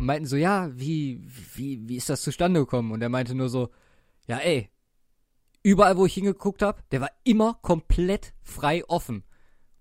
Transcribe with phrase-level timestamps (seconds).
[0.00, 1.20] und meinten so, ja, wie,
[1.54, 2.90] wie, wie ist das zustande gekommen?
[2.90, 3.68] Und er meinte nur so,
[4.26, 4.70] ja, ey,
[5.62, 9.24] überall, wo ich hingeguckt habe, der war immer komplett frei offen.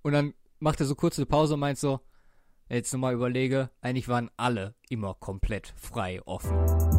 [0.02, 2.02] Und dann macht er so kurz eine Pause und meint so,
[2.68, 6.98] jetzt nochmal überlege, eigentlich waren alle immer komplett frei offen.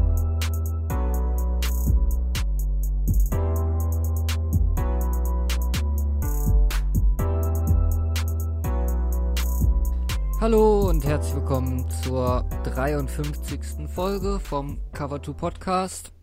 [10.41, 13.91] Hallo und herzlich willkommen zur 53.
[13.95, 16.15] Folge vom Cover 2 Podcast.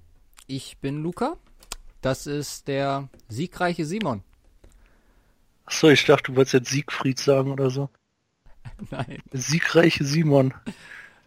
[0.48, 1.38] Ich bin Luca.
[2.02, 4.24] Das ist der siegreiche Simon.
[5.66, 7.92] Achso, ich dachte, du wolltest jetzt Siegfried sagen oder so.
[8.90, 9.22] Nein.
[9.34, 10.52] Siegreiche Simon.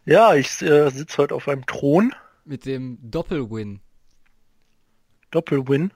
[0.04, 2.12] Ja, ich äh, sitze heute auf einem Thron.
[2.44, 3.78] Mit dem Doppelwin.
[5.30, 5.92] Doppelwin.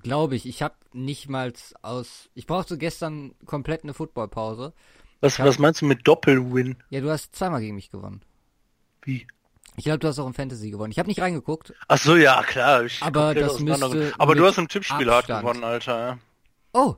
[0.00, 0.46] Glaube ich.
[0.46, 2.30] Ich habe nicht mal aus.
[2.34, 4.74] Ich brauchte gestern komplett eine Footballpause.
[5.20, 6.76] Was, was meinst du mit Doppelwin?
[6.90, 8.22] Ja, du hast zweimal gegen mich gewonnen.
[9.02, 9.26] Wie?
[9.76, 10.90] Ich glaube, du hast auch im Fantasy gewonnen.
[10.90, 11.74] Ich habe nicht reingeguckt.
[11.88, 12.84] Ach so, ja, klar.
[12.84, 15.40] Ich Aber das müsste Aber du hast im Tippspiel hart Abstand.
[15.42, 16.18] gewonnen, Alter.
[16.72, 16.96] Oh,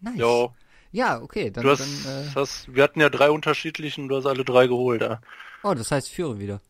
[0.00, 0.18] nice.
[0.18, 0.52] Jo.
[0.90, 1.50] Ja, okay.
[1.50, 4.66] Dann, Du hast, dann äh, hast, wir hatten ja drei unterschiedlichen, du hast alle drei
[4.66, 5.20] geholt, ja.
[5.62, 6.60] oh, das heißt, ich führe wieder.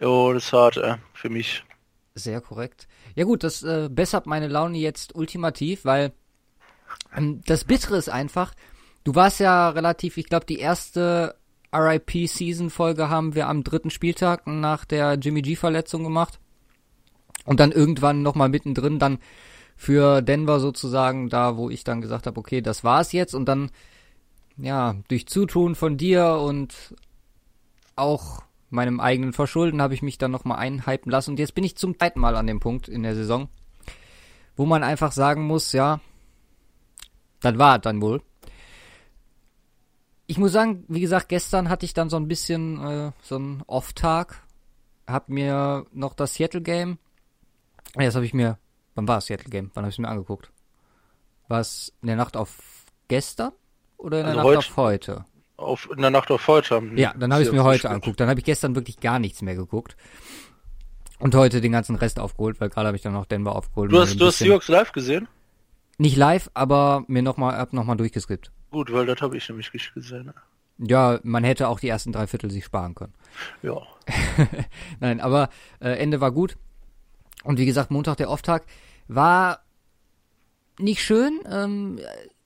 [0.00, 1.64] Jo, das ist hart, äh, für mich.
[2.14, 2.88] Sehr korrekt.
[3.14, 6.12] Ja gut, das äh, bessert meine Laune jetzt ultimativ, weil
[7.16, 8.52] ähm, das Bittere ist einfach,
[9.04, 11.36] du warst ja relativ, ich glaube, die erste
[11.72, 16.38] RIP-Season-Folge haben wir am dritten Spieltag nach der Jimmy G-Verletzung gemacht.
[17.44, 19.18] Und dann irgendwann nochmal mittendrin dann
[19.76, 23.34] für Denver sozusagen, da wo ich dann gesagt habe, okay, das war's jetzt.
[23.34, 23.70] Und dann,
[24.56, 26.94] ja, durch Zutun von dir und
[27.96, 31.30] auch meinem eigenen Verschulden habe ich mich dann nochmal einhypen lassen.
[31.30, 33.48] Und jetzt bin ich zum zweiten Mal an dem Punkt in der Saison,
[34.56, 36.00] wo man einfach sagen muss, ja,
[37.40, 38.22] das war dann wohl.
[40.30, 43.64] Ich muss sagen, wie gesagt, gestern hatte ich dann so ein bisschen äh, so einen
[43.66, 44.44] Off-Tag.
[45.08, 46.98] Hab mir noch das Seattle-Game.
[47.96, 48.56] Ja, das habe ich mir.
[48.94, 49.72] Wann war das Seattle-Game?
[49.74, 50.52] Wann habe ich mir angeguckt?
[51.48, 52.58] War es in der Nacht auf
[53.08, 53.50] gestern?
[53.96, 54.68] Oder in der Also Nacht heute.
[54.68, 55.24] auf heute?
[55.56, 58.20] Auf, in der Nacht auf heute Ja, dann habe ich sie mir heute angeguckt.
[58.20, 59.96] Dann habe ich gestern wirklich gar nichts mehr geguckt.
[61.18, 63.90] Und heute den ganzen Rest aufgeholt, weil gerade habe ich dann noch Denver aufgeholt.
[63.90, 65.26] Du hast, du hast Seahawks live gesehen?
[65.98, 68.52] Nicht live, aber mir nochmal, hab nochmal durchgeskippt.
[68.70, 70.32] Gut, weil das habe ich nämlich nicht gesehen.
[70.78, 73.14] Ja, man hätte auch die ersten drei Viertel sich sparen können.
[73.62, 73.82] Ja.
[75.00, 75.50] Nein, aber
[75.80, 76.56] äh, Ende war gut.
[77.44, 78.64] Und wie gesagt, Montag der Offtag
[79.08, 79.60] war
[80.78, 81.40] nicht schön.
[81.50, 82.00] Ähm,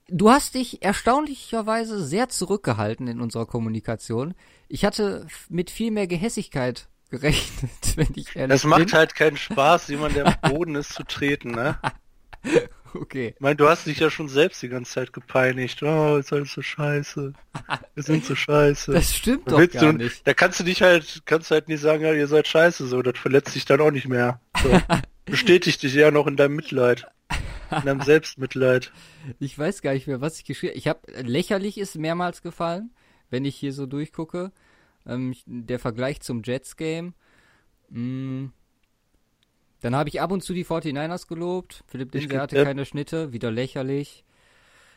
[0.09, 4.33] du hast dich erstaunlicherweise sehr zurückgehalten in unserer Kommunikation.
[4.67, 8.93] Ich hatte mit viel mehr Gehässigkeit gerechnet, wenn ich ehrlich Es macht bin.
[8.93, 11.77] halt keinen Spaß, jemand, der am Boden ist, zu treten, ne?
[12.95, 13.33] Okay.
[13.35, 15.81] Ich meine, du hast dich ja schon selbst die ganze Zeit gepeinigt.
[15.83, 17.33] Oh, ist alles so scheiße.
[17.93, 18.91] Wir sind so scheiße.
[18.91, 20.25] Das stimmt Da doch gar du, nicht.
[20.27, 23.01] Da kannst du dich halt, kannst du halt nicht sagen, ja, ihr seid scheiße, so.
[23.01, 24.39] Das verletzt dich dann auch nicht mehr.
[24.61, 24.69] So.
[25.25, 27.07] Bestätigt dich ja noch in deinem Mitleid.
[27.71, 28.91] In deinem Selbstmitleid.
[29.39, 32.91] Ich weiß gar nicht mehr, was ich geschrieben Ich habe lächerlich ist mehrmals gefallen,
[33.29, 34.51] wenn ich hier so durchgucke.
[35.07, 37.13] Ähm, der Vergleich zum Jets Game.
[39.85, 41.83] Dann habe ich ab und zu die 49ers gelobt.
[41.85, 44.25] Philipp Dinser hatte keine Schnitte, wieder lächerlich.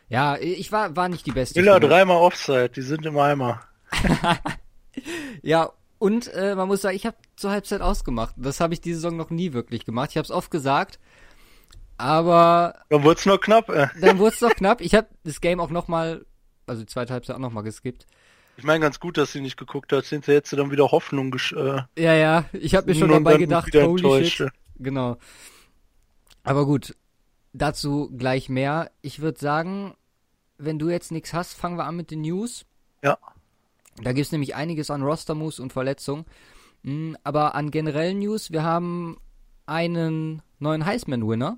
[0.07, 1.59] Ja, ich war, war nicht die beste.
[1.59, 3.61] Miller dreimal Offside, die sind im Eimer.
[5.43, 5.69] Ja,
[5.99, 8.33] und äh, man muss sagen, ich habe zur Halbzeit ausgemacht.
[8.35, 10.09] Das habe ich diese Saison noch nie wirklich gemacht.
[10.09, 10.99] Ich habe es oft gesagt.
[11.97, 13.87] Aber Dann wird's nur knapp, äh.
[14.01, 14.81] dann wurde es doch knapp.
[14.81, 16.25] Ich habe das Game auch nochmal,
[16.65, 18.07] also die zweite Halbzeit auch nochmal geskippt.
[18.57, 20.09] Ich meine ganz gut, dass sie nicht geguckt hat.
[20.11, 23.73] Hätte sie dann wieder Hoffnung gesch äh, Ja, ja, ich habe mir schon dabei gedacht,
[23.73, 24.51] holy shit.
[24.79, 25.17] Genau.
[26.43, 26.95] Aber gut,
[27.53, 28.91] dazu gleich mehr.
[29.01, 29.95] Ich würde sagen,
[30.57, 32.65] wenn du jetzt nichts hast, fangen wir an mit den News.
[33.03, 33.17] Ja.
[34.01, 36.25] Da gibt's nämlich einiges an Roster-Moves und Verletzungen.
[36.83, 39.17] Mm, Aber an generellen News, wir haben
[39.65, 41.57] einen neuen Heisman-Winner.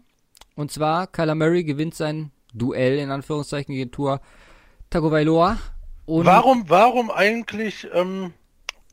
[0.55, 4.19] Und zwar, Kyler Murray gewinnt sein Duell, in Anführungszeichen, gegen Tour
[4.89, 5.57] Tagovailoa.
[6.05, 8.33] Und Warum, warum eigentlich, ähm,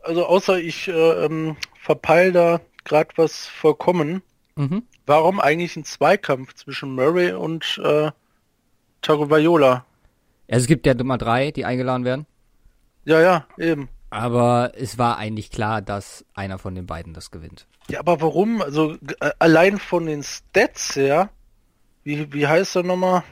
[0.02, 4.22] also außer ich äh, ähm, verpeil da gerade was vollkommen,
[4.56, 4.82] Mhm.
[5.06, 8.10] warum eigentlich ein Zweikampf zwischen Murray und äh,
[9.02, 9.84] Tagovailoa?
[10.50, 12.26] Also es gibt ja Nummer drei, die eingeladen werden.
[13.04, 13.88] Ja, ja, eben.
[14.10, 17.66] Aber es war eigentlich klar, dass einer von den beiden das gewinnt.
[17.90, 18.62] Ja, aber warum?
[18.62, 21.30] Also äh, allein von den Stats her,
[22.04, 23.22] wie, wie heißt er nochmal?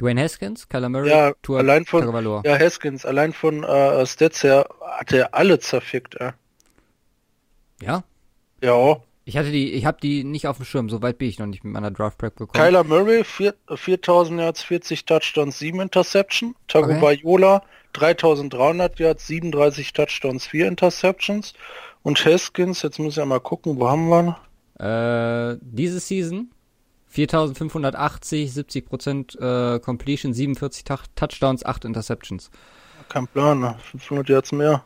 [0.00, 2.42] Dwayne Haskins, Kyler Murray, Ja, Tua allein von, Tagovailoa.
[2.44, 6.32] ja, Haskins, allein von äh, Stats her hat er alle zerfickt, äh.
[7.82, 8.04] Ja,
[8.62, 10.88] Ja, ich hatte die, ich habe die nicht auf dem Schirm.
[10.90, 12.62] So weit bin ich noch nicht mit meiner Draft Prep gekommen.
[12.64, 16.54] Kyler Murray, vier- 4000 Yards, 40 Touchdowns, 7 Interception.
[16.68, 17.62] Tagovailoa,
[17.92, 21.54] 3300 Yards, 37 Touchdowns, 4 Interceptions.
[22.02, 24.36] Und Haskins, jetzt muss ich ja mal gucken, wo haben wir
[24.80, 24.84] ihn?
[24.84, 26.50] Äh, diese Season
[27.08, 29.38] 4580, 70%
[29.76, 32.50] äh, Completion, 47 Tach- Touchdowns, 8 Interceptions.
[33.08, 33.76] Kein Plan, ne?
[33.90, 34.82] 500 Yards mehr,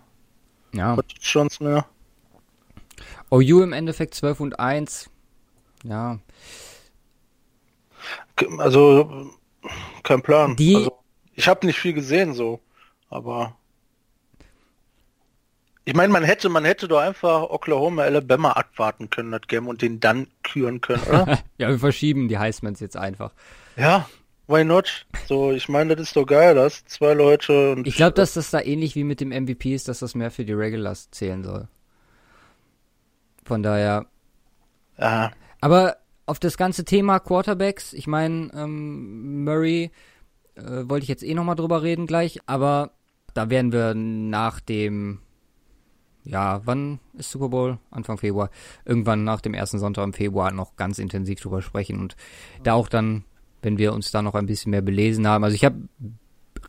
[0.73, 0.97] Ja.
[0.97, 1.87] Touchdowns mehr.
[3.35, 5.11] OU im Endeffekt 12 und 1.
[5.85, 6.19] Ja.
[8.59, 9.31] Also,
[10.03, 10.57] kein Plan.
[10.57, 10.99] Die- also,
[11.35, 12.61] ich habe nicht viel gesehen so,
[13.09, 13.57] aber
[15.85, 19.83] ich meine, man hätte, man hätte doch einfach Oklahoma, Alabama abwarten können, das Game, und
[19.83, 21.39] den dann küren können, oder?
[21.59, 23.33] ja, wir verschieben die Heismans jetzt einfach.
[23.77, 24.09] ja,
[24.47, 25.07] why not?
[25.27, 28.51] So, ich meine, das ist doch geil, das zwei Leute und Ich glaube, dass das
[28.51, 31.69] da ähnlich wie mit dem MVP ist, dass das mehr für die Regulars zählen soll.
[33.45, 34.07] Von daher.
[34.99, 35.31] ja,
[35.61, 35.97] Aber
[36.27, 39.91] auf das ganze Thema Quarterbacks, ich meine, ähm, Murray
[40.55, 42.93] äh, wollte ich jetzt eh nochmal drüber reden gleich, aber
[43.35, 45.21] da werden wir nach dem,
[46.25, 47.79] ja, wann ist Super Bowl?
[47.91, 48.51] Anfang Februar.
[48.85, 52.17] Irgendwann nach dem ersten Sonntag im Februar noch ganz intensiv drüber sprechen und
[52.63, 53.25] da auch dann,
[53.61, 55.45] wenn wir uns da noch ein bisschen mehr belesen haben.
[55.45, 55.89] Also ich habe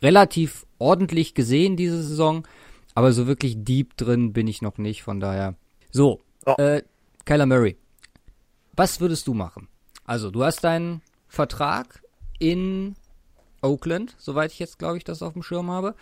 [0.02, 2.46] relativ ordentlich gesehen diese Saison,
[2.94, 5.54] aber so wirklich deep drin bin ich noch nicht, von daher.
[5.90, 6.54] So, Ja.
[6.56, 6.82] äh,
[7.24, 7.76] Kyler Murray.
[8.74, 9.68] Was würdest du machen?
[10.04, 12.02] Also, du hast deinen Vertrag
[12.38, 12.94] in
[13.62, 15.94] Oakland, soweit ich jetzt, glaube ich, das auf dem Schirm habe,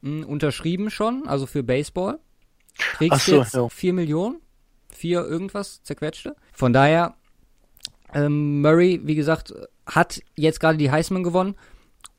[0.00, 2.18] mh, unterschrieben schon, also für Baseball.
[2.76, 3.68] Kriegst so, jetzt ja.
[3.68, 4.40] 4 Millionen,
[4.90, 6.34] 4 irgendwas zerquetschte.
[6.52, 7.14] Von daher,
[8.14, 9.54] ähm, Murray, wie gesagt,
[9.86, 11.54] hat jetzt gerade die Heisman gewonnen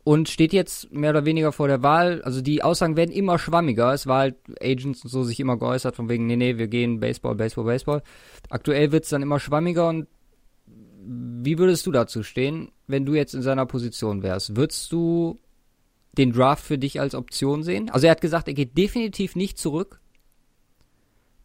[0.03, 2.21] und steht jetzt mehr oder weniger vor der Wahl.
[2.23, 3.93] Also die Aussagen werden immer schwammiger.
[3.93, 6.99] Es war halt Agents und so sich immer geäußert von wegen, nee, nee, wir gehen
[6.99, 8.03] Baseball, Baseball, Baseball.
[8.49, 10.07] Aktuell wird's dann immer schwammiger und
[11.05, 14.55] wie würdest du dazu stehen, wenn du jetzt in seiner Position wärst?
[14.55, 15.39] Würdest du
[16.17, 17.89] den Draft für dich als Option sehen?
[17.89, 19.99] Also er hat gesagt, er geht definitiv nicht zurück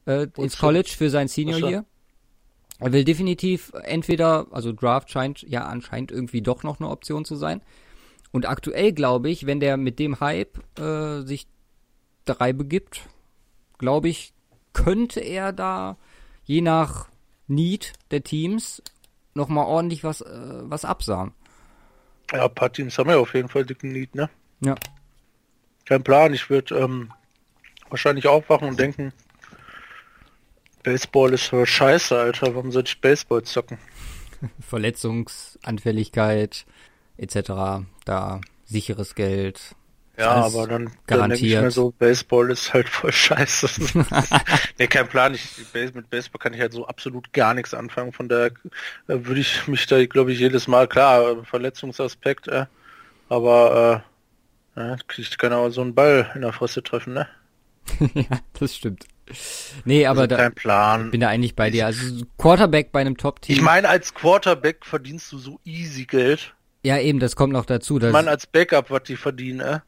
[0.06, 0.58] äh, ins?
[0.58, 1.70] College für sein Senior.
[1.70, 1.84] Year.
[2.81, 7.34] Er will definitiv entweder, also Draft scheint ja anscheinend irgendwie doch noch eine Option zu
[7.34, 7.61] sein.
[8.30, 11.46] Und aktuell glaube ich, wenn der mit dem Hype äh, sich
[12.25, 13.08] drei begibt,
[13.78, 14.32] glaube ich,
[14.72, 15.96] könnte er da
[16.44, 17.08] je nach
[17.46, 18.82] Need der Teams
[19.34, 21.32] noch mal ordentlich was äh, was absahen.
[22.32, 24.28] ja, ein paar Teams haben ja auf jeden Fall dicken Need, ne?
[24.60, 24.75] Ja.
[25.86, 27.12] Kein Plan, ich würde ähm,
[27.88, 29.12] wahrscheinlich aufwachen und denken,
[30.82, 33.78] Baseball ist so scheiße, Alter, warum soll ich Baseball zocken?
[34.60, 36.66] Verletzungsanfälligkeit
[37.18, 37.84] etc.
[38.04, 39.74] Da sicheres Geld.
[40.18, 41.62] Ja, aber dann, dann denke ich garantiert.
[41.62, 43.68] mir so, Baseball ist halt voll scheiße.
[44.78, 45.32] ne, kein Plan.
[45.34, 45.44] Ich,
[45.94, 48.12] mit Baseball kann ich halt so absolut gar nichts anfangen.
[48.12, 48.50] Von daher
[49.06, 52.66] äh, würde ich mich da, glaube ich, jedes Mal, klar, Verletzungsaspekt, äh,
[53.28, 54.02] aber
[54.76, 57.28] äh, ja, kriegt keiner aber so einen Ball in der Fresse treffen, ne?
[58.14, 59.06] ja, das stimmt.
[59.84, 61.10] Nee, aber also da Plan.
[61.12, 61.86] bin da eigentlich bei dir.
[61.86, 63.54] Also Quarterback bei einem Top-Team.
[63.54, 66.54] Ich meine, als Quarterback verdienst du so easy Geld.
[66.84, 67.96] Ja, eben, das kommt noch dazu.
[67.96, 69.80] Ich Das meine, als Backup, was die verdienen, äh?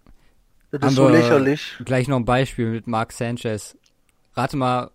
[0.72, 1.76] Das ist so lächerlich.
[1.84, 3.76] gleich noch ein Beispiel mit Mark Sanchez.
[4.34, 4.90] Rate mal,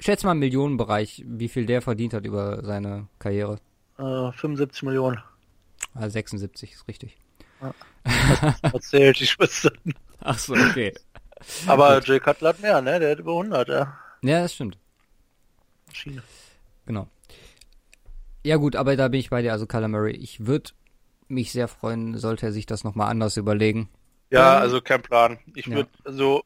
[0.00, 3.58] schätze mal im Millionenbereich, wie viel der verdient hat über seine Karriere.
[3.98, 5.22] Äh, 75 Millionen.
[5.94, 7.16] Ah, 76 ist richtig.
[8.62, 9.70] Erzählt die Schwester.
[10.20, 10.94] Ach so, okay.
[11.66, 12.98] Aber Jay Cutler hat mehr, ne?
[12.98, 13.98] Der hat über 100, ja.
[14.22, 14.78] Ja, das stimmt.
[15.86, 16.22] Maschine.
[16.86, 17.08] Genau.
[18.44, 20.12] Ja gut, aber da bin ich bei dir, also Murray.
[20.12, 20.70] Ich würde
[21.30, 23.88] mich sehr freuen, sollte er sich das nochmal anders überlegen.
[24.30, 25.38] Ja, Ähm, also kein Plan.
[25.54, 25.76] Ich ja.
[25.76, 26.44] würde, also,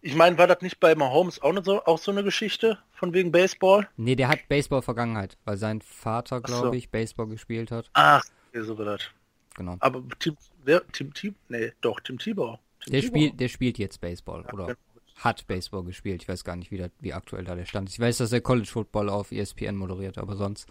[0.00, 3.32] ich meine, war das nicht bei Mahomes auch, so, auch so eine Geschichte von wegen
[3.32, 3.88] Baseball?
[3.96, 6.60] Nee, der hat Baseball-Vergangenheit, weil sein Vater, Ach so.
[6.62, 7.90] glaube ich, Baseball gespielt hat.
[7.94, 9.02] Ach, so war das.
[9.54, 9.76] Genau.
[9.80, 12.58] Aber Tim, wer, Tim, Tim, nee, doch, Tim Tebow.
[12.80, 14.78] Tim Der spielt, der spielt jetzt Baseball, oder genau.
[15.18, 16.22] hat Baseball gespielt.
[16.22, 17.94] Ich weiß gar nicht, wie, da, wie aktuell da der Stand ist.
[17.94, 20.66] Ich weiß, dass er College Football auf ESPN moderiert, aber sonst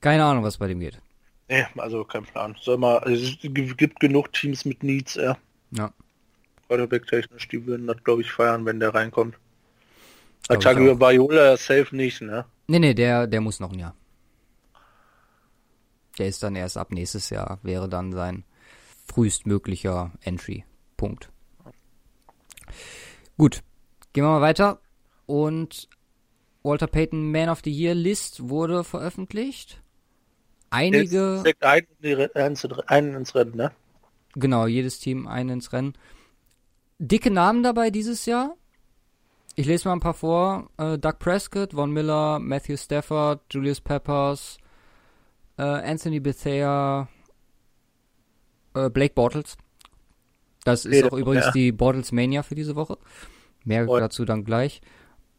[0.00, 1.00] keine Ahnung, was bei dem geht.
[1.48, 2.56] Nee, also kein Plan.
[2.60, 3.38] Soll mal, also es
[3.76, 5.36] gibt genug Teams mit Needs, ja.
[5.72, 5.92] Ja.
[6.66, 9.36] Quarterback-technisch, die würden das, glaube ich, feiern, wenn der reinkommt.
[10.48, 10.98] Tagovailoa auch.
[10.98, 12.46] Bayola safe nicht, ne?
[12.66, 13.94] Nee, nee, der, der muss noch ein Jahr.
[16.18, 18.44] Der ist dann erst ab nächstes Jahr, wäre dann sein
[19.06, 20.64] frühestmöglicher Entry.
[20.96, 21.30] Punkt.
[23.36, 23.62] Gut,
[24.12, 24.80] gehen wir mal weiter.
[25.26, 25.88] Und
[26.62, 29.82] Walter Payton Man of the Year List wurde veröffentlicht.
[30.74, 31.64] Einige, Jetzt steckt
[32.88, 33.70] einen, ins Rennen, ne?
[34.34, 35.94] genau, jedes Team einen ins Rennen.
[36.98, 38.56] Dicke Namen dabei dieses Jahr.
[39.56, 40.68] Ich lese mal ein paar vor.
[40.78, 44.58] Äh, Doug Prescott, Von Miller, Matthew Stafford, Julius Peppers,
[45.58, 47.08] äh, Anthony Bethea,
[48.74, 49.56] äh, Blake Bortles.
[50.64, 51.52] Das ist auch übrigens ja.
[51.52, 52.98] die Bortles Mania für diese Woche.
[53.64, 54.80] Mehr dazu dann gleich.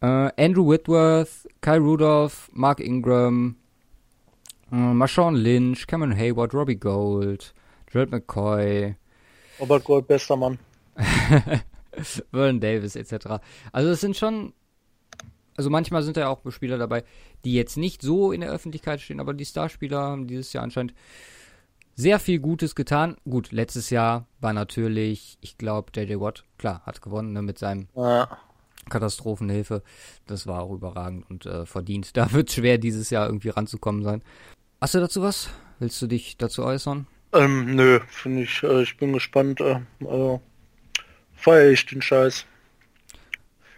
[0.02, 3.58] Äh, Andrew Whitworth, Kyle Rudolph, Mark Ingram,
[4.76, 7.54] Marshawn Lynch, Cameron Hayward, Robbie Gold,
[7.88, 8.96] Gerald McCoy,
[9.60, 10.60] Robert Gold, bester Mann.
[12.32, 13.40] Vernon Davis etc.
[13.72, 14.54] Also es sind schon,
[15.56, 17.04] also manchmal sind da ja auch Spieler dabei,
[17.46, 20.94] die jetzt nicht so in der Öffentlichkeit stehen, aber die Starspieler haben dieses Jahr anscheinend
[21.96, 23.16] sehr viel Gutes getan.
[23.24, 27.88] Gut, letztes Jahr war natürlich, ich glaube, JJ Watt, klar, hat gewonnen ne, mit seinem
[27.96, 28.28] Ja.
[28.90, 29.82] Katastrophenhilfe.
[30.28, 32.12] Das war auch überragend und äh, verdient.
[32.18, 34.22] Da wird schwer dieses Jahr irgendwie ranzukommen sein.
[34.86, 35.50] Hast du dazu was?
[35.80, 37.08] Willst du dich dazu äußern?
[37.34, 39.60] Ähm, nö, finde ich, äh, ich bin gespannt.
[39.60, 40.44] Äh, also,
[41.34, 42.46] feier ich den Scheiß.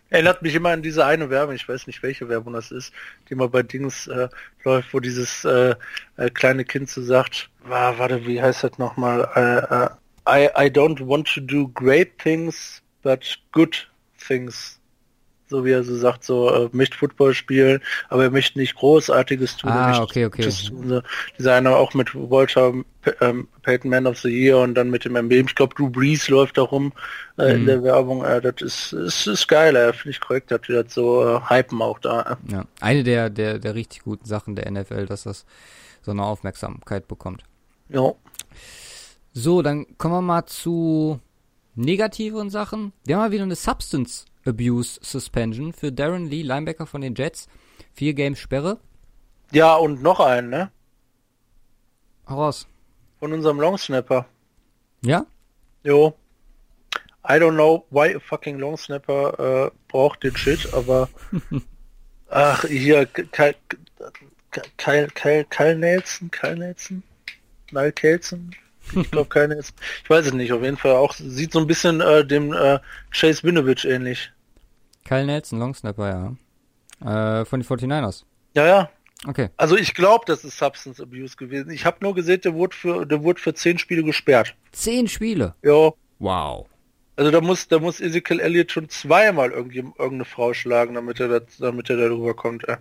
[0.09, 2.91] Erinnert mich immer an diese eine Werbung, ich weiß nicht welche Werbung das ist,
[3.29, 4.27] die mal bei Dings äh,
[4.65, 5.75] läuft, wo dieses äh,
[6.17, 9.29] äh, kleine Kind so sagt, war, warte, wie heißt das nochmal?
[10.27, 13.89] Äh, äh, I, I don't want to do great things, but good
[14.27, 14.76] things.
[15.50, 19.58] So wie er so sagt, so äh, möchte Football spielen, aber er möchte nicht Großartiges
[19.58, 19.72] tun.
[19.72, 20.44] Ah, okay, okay.
[20.44, 20.89] Tun.
[20.89, 21.01] So,
[21.38, 22.74] dieser eine auch mit Walter
[23.22, 25.46] ähm, Peyton Man of the Year und dann mit dem Emblem.
[25.48, 26.92] Ich glaube, Drew Brees läuft da rum
[27.38, 27.66] äh, in Mhm.
[27.68, 28.25] der Werbung.
[28.25, 31.39] Äh, das ist, ist, ist geil, äh, finde ich korrekt, dass die das so äh,
[31.50, 32.38] hypen auch da.
[32.48, 32.51] Äh.
[32.51, 32.66] Ja.
[32.82, 35.46] Eine der, der, der richtig guten Sachen der NFL, dass das
[36.01, 37.44] so eine Aufmerksamkeit bekommt.
[37.89, 38.12] Ja.
[39.34, 41.20] So, dann kommen wir mal zu
[41.75, 42.92] negativeren Sachen.
[43.06, 47.48] Wir haben mal wieder eine Substance Abuse Suspension für Darren Lee, Linebacker von den Jets.
[47.94, 48.80] Vier Games Sperre.
[49.51, 50.72] ja, und noch einen, ne?
[52.30, 52.68] Raus.
[53.20, 54.25] Von unserem Longsnapper.
[55.01, 55.25] Ja?
[55.84, 56.16] Jo.
[57.30, 61.10] I don't know why a fucking long snapper äh, braucht den Shit, aber
[62.30, 63.56] ach hier Kyle
[64.77, 67.04] Kyle Kyle Kyle Nelson, Kyle Nelson,
[67.72, 68.56] Nile Kelson,
[68.96, 71.68] ich glaube Kyle Nelson, ich weiß es nicht, auf jeden Fall auch sieht so ein
[71.68, 72.80] bisschen äh, dem äh,
[73.12, 74.32] Chase Winovich ähnlich.
[75.07, 76.35] Kyle Nelson, Long Snapper,
[77.01, 77.41] ja.
[77.41, 78.23] Äh, von den 49ers.
[78.55, 78.89] Ja, ja.
[79.25, 79.49] Okay.
[79.57, 81.71] Also ich glaube, das ist Substance Abuse gewesen.
[81.71, 84.55] Ich habe nur gesehen, der wurde für der wurde für zehn Spiele gesperrt.
[84.71, 85.55] Zehn Spiele.
[85.63, 85.91] Ja.
[86.19, 86.67] Wow.
[87.15, 91.39] Also da muss, da muss Ezekiel Elliott schon zweimal irgendwie irgendeine Frau schlagen, damit er
[91.39, 92.67] das, damit er darüber kommt.
[92.67, 92.77] Ey.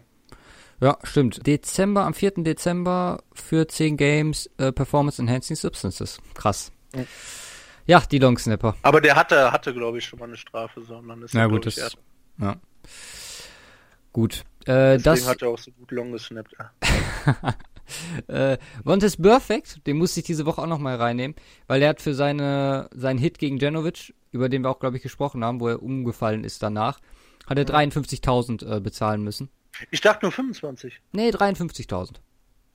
[0.80, 1.47] Ja, stimmt.
[1.47, 2.33] Dezember, am 4.
[2.38, 6.21] Dezember für 10 Games äh, Performance Enhancing Substances.
[6.35, 6.71] Krass.
[6.95, 7.04] Ja.
[7.87, 8.75] Ja, die Long Snapper.
[8.83, 11.97] Aber der hatte, hatte glaube ich schon mal eine Strafe, sondern ist Na gut, das.
[12.38, 12.57] Ja.
[14.12, 14.45] Gut.
[14.64, 15.28] Äh, Deswegen das.
[15.28, 16.55] hat er auch so gut long gesnappt.
[18.26, 21.37] Äh, Vontaze Perfect, den musste ich diese Woche auch noch mal reinnehmen,
[21.69, 25.05] weil er hat für seine, seinen Hit gegen Janovic, über den wir auch, glaube ich,
[25.05, 26.99] gesprochen haben, wo er umgefallen ist danach,
[27.47, 29.50] hat er 53.000 äh, bezahlen müssen.
[29.93, 31.00] Ich dachte nur 25.
[31.12, 32.14] Nee, 53.000.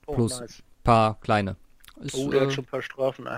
[0.07, 0.39] Oh, Plus.
[0.39, 0.63] nice.
[0.85, 1.57] Paar kleine.
[1.99, 3.27] Ist, Oh, der äh, hat schon ein paar Strafen.
[3.27, 3.33] Ey.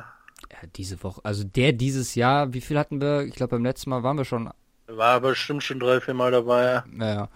[0.52, 3.22] ja, diese Woche, also der dieses Jahr, wie viel hatten wir?
[3.24, 4.52] Ich glaube, beim letzten Mal waren wir schon,
[4.88, 6.84] War bestimmt schon drei, vier Mal dabei.
[6.92, 7.30] naja,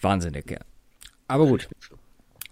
[0.00, 0.58] wahnsinnig, ja.
[1.28, 1.68] Aber gut.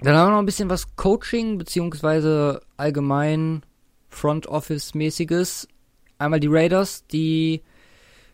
[0.01, 3.63] Dann haben wir noch ein bisschen was Coaching, beziehungsweise allgemein
[4.09, 5.69] Front Office-mäßiges.
[6.19, 7.63] Einmal die Raiders, die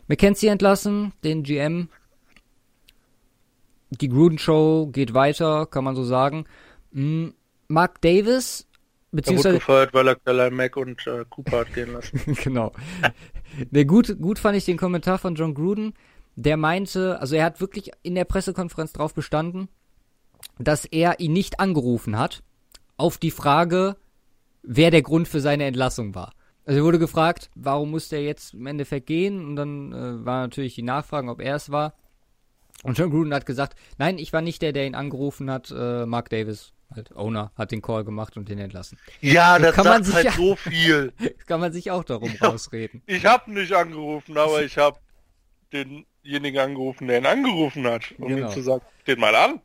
[0.06, 1.88] McKenzie entlassen, den GM.
[3.90, 6.46] Die Gruden-Show geht weiter, kann man so sagen.
[6.92, 7.28] Mm,
[7.68, 12.20] Mark Davis, Er wurde beziehungsweise gefeuert, weil er Mack und äh, Cooper hat gehen lassen.
[12.44, 12.72] genau.
[13.70, 15.94] Ne, gut, gut fand ich den Kommentar von John Gruden.
[16.34, 19.68] Der meinte, also er hat wirklich in der Pressekonferenz darauf bestanden,
[20.58, 22.42] dass er ihn nicht angerufen hat
[22.96, 23.96] auf die Frage,
[24.62, 26.32] wer der Grund für seine Entlassung war.
[26.66, 29.44] Also er wurde gefragt, warum musste er jetzt im Endeffekt gehen?
[29.44, 31.94] Und dann äh, war natürlich die Nachfrage, ob er es war.
[32.82, 35.70] Und John Gruden hat gesagt, nein, ich war nicht der, der ihn angerufen hat.
[35.70, 38.98] Äh, Mark Davis, halt Owner, hat den Call gemacht und den entlassen.
[39.20, 41.12] Ja, das kann man sich halt so viel.
[41.18, 42.48] Das kann man sich auch darum Ja.
[42.48, 43.02] rausreden.
[43.06, 44.98] Ich habe nicht angerufen, aber ich habe
[45.72, 48.48] denjenigen angerufen, der ihn angerufen hat, um Genau.
[48.48, 49.60] ihm zu sagen, den mal an.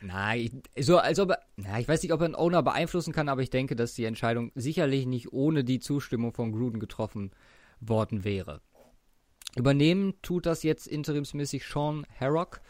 [0.00, 3.28] Nein, so als ob er, na, ich weiß nicht, ob er einen Owner beeinflussen kann,
[3.28, 7.30] aber ich denke, dass die Entscheidung sicherlich nicht ohne die Zustimmung von Gruden getroffen
[7.80, 8.60] worden wäre.
[9.56, 12.60] Übernehmen tut das jetzt interimsmäßig Sean Harrock,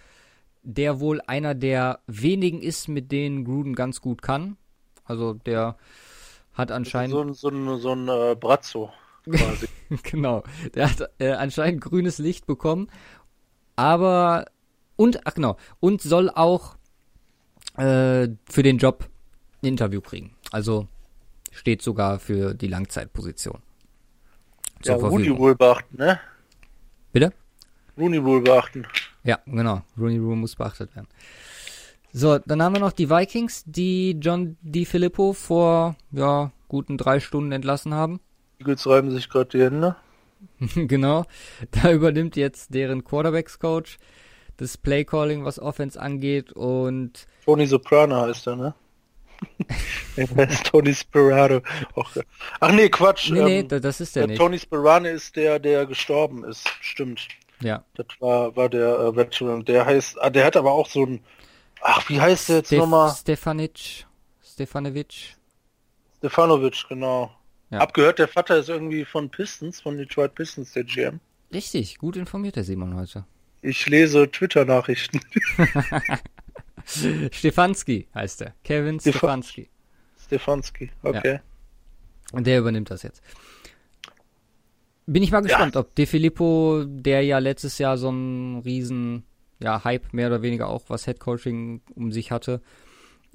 [0.66, 4.56] der wohl einer der wenigen ist, mit denen Gruden ganz gut kann.
[5.04, 5.76] Also der
[6.52, 8.90] hat anscheinend So ein, so ein, so ein äh, Brazzo
[9.30, 9.68] quasi.
[10.02, 10.42] genau.
[10.74, 12.88] Der hat äh, anscheinend grünes Licht bekommen.
[13.76, 14.46] Aber
[14.96, 16.76] und ach genau und soll auch
[17.76, 19.08] äh, für den Job
[19.62, 20.34] ein Interview kriegen.
[20.50, 20.88] Also
[21.52, 23.62] steht sogar für die Langzeitposition.
[24.82, 25.38] ja, Verfügung.
[25.38, 26.18] wohl beachten, ne?
[27.12, 27.32] Bitte?
[27.96, 28.86] Rooney wohl beachten.
[29.26, 29.82] Ja, genau.
[29.98, 31.08] Rooney Rule muss beachtet werden.
[32.12, 37.52] So, dann haben wir noch die Vikings, die John DiFilippo vor ja guten drei Stunden
[37.52, 38.20] entlassen haben.
[38.58, 39.96] Eagles reiben sich gerade die Hände.
[40.74, 41.26] genau.
[41.72, 43.98] Da übernimmt jetzt deren Quarterbacks-Coach
[44.56, 48.74] das Playcalling, was Offense angeht und Tony Soprano heißt er, ne?
[50.16, 51.60] er ist Tony Sperano.
[52.60, 53.30] Ach nee, Quatsch.
[53.30, 54.38] Nee, nee, ähm, das ist der nicht.
[54.38, 56.66] Tony Sperano ist der, der gestorben ist.
[56.80, 57.28] Stimmt.
[57.60, 57.84] Ja.
[57.94, 59.64] Das war, war der äh, Veteran.
[59.64, 61.20] Der heißt, ah, der hat aber auch so ein,
[61.80, 63.14] ach, wie heißt der jetzt Stef nochmal?
[63.14, 64.06] Stefanic.
[64.42, 65.36] Stefanovic.
[66.18, 67.30] Stefanovic, genau.
[67.70, 67.78] Ja.
[67.78, 71.20] Abgehört, der Vater ist irgendwie von Pistons, von Detroit Pistons, der GM.
[71.52, 73.24] Richtig, gut informiert der Simon heute.
[73.62, 75.20] Ich lese Twitter-Nachrichten.
[77.32, 78.54] Stefanski heißt er.
[78.62, 79.68] Kevin Stef Stefanski.
[80.24, 81.34] Stefanski, okay.
[81.34, 81.40] Ja.
[82.32, 83.22] Und der übernimmt das jetzt.
[85.06, 85.80] Bin ich mal gespannt, ja.
[85.80, 89.24] ob De Filippo, der ja letztes Jahr so einen riesen
[89.60, 92.60] ja, Hype mehr oder weniger auch was Headcoaching um sich hatte,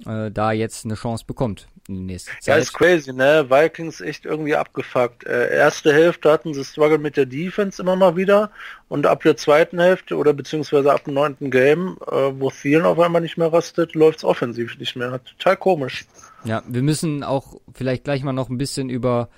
[0.06, 2.54] äh, da jetzt eine Chance bekommt in der nächsten Zeit.
[2.54, 3.46] Ja, ist crazy, ne?
[3.48, 5.24] Vikings echt irgendwie abgefuckt.
[5.24, 8.50] Äh, erste Hälfte hatten sie Struggle mit der Defense immer mal wieder
[8.88, 12.98] und ab der zweiten Hälfte oder beziehungsweise ab dem neunten Game, äh, wo Thielen auf
[12.98, 15.20] einmal nicht mehr rastet, läuft's offensiv nicht mehr.
[15.24, 16.06] Total komisch.
[16.44, 19.28] Ja, wir müssen auch vielleicht gleich mal noch ein bisschen über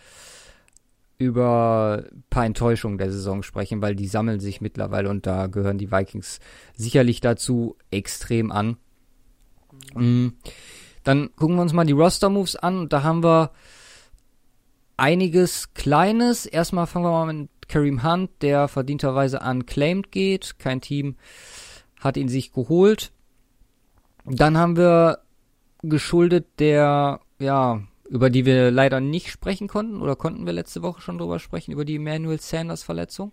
[1.18, 5.78] über ein paar Enttäuschungen der Saison sprechen, weil die sammeln sich mittlerweile und da gehören
[5.78, 6.40] die Vikings
[6.74, 8.76] sicherlich dazu extrem an.
[9.94, 10.34] Mhm.
[11.04, 13.50] Dann gucken wir uns mal die Roster-Moves an und da haben wir
[14.96, 16.46] einiges Kleines.
[16.46, 20.58] Erstmal fangen wir mal mit Kareem Hunt, der verdienterweise unclaimed geht.
[20.58, 21.16] Kein Team
[22.00, 23.12] hat ihn sich geholt.
[24.24, 25.18] Dann haben wir
[25.82, 31.00] geschuldet der, ja, über die wir leider nicht sprechen konnten, oder konnten wir letzte Woche
[31.00, 33.32] schon drüber sprechen, über die Emmanuel Sanders Verletzung?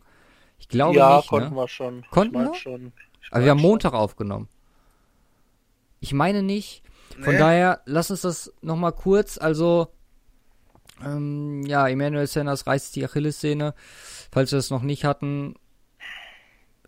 [0.60, 1.26] Ich glaube ja, nicht.
[1.26, 1.62] Ja, konnten ne?
[1.62, 2.06] wir schon.
[2.10, 2.54] Konnten wir?
[2.56, 2.94] Schon.
[3.32, 4.48] Aber wir haben Montag aufgenommen.
[6.00, 6.84] Ich meine nicht.
[7.20, 7.40] Von nee.
[7.40, 9.90] daher, lass uns das nochmal kurz, also,
[11.04, 13.74] ähm, ja, Emmanuel Sanders reißt die Achillessehne.
[14.32, 15.56] Falls wir das noch nicht hatten,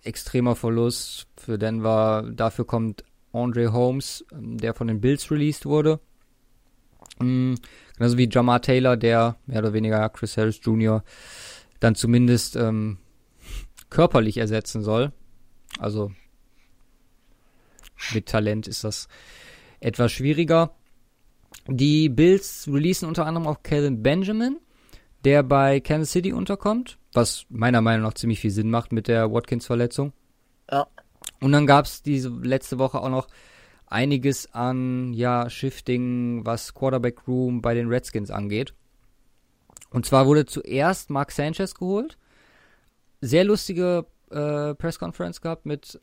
[0.03, 2.23] extremer Verlust für Denver.
[2.31, 5.99] Dafür kommt Andre Holmes, ähm, der von den Bills released wurde.
[7.19, 7.55] Mhm,
[7.97, 11.03] genauso wie Jamar Taylor, der mehr oder weniger Chris Harris Jr.
[11.79, 12.97] dann zumindest ähm,
[13.89, 15.11] körperlich ersetzen soll.
[15.79, 16.11] Also
[18.13, 19.07] mit Talent ist das
[19.79, 20.75] etwas schwieriger.
[21.67, 24.59] Die Bills releasen unter anderem auch Calvin Benjamin,
[25.23, 29.31] der bei Kansas City unterkommt, was meiner Meinung nach ziemlich viel Sinn macht mit der
[29.31, 30.13] Watkins-Verletzung.
[30.69, 30.87] Ja.
[31.39, 33.27] Und dann gab es diese letzte Woche auch noch
[33.93, 38.73] einiges an ja, Shifting, was Quarterback Room bei den Redskins angeht.
[39.91, 42.17] Und zwar wurde zuerst Mark Sanchez geholt.
[43.21, 46.01] Sehr lustige äh, Press gehabt mit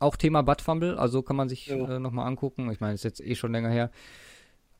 [0.00, 1.76] auch Thema Butt Fumble, also kann man sich ja.
[1.76, 2.70] äh, nochmal angucken.
[2.70, 3.90] Ich meine, ist jetzt eh schon länger her.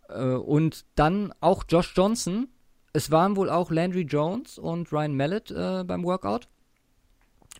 [0.09, 2.49] Äh, und dann auch Josh Johnson.
[2.92, 6.49] Es waren wohl auch Landry Jones und Ryan Mallet äh, beim Workout.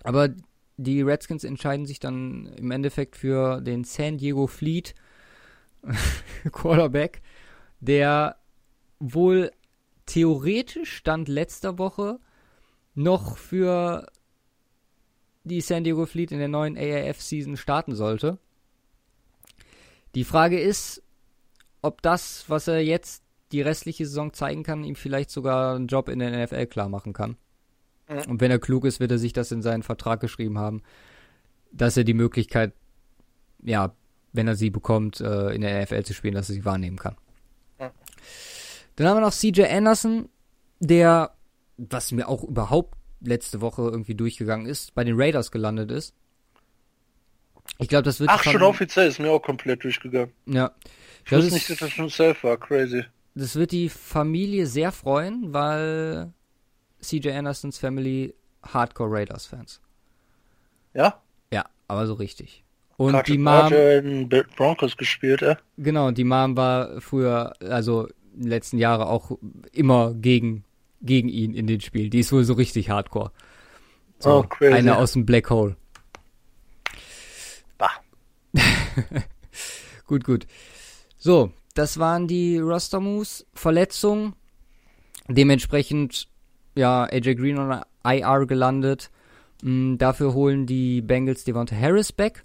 [0.03, 0.29] Aber
[0.77, 4.95] die Redskins entscheiden sich dann im Endeffekt für den San Diego Fleet
[6.53, 7.23] Quarterback,
[7.81, 8.37] der
[8.99, 9.51] wohl
[10.07, 12.19] theoretisch stand letzter Woche
[12.95, 14.07] noch für
[15.45, 18.39] die San Diego Fleet in der neuen AAF-Season starten sollte.
[20.15, 21.03] Die Frage ist,
[21.83, 26.09] ob das, was er jetzt die restliche Saison zeigen kann, ihm vielleicht sogar einen Job
[26.09, 27.37] in der NFL klar machen kann.
[28.09, 28.31] Mhm.
[28.31, 30.83] Und wenn er klug ist, wird er sich das in seinen Vertrag geschrieben haben,
[31.73, 32.73] dass er die Möglichkeit,
[33.63, 33.95] ja,
[34.33, 37.17] wenn er sie bekommt, äh, in der NFL zu spielen, dass er sie wahrnehmen kann.
[38.97, 40.29] Dann haben wir noch CJ Anderson,
[40.79, 41.35] der,
[41.77, 46.15] was mir auch überhaupt letzte Woche irgendwie durchgegangen ist, bei den Raiders gelandet ist.
[47.79, 48.31] Ich glaube, das wird.
[48.31, 50.33] Ach, schon offiziell ist mir auch komplett durchgegangen.
[50.47, 50.73] Ja.
[51.25, 52.59] Ich wusste nicht, dass das schon safe war.
[52.59, 53.05] Crazy.
[53.35, 56.33] Das wird die Familie sehr freuen, weil
[57.05, 59.81] CJ Andersons Family Hardcore Raiders Fans.
[60.95, 61.21] Ja?
[61.53, 62.65] Ja, aber so richtig.
[62.97, 63.73] Und Patrick die Mom.
[63.73, 65.57] in Broncos gespielt, ja?
[65.77, 69.37] Genau, die Mom war früher, also in den letzten Jahren auch
[69.73, 70.65] immer gegen
[71.05, 72.11] gegen ihn in den Spielen.
[72.11, 73.31] Die ist wohl so richtig hardcore.
[74.19, 74.75] So, oh, crazy.
[74.75, 75.77] Eine aus dem Black Hole.
[77.79, 77.91] Bah.
[80.07, 80.47] gut, gut.
[81.19, 83.47] So, das waren die Roster Moves.
[83.55, 84.35] Verletzung.
[85.29, 86.29] Dementsprechend,
[86.75, 89.11] ja, AJ Green on IR gelandet.
[89.63, 92.45] Mhm, dafür holen die Bengals Devonta Harris back.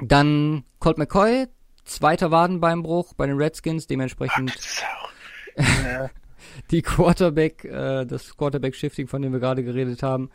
[0.00, 1.46] Dann Colt McCoy,
[1.84, 4.56] zweiter Wadenbeinbruch bei den Redskins, dementsprechend.
[6.70, 10.30] Die Quarterback, äh, das Quarterback-Shifting, von dem wir gerade geredet haben.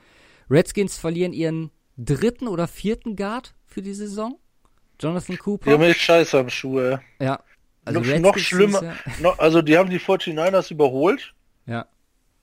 [0.50, 4.38] Redskins verlieren ihren dritten oder vierten Guard für die Saison.
[5.00, 5.66] Jonathan Cooper.
[5.66, 6.98] Die haben echt Scheiße am Schuh, ey.
[7.20, 7.42] Ja.
[7.86, 8.96] Also noch, noch schlimmer.
[9.22, 11.34] Ja also die haben die 49ers überholt.
[11.66, 11.88] Ja.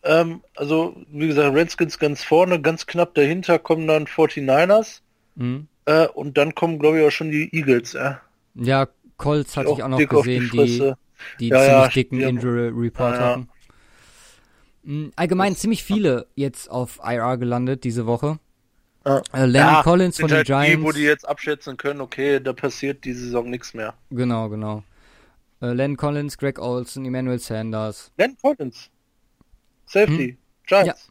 [0.03, 5.01] Ähm, also, wie gesagt, Redskins ganz vorne, ganz knapp dahinter kommen dann 49ers.
[5.37, 5.69] Mhm.
[5.85, 7.95] Äh, und dann kommen, glaube ich, auch schon die Eagles.
[7.95, 8.15] Äh.
[8.55, 10.95] Ja, Colts hatte ich auch noch gesehen, die die,
[11.39, 12.29] die Ja, ziemlich ja, dicken ja.
[12.29, 13.49] Injury Report hatten.
[14.83, 18.39] Mm, Allgemein ziemlich viele jetzt auf IR gelandet diese Woche.
[19.05, 19.23] Ja.
[19.33, 20.79] Äh, Landon Collins von halt den Giants.
[20.79, 23.95] Die, wo die jetzt abschätzen können, okay, da passiert die Saison nichts mehr.
[24.11, 24.83] Genau, genau.
[25.61, 28.13] Äh, Landon Collins, Greg Olson, Emmanuel Sanders.
[28.17, 28.91] Len Collins.
[29.91, 30.39] Safety.
[30.67, 31.11] Giants.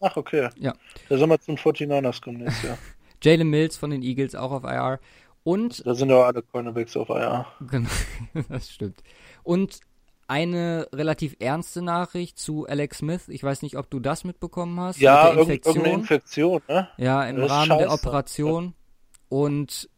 [0.00, 0.48] Ach, okay.
[0.54, 0.62] Hm?
[0.62, 0.74] Ja.
[1.08, 2.78] Da sollen wir zum 49ers kommen nächstes Jahr.
[3.22, 4.98] Jalen Mills von den Eagles auch auf IR.
[5.42, 7.46] Und, Da sind ja alle Cornerbacks auf IR.
[7.70, 7.88] genau,
[8.48, 9.02] das stimmt.
[9.42, 9.80] Und
[10.28, 13.28] eine relativ ernste Nachricht zu Alex Smith.
[13.28, 15.00] Ich weiß nicht, ob du das mitbekommen hast.
[15.00, 15.74] Ja, mit der Infektion.
[15.74, 16.88] irgendeine Infektion, ne?
[16.98, 17.90] Ja, im Rahmen der scheiße.
[17.90, 18.74] Operation.
[19.28, 19.88] Und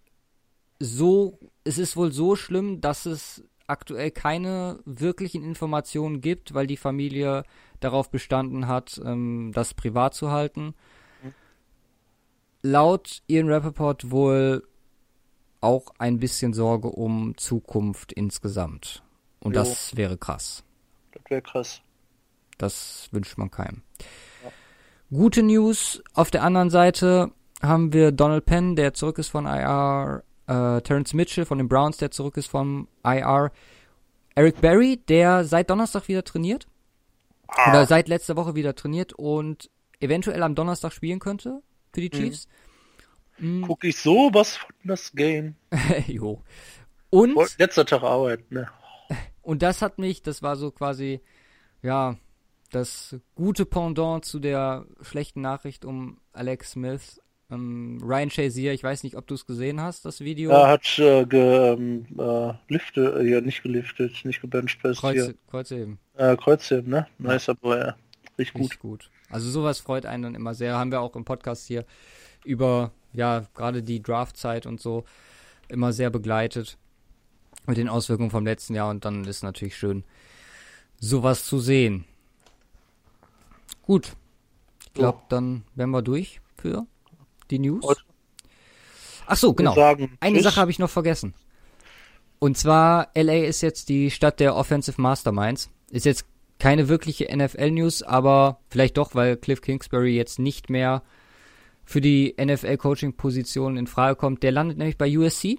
[0.78, 6.76] so, es ist wohl so schlimm, dass es aktuell keine wirklichen Informationen gibt, weil die
[6.76, 7.44] Familie
[7.84, 10.74] darauf bestanden hat, ähm, das privat zu halten.
[12.62, 14.62] Laut Ian Rappaport wohl
[15.60, 19.02] auch ein bisschen Sorge um Zukunft insgesamt.
[19.40, 19.62] Und Jo.
[19.62, 20.62] das wäre krass.
[21.12, 21.80] Das wäre krass.
[22.58, 23.82] Das wünscht man keinem.
[25.10, 26.02] Gute News.
[26.14, 31.14] Auf der anderen Seite haben wir Donald Penn, der zurück ist von IR, äh, Terrence
[31.14, 33.52] Mitchell von den Browns, der zurück ist vom IR,
[34.34, 36.66] Eric Berry, der seit Donnerstag wieder trainiert.
[37.68, 41.62] Oder seit letzter Woche wieder trainiert und eventuell am Donnerstag spielen könnte
[41.92, 42.48] für die Chiefs.
[43.38, 45.56] Mm, Guck ich sowas von das Game.
[46.06, 46.42] jo.
[47.10, 48.68] Und Letzter Tag Arbeit, ne?
[49.42, 51.20] Und das hat mich, das war so quasi,
[51.82, 52.16] ja,
[52.70, 57.20] das gute Pendant zu der schlechten Nachricht um Alex Smith.
[57.50, 60.50] Ähm, Ryan Shazier, ich weiß nicht, ob du es gesehen hast, das Video.
[60.50, 65.34] Er hat äh, ge, ähm, äh, Lifte, äh, ja, nicht geliftet, nicht gebenchpresst Kreuz, hier.
[65.50, 65.98] Kreuzheben.
[66.22, 67.08] Äh, Kreuzheben, ne?
[67.18, 67.96] Nice, aber ja.
[68.38, 68.62] Richtig gut.
[68.62, 69.11] Richtig gut.
[69.28, 70.78] Also sowas freut einen dann immer sehr.
[70.78, 71.85] Haben wir auch im Podcast hier
[72.44, 75.04] über, ja, gerade die Draftzeit und so
[75.68, 76.78] immer sehr begleitet
[77.66, 80.04] mit den Auswirkungen vom letzten Jahr und dann ist natürlich schön,
[81.00, 82.04] sowas zu sehen.
[83.82, 84.12] Gut.
[84.87, 85.24] Ich glaube, So.
[85.28, 86.87] dann wären wir durch für
[87.50, 87.85] die News.
[89.26, 89.74] Ach so, genau.
[90.20, 90.40] Eine.
[90.42, 91.35] Sache habe ich noch vergessen.
[92.38, 95.68] Und zwar, LA ist jetzt die Stadt der Offensive Masterminds.
[95.92, 96.26] Ist jetzt
[96.59, 101.02] keine wirkliche NFL-News, aber vielleicht doch, weil Cliff Kingsbury jetzt nicht mehr
[101.85, 104.42] für die NFL-Coaching-Position in Frage kommt.
[104.42, 105.59] Der landet nämlich bei USC,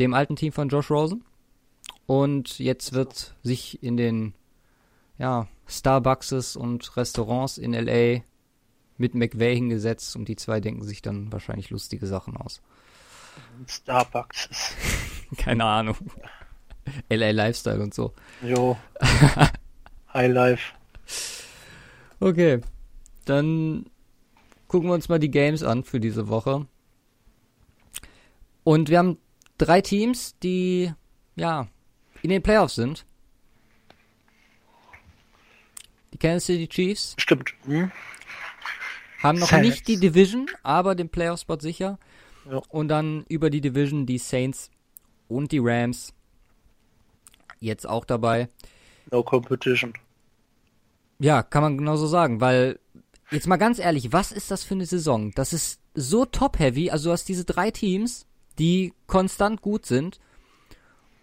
[0.00, 1.24] dem alten Team von Josh Rosen.
[2.06, 4.34] Und jetzt wird sich in den
[5.18, 8.22] ja, Starbuckses und Restaurants in LA
[8.96, 12.62] mit McVay hingesetzt und die zwei denken sich dann wahrscheinlich lustige Sachen aus.
[13.66, 14.48] Starbucks.
[15.36, 15.96] Keine Ahnung.
[17.10, 18.14] LA Lifestyle und so.
[18.42, 18.76] Jo.
[20.12, 20.72] High Life.
[22.20, 22.60] Okay.
[23.24, 23.86] Dann
[24.66, 26.66] gucken wir uns mal die Games an für diese Woche.
[28.64, 29.18] Und wir haben
[29.56, 30.92] drei Teams, die
[31.36, 31.68] ja
[32.22, 33.06] in den Playoffs sind.
[36.12, 37.54] Die Kansas City Chiefs Stimmt.
[37.64, 37.90] Hm?
[39.22, 39.68] haben noch Saints.
[39.68, 41.98] nicht die Division, aber den Playoff-Spot sicher.
[42.50, 42.62] Ja.
[42.68, 44.70] Und dann über die Division die Saints
[45.28, 46.14] und die Rams.
[47.60, 48.48] Jetzt auch dabei.
[49.10, 49.92] No competition.
[51.18, 52.78] Ja, kann man genauso sagen, weil
[53.30, 55.32] jetzt mal ganz ehrlich, was ist das für eine Saison?
[55.32, 58.26] Das ist so top-heavy, also du hast diese drei Teams,
[58.58, 60.20] die konstant gut sind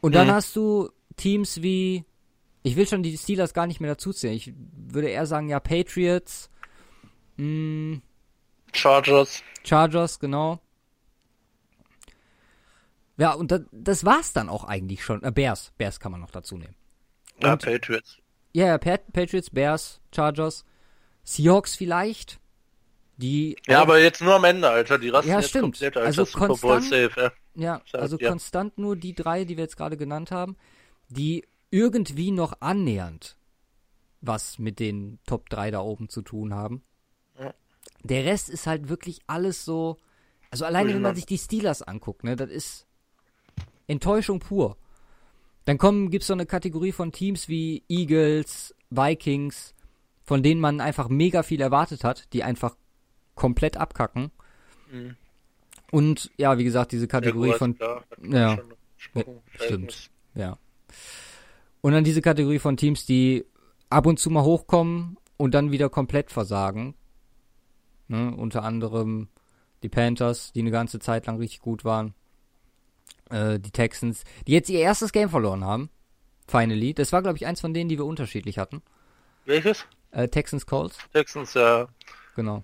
[0.02, 0.32] und dann Mhm.
[0.32, 2.04] hast du Teams wie,
[2.64, 5.60] ich will schon die Steelers gar nicht mehr dazu zählen, ich würde eher sagen, ja,
[5.62, 6.50] Patriots,
[7.38, 8.00] mh,
[8.74, 9.42] Chargers.
[9.64, 10.60] Chargers, genau.
[13.18, 15.24] Ja, und das, das war's dann auch eigentlich schon.
[15.24, 16.76] Äh, Bears, Bears kann man noch dazu nehmen.
[17.42, 18.18] Ja, Und- Patriots.
[18.54, 20.64] Ja, ja, Pat Patriots, Bears, Chargers,
[21.24, 22.40] Seahawks vielleicht.
[23.18, 24.98] Die Ja, auch- aber jetzt nur am Ende, Alter.
[24.98, 25.64] Die rasten Ja, jetzt stimmt.
[25.64, 26.08] komplett, Alter.
[26.08, 27.32] Also Super Bowl konstant- safe, ja.
[27.56, 28.30] ja, Sag, also ja.
[28.30, 30.56] konstant nur die drei, die wir jetzt gerade genannt haben,
[31.10, 33.38] die irgendwie noch annähernd
[34.22, 36.82] was mit den Top 3 da oben zu tun haben.
[37.40, 37.54] Ja.
[38.04, 39.98] Der Rest ist halt wirklich alles so.
[40.50, 42.88] Also alleine wenn man sich die Steelers anguckt, ne, das ist
[43.88, 44.78] Enttäuschung pur.
[45.66, 49.74] Dann kommen, gibt's so eine Kategorie von Teams wie Eagles, Vikings,
[50.24, 52.76] von denen man einfach mega viel erwartet hat, die einfach
[53.34, 54.32] komplett abkacken.
[54.92, 55.16] Mhm.
[55.92, 58.58] Und ja, wie gesagt, diese Kategorie Jaguars, von klar, ja.
[59.14, 59.24] Ja,
[59.60, 60.10] stimmt.
[60.34, 60.58] Ja.
[61.82, 63.46] Und dann diese Kategorie von Teams, die
[63.90, 66.96] ab und zu mal hochkommen und dann wieder komplett versagen.
[68.08, 68.36] Ne?
[68.36, 69.30] Unter anderem
[69.84, 72.14] die Panthers, die eine ganze Zeit lang richtig gut waren.
[73.30, 75.90] Äh, die Texans, die jetzt ihr erstes Game verloren haben.
[76.48, 76.94] Finally.
[76.94, 78.82] Das war, glaube ich, eins von denen, die wir unterschiedlich hatten.
[79.46, 79.86] Welches?
[80.12, 81.88] Äh, Texans Colts, Texans, ja.
[82.36, 82.64] genau.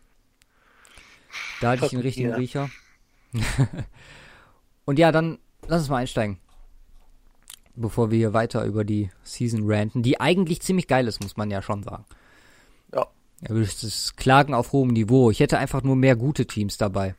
[1.59, 2.37] Da hatte ich den richtigen yeah.
[2.37, 2.69] Riecher.
[4.85, 6.39] Und ja, dann lass uns mal einsteigen.
[7.75, 11.49] Bevor wir hier weiter über die Season ranten, die eigentlich ziemlich geil ist, muss man
[11.49, 12.05] ja schon sagen.
[12.93, 13.07] Ja.
[13.41, 15.31] Ja, das ist Klagen auf hohem Niveau.
[15.31, 17.15] Ich hätte einfach nur mehr gute Teams dabei.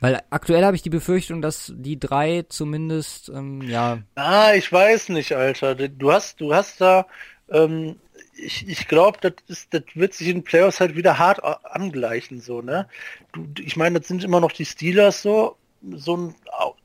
[0.00, 3.98] Weil aktuell habe ich die Befürchtung, dass die drei zumindest, ähm, ja.
[4.14, 5.74] Ah, ich weiß nicht, Alter.
[5.74, 7.06] Du hast, du hast da,
[7.50, 7.96] ähm,
[8.36, 12.40] ich, ich glaube, das ist, das wird sich in den Playoffs halt wieder hart angleichen,
[12.40, 12.88] so, ne?
[13.32, 15.56] Du, ich meine, das sind immer noch die Steelers so,
[15.94, 16.34] so ein,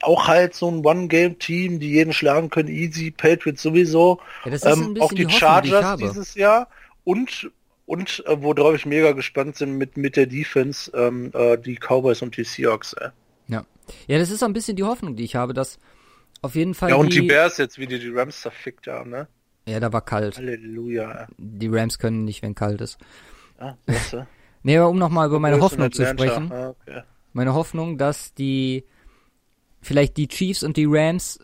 [0.01, 4.19] auch halt so ein One-Game-Team, die jeden schlagen können, easy, Patriots sowieso.
[4.45, 6.67] Ja, ähm, auch die, die Chargers die dieses Jahr
[7.03, 7.51] und
[7.91, 12.21] und äh, worauf ich mega gespannt bin mit, mit der Defense, ähm, äh, die Cowboys
[12.21, 12.93] und die Seahawks.
[12.93, 13.09] Äh.
[13.49, 13.65] Ja.
[14.07, 15.77] Ja, das ist so ein bisschen die Hoffnung, die ich habe, dass
[16.41, 16.91] auf jeden Fall.
[16.91, 19.27] Ja, und die, die Bears jetzt, wie die die Rams zerfickt haben, ne?
[19.67, 20.37] Ja, da war kalt.
[20.37, 21.27] Halleluja.
[21.37, 22.97] Die Rams können nicht, wenn kalt ist.
[23.57, 24.25] Ah, du?
[24.63, 26.49] nee, aber um nochmal über meine Hoffnung zu sprechen.
[26.49, 27.01] Ah, okay.
[27.33, 28.85] Meine Hoffnung, dass die
[29.81, 31.39] vielleicht die Chiefs und die Rams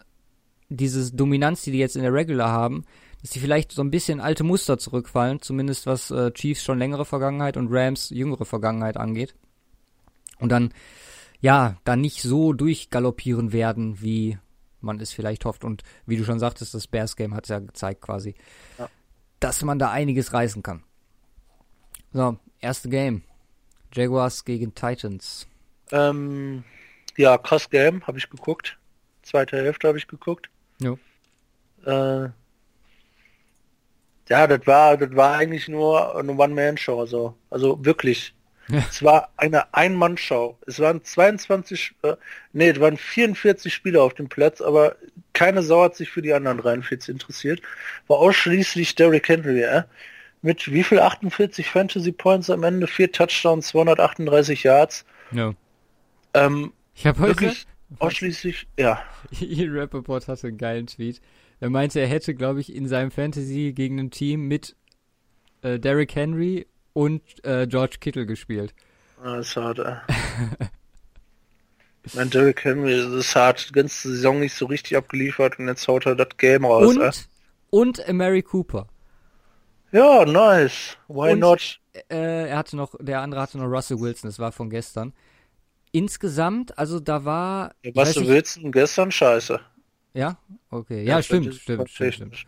[0.69, 2.85] diese Dominanz, die die jetzt in der Regular haben,
[3.27, 7.03] dass sie vielleicht so ein bisschen alte Muster zurückfallen, zumindest was äh, Chiefs schon längere
[7.03, 9.35] Vergangenheit und Rams jüngere Vergangenheit angeht.
[10.39, 10.73] Und dann,
[11.41, 14.37] ja, da nicht so durchgaloppieren werden, wie
[14.79, 15.65] man es vielleicht hofft.
[15.65, 18.33] Und wie du schon sagtest, das Bears Game hat es ja gezeigt quasi,
[18.79, 18.87] ja.
[19.41, 20.85] dass man da einiges reißen kann.
[22.13, 23.23] So, erste Game.
[23.91, 25.47] Jaguars gegen Titans.
[25.91, 26.63] Ähm,
[27.17, 28.79] ja, krass Game, habe ich geguckt.
[29.21, 30.49] Zweite Hälfte habe ich geguckt.
[30.79, 30.95] Ja.
[31.85, 32.29] Äh,
[34.29, 37.35] ja, das war, das war eigentlich nur eine One-Man-Show, so.
[37.49, 38.33] Also wirklich.
[38.69, 38.83] Ja.
[38.89, 40.57] Es war eine Ein-Mann-Show.
[40.67, 42.15] Es waren 22, äh,
[42.51, 44.97] nee, es waren 44 Spieler auf dem Platz, aber
[45.31, 47.61] keine Sau hat sich für die anderen 43 interessiert.
[48.07, 49.83] War ausschließlich Derrick Henry, äh?
[50.41, 52.87] Mit wie viel 48 Fantasy Points am Ende?
[52.87, 55.05] Vier Touchdowns, 238 Yards.
[55.31, 55.53] Ja.
[56.33, 57.53] Ähm, ich habe heute
[57.99, 59.01] ausschließlich, ja.
[59.39, 61.21] Ihr Rappaport hatte einen geilen Tweet.
[61.59, 64.75] Er meinte, er hätte, glaube ich, in seinem Fantasy gegen ein Team mit
[65.61, 68.73] äh, Derrick Henry und äh, George Kittle gespielt.
[69.23, 69.95] Ah, ist hart, ey.
[72.13, 76.05] mein Derrick Henry ist hart, die ganze Saison nicht so richtig abgeliefert und jetzt haut
[76.05, 76.95] er das Game raus.
[76.95, 77.11] Und, ey.
[77.71, 78.87] und Mary Cooper.
[79.91, 80.97] Ja, nice.
[81.07, 81.79] Why und, not?
[82.09, 85.13] Äh, er hatte noch, der andere hatte noch Russell Wilson, das war von gestern.
[85.91, 87.73] Insgesamt, also da war.
[87.81, 89.59] Ja, Russell Wilson gestern scheiße.
[90.17, 90.37] Ja?
[90.71, 91.03] Okay.
[91.03, 92.47] Ja, ja stimmt, stimmt, stimmt, stimmt.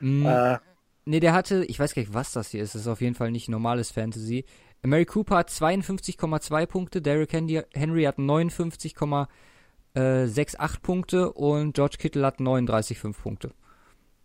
[0.00, 0.26] Mhm.
[0.26, 0.58] Äh,
[1.04, 2.74] nee, der hatte, ich weiß gar nicht, was das hier ist.
[2.74, 4.44] Das ist auf jeden Fall nicht normales Fantasy.
[4.82, 13.22] Mary Cooper hat 52,2 Punkte, Derrick Henry hat 59,68 Punkte und George Kittle hat 39,5
[13.22, 13.52] Punkte.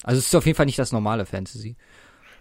[0.04, 1.78] Also es ist auf jeden Fall nicht das normale Fantasy.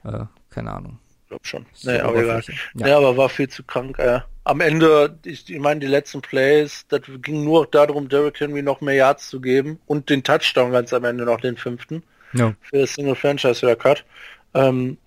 [0.04, 0.98] Äh, keine Ahnung.
[1.30, 1.66] Ich glaube schon.
[1.84, 2.42] Nee, aber egal.
[2.74, 2.86] Ja.
[2.86, 3.98] Nee, aber war viel zu krank.
[4.00, 8.62] Äh am Ende, ich, ich meine, die letzten Plays, das ging nur darum, Derrick Henry
[8.62, 12.02] noch mehr Yards zu geben und den Touchdown ganz am Ende noch den fünften.
[12.32, 12.54] No.
[12.62, 14.04] Für das Single Franchise Haircut.
[14.54, 14.98] Ähm,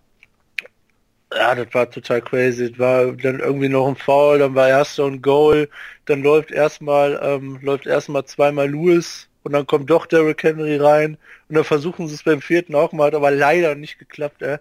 [1.35, 2.69] ja, das war total crazy.
[2.69, 5.67] Das war dann irgendwie noch ein Foul, dann war erster und Goal,
[6.05, 11.17] dann läuft erstmal, ähm, läuft erstmal zweimal Lewis und dann kommt doch Derrick Henry rein
[11.49, 14.41] und dann versuchen sie es beim vierten auch mal, hat aber leider nicht geklappt.
[14.41, 14.59] Äh.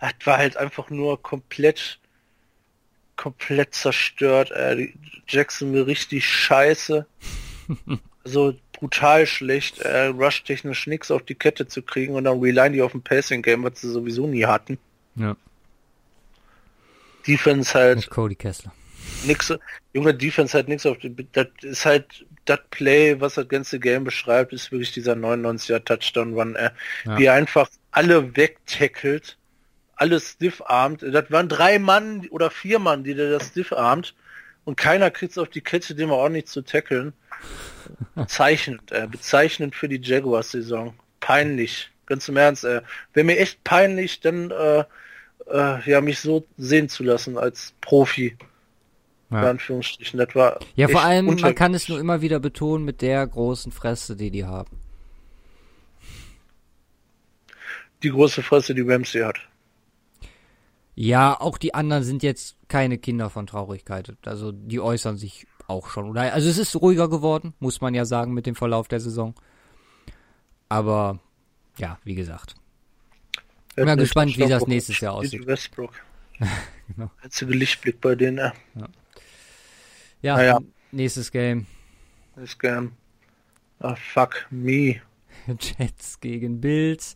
[0.00, 1.98] Das war halt einfach nur komplett
[3.20, 4.50] komplett zerstört.
[4.50, 4.94] Äh,
[5.28, 7.06] Jackson mir richtig scheiße.
[8.24, 12.82] so brutal schlecht, äh, rush-technisch nichts auf die Kette zu kriegen und dann reline die
[12.82, 14.78] auf dem Passing-Game, was sie sowieso nie hatten.
[15.16, 15.36] Ja.
[17.26, 17.96] Defense halt.
[17.98, 18.72] Mit Cody Kessler.
[19.24, 19.52] Nix,
[19.92, 24.04] junge Defense halt nichts auf die, das ist halt das Play, was das ganze Game
[24.04, 26.72] beschreibt, ist wirklich dieser 99er Touchdown, wann er,
[27.04, 27.18] ja.
[27.18, 29.36] er einfach alle wegtackelt
[30.00, 31.02] alles stiff-armt.
[31.02, 34.14] Das waren drei Mann oder vier Mann, die der das stiff-armt
[34.64, 37.12] und keiner kriegt es auf die Kette, den auch nicht zu tackeln.
[38.14, 40.94] Bezeichnend, äh, bezeichnend für die Jaguars-Saison.
[41.20, 42.64] Peinlich, ganz im Ernst.
[42.64, 42.82] Äh.
[43.12, 44.84] Wäre mir echt peinlich, dann äh,
[45.50, 48.36] äh, ja mich so sehen zu lassen als Profi.
[49.30, 49.42] Ja.
[49.42, 50.18] In Anführungsstrichen.
[50.18, 53.70] Das war ja, vor allem, man kann es nur immer wieder betonen mit der großen
[53.70, 54.78] Fresse, die die haben.
[58.02, 59.49] Die große Fresse, die Ramsey hat.
[61.02, 64.18] Ja, auch die anderen sind jetzt keine Kinder von Traurigkeit.
[64.26, 66.10] Also die äußern sich auch schon.
[66.10, 69.34] Oder also es ist ruhiger geworden, muss man ja sagen, mit dem Verlauf der Saison.
[70.68, 71.18] Aber
[71.78, 72.54] ja, wie gesagt.
[73.70, 75.46] Ich bin mal gespannt, wie das nächstes Jahr aussieht.
[75.46, 75.94] Westbrook.
[76.94, 77.10] genau.
[77.22, 78.36] Einzige Lichtblick bei denen.
[78.36, 78.52] Ja,
[80.20, 80.58] ja, naja.
[80.92, 81.66] nächstes Game.
[82.36, 82.92] Nächstes Game.
[83.78, 85.00] Ah, fuck me.
[85.58, 87.14] Jets gegen Bills.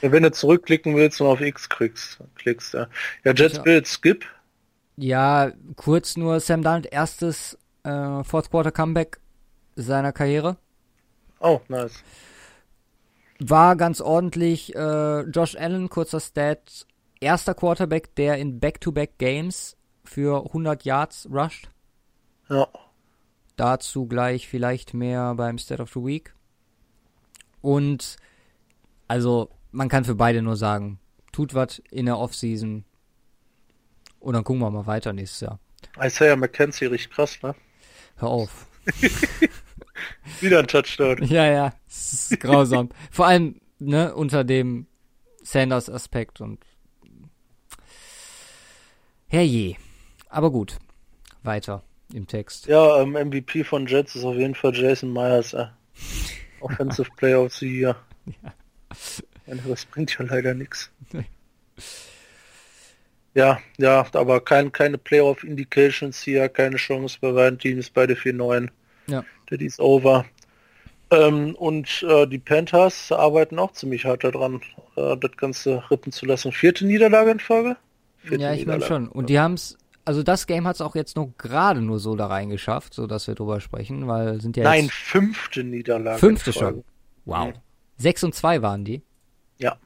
[0.00, 2.88] Wenn du zurückklicken willst und auf X klickst, klickst ja.
[3.24, 4.24] Ja, Jets, Bills, skip.
[4.96, 9.20] Ja, kurz nur Sam Darnold, erstes äh, Fourth Quarter Comeback
[9.76, 10.56] seiner Karriere.
[11.40, 12.02] Oh, nice.
[13.38, 14.74] War ganz ordentlich.
[14.74, 16.86] Äh, Josh Allen, kurzer Stat.
[17.20, 21.68] Erster Quarterback, der in Back-to-Back-Games für 100 Yards rusht.
[22.48, 22.68] Ja.
[23.56, 26.34] Dazu gleich vielleicht mehr beim State of the Week.
[27.66, 28.14] Und
[29.08, 31.00] also man kann für beide nur sagen,
[31.32, 32.84] tut was in der Offseason
[34.20, 35.58] und dann gucken wir mal weiter nächstes Jahr.
[36.00, 37.56] Isaiah McKenzie riecht krass, ne?
[38.18, 38.68] Hör auf.
[40.40, 41.24] Wieder ein Touchdown.
[41.24, 42.90] Ja, ja, es ist grausam.
[43.10, 44.86] Vor allem, ne, unter dem
[45.42, 46.64] Sanders-Aspekt und
[49.26, 49.74] herrje.
[50.28, 50.78] Aber gut,
[51.42, 51.82] weiter
[52.14, 52.68] im Text.
[52.68, 55.66] Ja, ähm, MVP von Jets ist auf jeden Fall Jason Myers, äh.
[56.60, 57.96] Offensive Player of the Year.
[59.46, 59.54] Ja.
[59.68, 60.90] Das bringt ja leider nichts.
[63.34, 68.70] Ja, ja, aber kein, keine Playoff Indications hier, keine Chance bei beiden Teams, beide 4-9.
[69.08, 69.24] Ja.
[69.48, 70.24] Das ist over.
[71.10, 74.62] Ähm, und äh, die Panthers arbeiten auch ziemlich hart daran,
[74.96, 76.50] äh, das Ganze rippen zu lassen.
[76.50, 77.76] Vierte Niederlage in Folge?
[78.18, 79.06] Vierte ja, ich meine schon.
[79.08, 82.14] Und die haben es, also das Game hat es auch jetzt nur gerade nur so
[82.14, 86.18] da reingeschafft, so dass wir drüber sprechen, weil sind ja Nein, jetzt fünfte Niederlage.
[86.18, 86.84] fünfte schon.
[87.24, 87.48] Wow.
[87.48, 87.54] Mhm.
[87.98, 89.02] Sechs und zwei waren die.
[89.58, 89.76] Ja.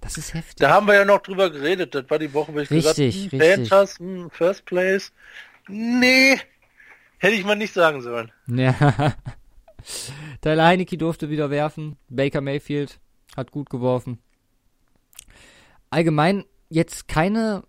[0.00, 0.56] Das ist heftig.
[0.56, 1.94] Da haben wir ja noch drüber geredet.
[1.94, 3.70] Das war die Woche, wo ich gesagt Richtig, hm, richtig.
[3.70, 5.12] Panthers, hm, First Place.
[5.68, 6.36] Nee,
[7.18, 8.32] hätte ich mal nicht sagen sollen.
[8.48, 8.74] Ja.
[10.40, 11.96] Tyler Heinecke durfte wieder werfen.
[12.08, 12.98] Baker Mayfield
[13.36, 14.18] hat gut geworfen.
[15.90, 17.62] Allgemein jetzt keine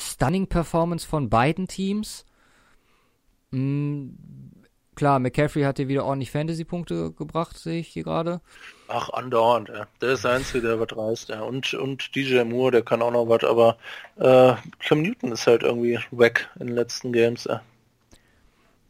[0.00, 2.24] stunning Performance von beiden Teams.
[3.50, 4.10] Mm,
[4.94, 8.40] klar, McCaffrey hat hier wieder ordentlich Fantasy-Punkte gebracht, sehe ich hier gerade.
[8.88, 9.86] Ach, andauernd, ja.
[10.00, 11.42] Der ist der Einzige, der was reißt, ja.
[11.42, 13.76] Und, und DJ Moore, der kann auch noch was, aber
[14.16, 17.62] äh, Cam Newton ist halt irgendwie weg in den letzten Games, ja.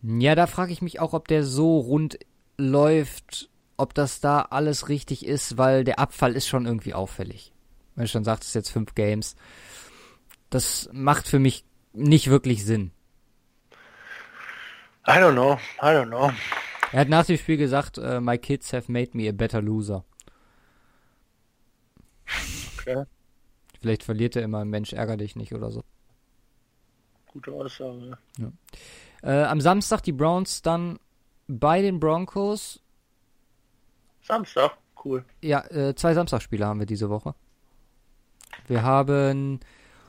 [0.02, 2.18] Ja, da frage ich mich auch, ob der so rund
[2.56, 7.52] läuft, ob das da alles richtig ist, weil der Abfall ist schon irgendwie auffällig.
[7.94, 9.36] Wenn du schon sagtest, jetzt fünf Games.
[10.50, 12.92] Das macht für mich nicht wirklich Sinn.
[15.06, 16.30] I don't know, I don't know.
[16.92, 20.04] Er hat nach dem Spiel gesagt, äh, my kids have made me a better loser.
[22.78, 23.04] Okay,
[23.80, 25.84] Vielleicht verliert er immer, Mensch, ärger dich nicht oder so.
[27.28, 28.18] gute Aussage.
[28.38, 28.52] ja.
[29.22, 30.98] Äh, am Samstag die Browns dann
[31.46, 32.82] bei den Broncos.
[34.22, 35.24] Samstag, cool.
[35.42, 37.34] Ja, äh, zwei Samstagspiele haben wir diese Woche.
[38.66, 39.60] Wir haben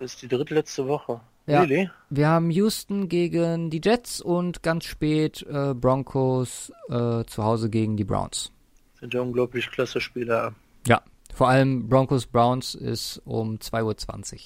[0.01, 1.21] Das ist die drittletzte Woche.
[1.45, 1.61] Ja.
[1.61, 1.87] Really?
[2.09, 7.97] Wir haben Houston gegen die Jets und ganz spät äh, Broncos äh, zu Hause gegen
[7.97, 8.51] die Browns.
[8.99, 10.55] Sind ja unglaublich klasse Spieler.
[10.87, 11.03] Ja,
[11.35, 14.39] vor allem Broncos Browns ist um 2.20 Uhr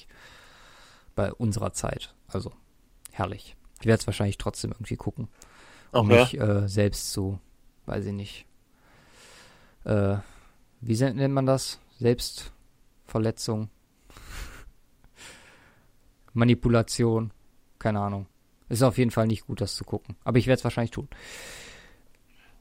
[1.14, 2.14] bei unserer Zeit.
[2.28, 2.52] Also
[3.12, 3.56] herrlich.
[3.80, 5.28] Ich werde es wahrscheinlich trotzdem irgendwie gucken,
[5.90, 6.20] um Okay.
[6.20, 7.38] mich äh, selbst zu,
[7.86, 8.44] weiß ich nicht,
[9.84, 10.16] äh,
[10.82, 11.80] wie nennt man das?
[11.98, 13.70] Selbstverletzung,
[16.36, 17.32] Manipulation,
[17.78, 18.26] keine Ahnung.
[18.68, 20.16] Ist auf jeden Fall nicht gut, das zu gucken.
[20.24, 21.08] Aber ich werde es wahrscheinlich tun.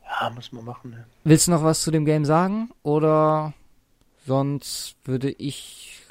[0.04, 0.92] Ja, muss man machen.
[0.92, 1.06] Ne?
[1.24, 2.70] Willst du noch was zu dem Game sagen?
[2.84, 3.54] Oder
[4.26, 6.04] sonst würde ich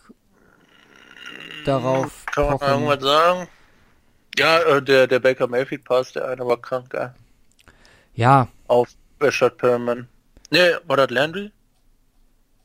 [1.65, 3.49] darauf Kann man irgendwas sagen?
[4.37, 7.09] Ja, äh, der, der Baker Mayfield Pass, der eine war krank, ey.
[8.15, 10.09] Ja, Auf Rashad Perriman.
[10.51, 11.53] Nee, war das Landry?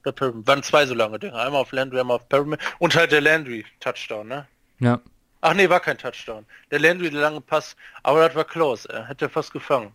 [0.03, 0.47] Oder Perriman?
[0.47, 1.35] Waren zwei so lange Dinge.
[1.35, 2.59] Einmal auf Landry, einmal auf Perriman.
[2.79, 4.47] Und halt der Landry Touchdown, ne?
[4.79, 4.99] Ja.
[5.41, 6.45] Ach nee, war kein Touchdown.
[6.69, 7.75] Der Landry, der lange Pass.
[8.03, 9.93] Aber das war close, er hätte fast gefangen.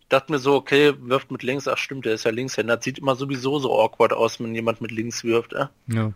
[0.00, 1.68] Ich dachte mir so, okay, wirft mit links.
[1.68, 2.76] Ach stimmt, der ist ja Linkshänder.
[2.76, 5.66] Das sieht immer sowieso so awkward aus, wenn jemand mit links wirft, ey.
[5.88, 6.12] ja.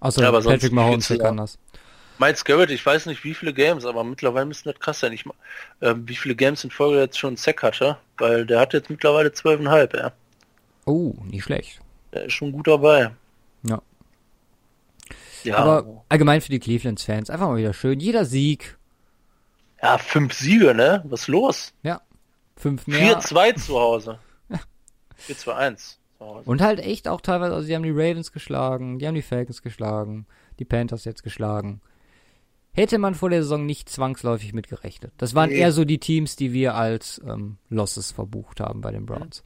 [0.00, 1.58] Außer Ja, aber sonst Patrick Mahomes, kann das.
[2.18, 5.12] Miles Garrett, ich weiß nicht wie viele Games, aber mittlerweile müssen das krass sein.
[5.12, 5.24] Ich,
[5.80, 9.32] äh, wie viele Games in Folge jetzt schon Sack hatte, weil der hat jetzt mittlerweile
[9.32, 10.12] zwölfeinhalb, ja.
[10.84, 11.80] Oh, nicht schlecht.
[12.12, 13.10] Der ist schon gut dabei.
[13.64, 13.80] Ja.
[15.44, 18.00] Ja, Aber allgemein für die Cleveland-Fans einfach mal wieder schön.
[18.00, 18.78] Jeder Sieg,
[19.82, 21.02] ja, fünf Siege, ne?
[21.06, 21.74] Was ist los?
[22.56, 23.18] fünf mehr.
[23.20, 24.18] 4-2 zu Hause.
[25.28, 26.48] 4-2-1 zu Hause.
[26.48, 29.62] Und halt echt auch teilweise, also die haben die Ravens geschlagen, die haben die Falcons
[29.62, 30.26] geschlagen,
[30.60, 31.80] die Panthers jetzt geschlagen.
[32.74, 35.12] Hätte man vor der Saison nicht zwangsläufig mitgerechnet.
[35.18, 35.56] Das waren Nee.
[35.58, 39.42] eher so die Teams, die wir als ähm, Losses verbucht haben bei den Browns.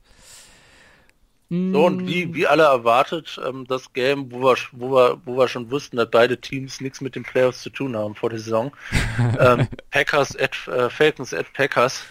[1.48, 5.46] So, und wie, wie alle erwartet, ähm, das Game, wo wir, wo, wir, wo wir
[5.46, 8.72] schon wussten, dass beide Teams nichts mit den Playoffs zu tun haben vor der Saison.
[9.38, 12.02] ähm, Packers at, äh, Falcons at Packers.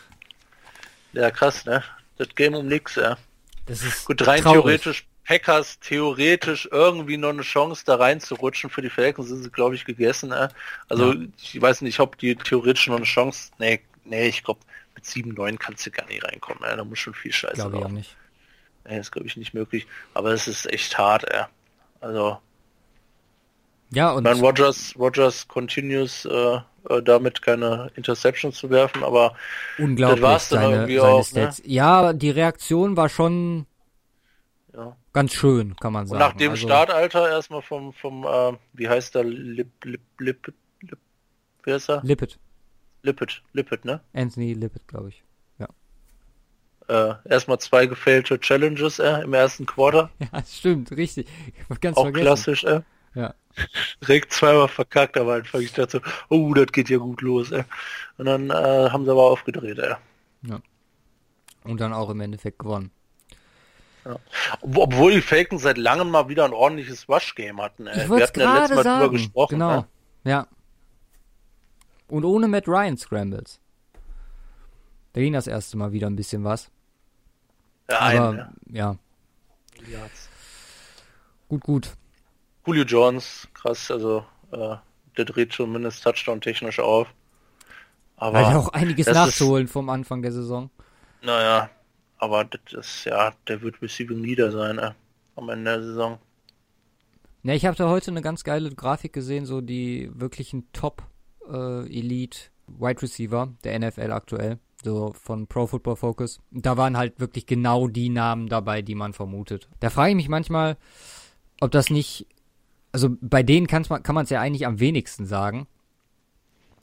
[1.12, 1.84] Ja, krass, ne?
[2.18, 3.18] Das Game um nix, ja.
[3.66, 4.62] Das ist Gut, rein traurig.
[4.62, 8.70] theoretisch, Packers theoretisch irgendwie noch eine Chance da reinzurutschen.
[8.70, 10.32] Für die Falcons sind sie, glaube ich, gegessen.
[10.32, 10.48] Äh.
[10.88, 11.20] Also Ja.
[11.42, 13.52] ich weiß nicht, ob die theoretisch noch eine Chance.
[13.58, 14.62] Nee, nee, ich glaube,
[14.94, 16.64] mit 7, 9 kannst du gar nicht reinkommen.
[16.64, 16.76] Ja.
[16.78, 17.96] Da muss schon viel Scheiße Glaube ich auch laufen.
[17.96, 18.16] nicht.
[18.86, 19.88] Nee, ist glaube ich nicht möglich.
[20.14, 21.46] Aber es ist echt hart, ey.
[22.02, 22.40] Also,
[23.90, 26.60] Ja, und man Rogers, Rogers continues äh,
[26.90, 29.36] äh, damit keine Interceptions zu werfen, aber
[29.78, 31.56] unglaublich das war's dann seine, irgendwie seine auch, ne?
[31.64, 33.66] Ja, die Reaktion war schon
[34.74, 34.96] ja.
[35.14, 36.20] ganz schön, kann man Und sagen.
[36.20, 41.00] nach dem Also, Startalter erstmal vom, vom äh, wie heißt der, Lip, Lip, Lip, Lip,
[41.64, 42.04] wer ist er?
[42.04, 42.40] Lippet.
[43.04, 44.02] Lippet, Lippet, ne?
[44.14, 45.25] Anthony Lippet, glaube ich.
[46.88, 50.10] Äh, erstmal zwei gefailte Challenges äh, im ersten Quarter.
[50.20, 51.28] Ja, stimmt, richtig.
[51.82, 52.24] Ganz Auch vergessen.
[52.26, 52.82] klassisch, äh.
[53.16, 53.34] Ja.
[54.02, 57.64] Direkt zweimal verkackt, aber einfach ich dachte so, oh, das geht ja gut los, ey.
[58.18, 59.96] Und dann äh, haben sie aber aufgedreht, ey.
[61.64, 62.92] Und dann auch im Endeffekt gewonnen.
[64.62, 68.04] Ob- Obwohl die Falcons seit langem mal wieder ein ordentliches Wash-Game hatten, ey.
[68.04, 69.00] Ich Wir hatten ja letztes Mal sagen.
[69.02, 69.76] drüber gesprochen, genau.
[69.78, 69.88] ne?
[70.26, 70.48] Ja.
[72.08, 73.60] Und ohne Matt Ryan Scrambles.
[75.14, 76.70] Da ging das erste Mal wieder ein bisschen was.
[77.90, 78.96] Ja, Aber ein, ja,
[79.88, 80.10] ja.
[81.48, 81.94] gut, gut.
[82.66, 84.76] Julio Jones, krass, also äh,
[85.18, 87.08] der dreht zumindest Touchdown-technisch auf.
[88.18, 90.70] Aber, Weil auch einiges nachzuholen vom Anfang der Saison.
[91.22, 91.70] naja,
[92.18, 94.92] aber das ist, ja, der wird Receiving Leader sein, ey,
[95.36, 96.18] am Ende der Saison.
[97.44, 101.04] Ja, ich habe da heute eine ganz geile Grafik gesehen, so die wirklichen Top
[101.48, 106.40] äh, Elite Wide Receiver der NFL aktuell, so von Pro Football Focus.
[106.52, 109.68] Da waren halt wirklich genau die Namen dabei, die man vermutet.
[109.82, 110.78] Da frage ich mich manchmal,
[111.60, 112.28] ob das nicht,
[112.92, 115.68] also bei denen kann's man, kann man es ja eigentlich am wenigsten sagen.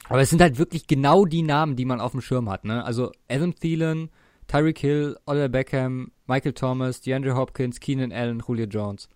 [0.09, 2.85] Aber es sind halt wirklich genau die Namen, die man auf dem Schirm hat, ne?
[2.85, 4.11] Also Adam Thielen,
[4.49, 9.09] Tyreek Hill, Oliver Beckham, Michael Thomas, DeAndre Hopkins, Keenan Allen, Julio Jones.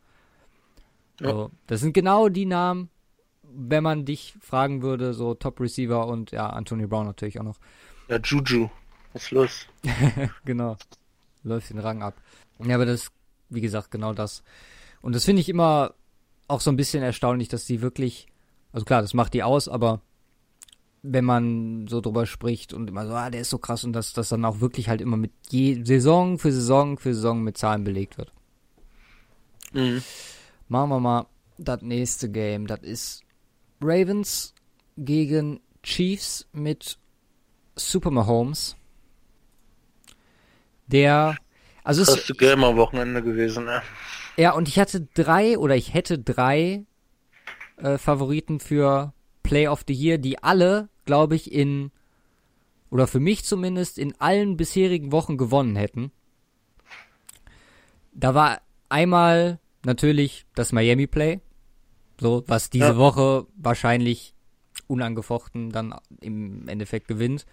[1.21, 1.31] Ja.
[1.31, 2.89] So, das sind genau die Namen,
[3.43, 7.59] wenn man dich fragen würde, so Top Receiver und ja, Antonio Brown natürlich auch noch.
[8.09, 8.69] Ja, Juju,
[9.13, 9.67] was ist los?
[10.45, 10.77] genau.
[11.43, 12.15] Läuft den Rang ab.
[12.65, 13.11] Ja, aber das,
[13.49, 14.43] wie gesagt, genau das.
[15.01, 15.95] Und das finde ich immer
[16.49, 18.27] auch so ein bisschen erstaunlich, dass die wirklich,
[18.73, 20.01] also klar, das macht die aus, aber
[21.03, 24.13] wenn man so drüber spricht und immer so, ah, der ist so krass und dass
[24.13, 27.85] das dann auch wirklich halt immer mit je, Saison für Saison für Saison mit Zahlen
[27.85, 28.33] belegt wird.
[29.73, 30.03] Mhm.
[30.69, 31.27] Machen wir mal
[31.59, 32.67] das nächste Game.
[32.67, 33.23] Das ist
[33.81, 34.55] Ravens
[34.97, 36.99] gegen Chiefs mit
[37.77, 38.77] Super Mahomes.
[40.87, 41.37] Der,
[41.85, 43.83] also es, Krasse Game am Wochenende gewesen, ne?
[44.37, 46.85] ja, und ich hatte drei oder ich hätte drei
[47.77, 49.13] äh, Favoriten für
[49.43, 51.91] Play of the Year, die alle, glaube ich, in,
[52.91, 56.13] oder für mich zumindest, in allen bisherigen Wochen gewonnen hätten.
[58.13, 61.41] Da war einmal natürlich das Miami Play,
[62.21, 62.97] so, was diese Ja.
[62.97, 64.35] Woche wahrscheinlich
[64.87, 67.47] unangefochten dann im Endeffekt gewinnt.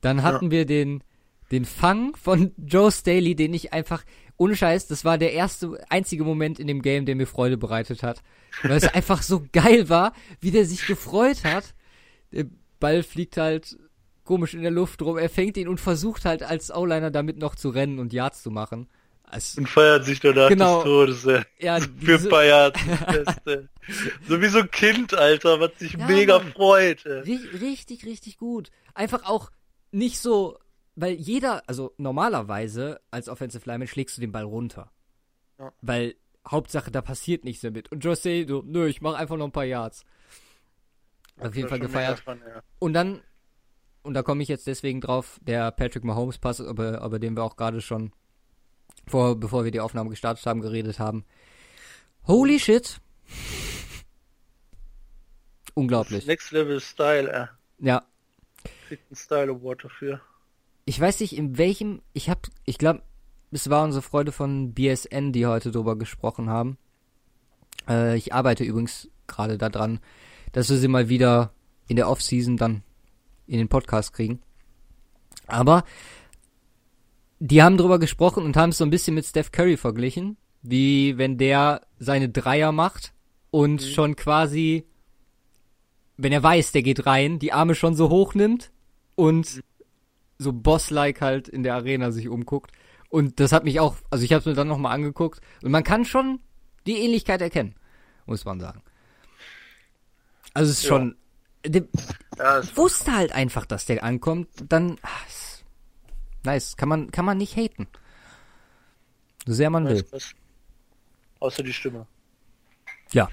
[0.00, 1.02] Dann hatten wir den,
[1.50, 4.04] den Fang von Joe Staley, den ich einfach,
[4.36, 8.02] ohne Scheiß, das war der erste, einzige Moment in dem Game, der mir Freude bereitet
[8.02, 8.22] hat.
[8.62, 11.74] Weil es einfach so geil war, wie der sich gefreut hat.
[12.32, 12.46] Der
[12.78, 13.78] Ball fliegt halt
[14.24, 15.16] komisch in der Luft rum.
[15.16, 18.50] Er fängt ihn und versucht halt als O-Liner damit noch zu rennen und Yards zu
[18.50, 18.88] machen.
[19.32, 20.76] Es, Und feiert sich danach Genau.
[20.76, 21.42] des Todes, ey.
[21.58, 22.72] ja, Für diese, ein paar Jahre.
[22.72, 23.68] das Beste.
[24.28, 26.52] so wie so ein Kind, Alter, was sich Ja, mega Mann.
[26.52, 27.04] freut.
[27.06, 27.22] Ey.
[27.22, 28.70] ri- richtig, richtig gut.
[28.94, 29.50] Einfach auch
[29.90, 30.58] nicht so,
[30.94, 34.90] weil jeder, also normalerweise als Offensive Lineman schlägst du den Ball runter.
[35.58, 35.72] Ja.
[35.82, 36.14] Weil
[36.48, 37.90] Hauptsache, da passiert nichts damit.
[37.90, 40.04] Und Jose, so, nö, ich mach einfach noch ein paar Yards.
[41.38, 42.20] Auf jeden Fall gefeiert.
[42.20, 42.62] fun, ja.
[42.78, 43.20] Und dann,
[44.02, 47.42] und da komme ich jetzt deswegen drauf, der Patrick Mahomes Pass, über, über den wir
[47.42, 48.12] auch gerade schon
[49.06, 51.24] vor, bevor wir die Aufnahme gestartet haben, geredet haben.
[52.26, 53.00] Holy shit.
[55.74, 56.26] Unglaublich.
[56.26, 57.46] Next Level Style, ey.
[57.86, 58.02] Ja.
[58.88, 60.20] Kriegt einen Style Award dafür.
[60.86, 63.02] Ich weiß nicht, in welchem, ich hab, ich glaube,
[63.50, 66.78] es war unsere Freude von BSN, die heute drüber gesprochen haben.
[67.88, 70.00] Äh, ich arbeite übrigens gerade daran,
[70.52, 71.52] dass wir sie mal wieder
[71.88, 72.82] in der Off-Season dann
[73.46, 74.40] in den Podcast kriegen.
[75.46, 75.84] Aber
[77.38, 81.18] die haben drüber gesprochen und haben es so ein bisschen mit Steph Curry verglichen, wie
[81.18, 83.12] wenn der seine Dreier macht
[83.50, 84.86] und schon quasi,
[86.16, 88.70] wenn er weiß, der geht rein, die Arme schon so hoch nimmt
[89.14, 89.60] und
[90.38, 92.72] so Boss-like halt in der Arena sich umguckt.
[93.08, 95.84] Und das hat mich auch, also ich habe es mir dann nochmal angeguckt und man
[95.84, 96.40] kann schon
[96.86, 97.74] die Ähnlichkeit erkennen,
[98.26, 98.82] muss man sagen.
[100.54, 100.88] Also es ist Ja.
[100.88, 101.16] schon,
[101.64, 101.84] der
[102.38, 104.96] Ja, wusste halt einfach, dass der ankommt, dann,
[105.28, 105.55] ist
[106.46, 107.86] nice, kann man, kann man nicht haten.
[109.44, 110.04] So sehr man will.
[111.40, 112.06] Außer die Stimme.
[113.12, 113.28] Ja.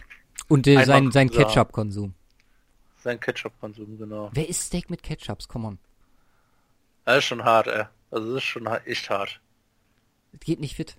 [0.50, 1.30] Und äh, sein, sein.
[1.30, 2.14] Ketchup-Konsum.
[3.02, 4.30] Sein Ketchup-Konsum, genau.
[4.34, 5.48] Wer isst Steak mit Ketchups?
[5.48, 5.80] Come on.
[7.06, 7.86] Das ist schon hart, ey.
[8.12, 9.40] Also das ist schon echt hart.
[10.34, 10.98] Es geht nicht fit.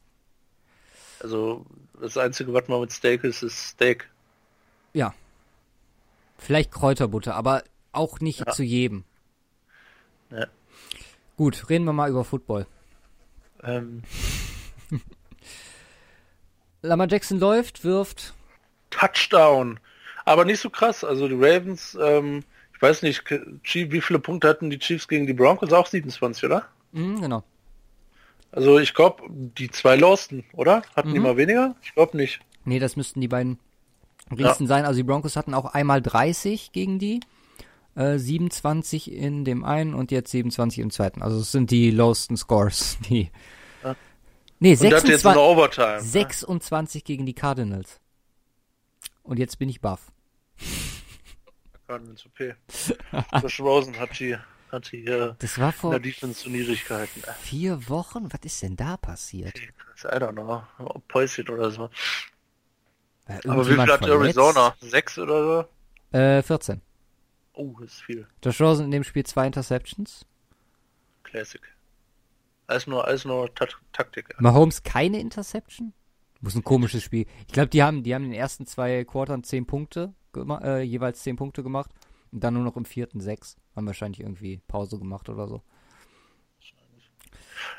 [1.21, 1.65] Also
[2.01, 4.11] das Einzige, was man mit Steak ist, ist Steak.
[4.93, 5.15] Ja.
[6.39, 7.63] Vielleicht Kräuterbutter, aber
[7.93, 8.53] auch nicht Ja.
[8.53, 9.05] zu jedem.
[10.31, 10.47] Ja.
[11.37, 12.67] Gut, reden wir mal über Football.
[13.63, 14.03] Ähm,
[16.83, 18.35] Lamar Jackson läuft, wirft.
[18.91, 19.81] Touchdown.
[20.25, 21.03] Aber nicht so krass.
[21.05, 25.33] Also die Ravens, ähm, ich weiß nicht, wie viele Punkte hatten die Chiefs gegen die
[25.33, 25.73] Broncos?
[25.73, 26.67] Auch 27, oder?
[26.93, 27.43] Mhm, genau.
[28.53, 30.83] Also ich glaube, die zwei losten, oder?
[30.95, 31.25] Hatten die Mhm.
[31.25, 31.75] mal weniger?
[31.83, 32.41] Ich glaube nicht.
[32.65, 33.59] Nee, das müssten die beiden
[34.31, 34.85] Riesen sein.
[34.85, 37.21] Also die Broncos hatten auch einmal 30 gegen die.
[37.97, 41.23] Äh, 27 in dem einen und jetzt 27 im zweiten.
[41.23, 42.99] Also es sind die lowsten Scores.
[43.09, 43.31] Die.
[43.83, 43.95] Ja.
[44.59, 45.95] Nee, Und das jetzt in 26, der Overtime.
[45.97, 46.01] ne?
[46.03, 48.01] 26 gegen die Cardinals.
[49.23, 50.11] Und jetzt bin ich baff.
[51.87, 52.55] Cardinals, okay.
[53.43, 54.37] Josh Rosen hat die,
[54.73, 57.23] hat die äh, Das war in vor der Defense zu Niedrigkeiten.
[57.43, 58.29] vier Wochen?
[58.33, 59.57] Was ist denn da passiert?
[59.59, 60.63] I don't know.
[61.09, 61.91] Päuschen oder so.
[63.27, 64.03] War Aber wie viel hat?
[64.03, 64.75] Arizona?
[64.81, 65.69] Sechs oder
[66.13, 66.81] Äh, 14.
[67.55, 68.27] Oh, das ist viel.
[68.45, 70.27] Josh Rosen in dem Spiel zwei Interceptions.
[71.23, 71.63] Classic.
[72.67, 74.29] Alles nur, alles nur Ta Taktik.
[74.31, 74.37] ja.
[74.41, 75.93] Mahomes keine Interception?
[76.41, 77.27] Muss ein komisches Spiel.
[77.47, 81.23] Ich glaube, die haben, die haben in den ersten zwei Quartern zehn Punkte, äh, jeweils
[81.23, 81.91] zehn Punkte gemacht.
[82.33, 83.57] Und dann nur noch im vierten sechs.
[83.77, 85.63] Haben wahrscheinlich irgendwie Pause gemacht oder so.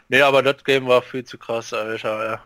[0.07, 2.25] Nee, aber das Game war viel zu krass, Alter.
[2.25, 2.45] Ja.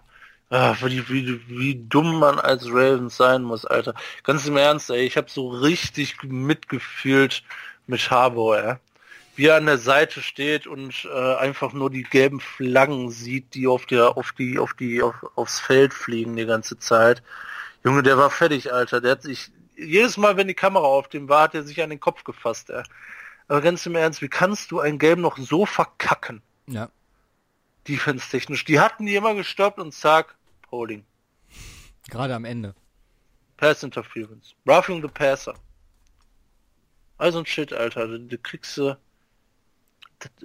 [0.52, 3.93] Ah, wie, wie, wie dumm man als Ravens sein muss, Alter.
[4.24, 5.02] Ganz im Ernst, ey.
[5.06, 7.43] Ich habe so richtig mitgefühlt
[7.88, 8.76] mit Harbour, ey.
[9.36, 13.68] Wie er an der Seite steht und äh, einfach nur die gelben Flaggen sieht, die
[13.68, 17.24] auf der, auf die, auf die, auf, aufs Feld fliegen die ganze Zeit.
[17.84, 19.02] Junge, der war fertig, Alter.
[19.02, 21.89] Der hat sich jedes Mal, wenn die Kamera auf dem war, hat er sich an
[21.91, 22.84] den Kopf gefasst, ey.
[23.47, 26.41] Aber ganz im Ernst, wie kannst du ein Game noch so verkacken?
[26.68, 26.89] Ja.
[27.88, 28.66] defense-technisch.
[28.66, 30.36] Die hatten die immer gestoppt und zack,
[30.72, 31.03] Holding.
[32.09, 32.76] Gerade am Ende.
[33.57, 34.53] Pass Interference.
[34.67, 35.53] Roughing the Passer.
[37.17, 38.07] Also ein Shit, Alter.
[38.07, 38.97] Du, du kriegst du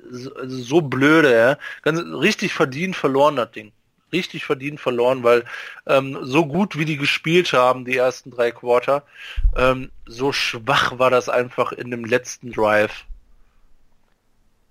[0.05, 1.59] also so blöde, ja.
[1.83, 3.73] Ganz richtig verdient verloren, das Ding.
[4.13, 5.45] Richtig verdient verloren, weil
[5.87, 9.03] ähm, so gut wie die gespielt haben, die ersten drei Quarter,
[9.57, 13.05] ähm, so schwach war das einfach in dem letzten Drive.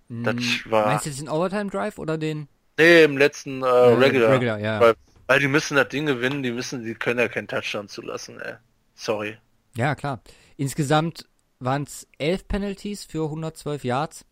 [0.07, 2.47] Das Hm, war- Meinst du jetzt den Overtime Drive oder den
[2.77, 4.31] Nee, im letzten äh, Regular.
[4.31, 4.79] Regular, ja.
[4.79, 4.95] Weil,
[5.27, 8.55] weil die müssen das Ding gewinnen, die müssen, die können ja keinen Touchdown zulassen, ey.
[8.95, 9.37] Sorry.
[9.75, 10.21] Ja, klar.
[10.57, 11.27] Insgesamt
[11.59, 14.25] waren es elf Penalties für 112 Yards.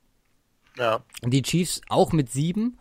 [0.78, 1.04] Ja.
[1.24, 2.78] Die Chiefs auch mit sieben,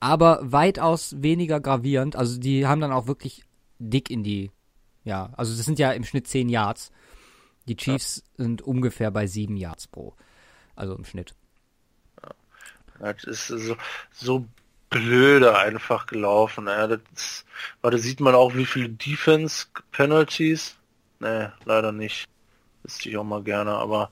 [0.00, 2.16] aber weitaus weniger gravierend.
[2.16, 3.44] Also die haben dann auch wirklich
[3.78, 4.50] dick in die,
[5.04, 6.90] ja, also das sind ja im Schnitt zehn Yards.
[7.68, 10.14] Die Chiefs sind ungefähr bei sieben Yards pro,
[10.74, 11.34] also im Schnitt.
[12.98, 13.76] Das ist so,
[14.10, 14.46] so
[14.90, 16.88] blöde einfach gelaufen, ey.
[16.88, 17.44] Das ist,
[17.80, 20.76] warte, sieht man auch, wie viele Defense Penalties?
[21.20, 22.26] Nee, leider nicht.
[22.82, 24.10] Wüsste ich auch mal gerne, aber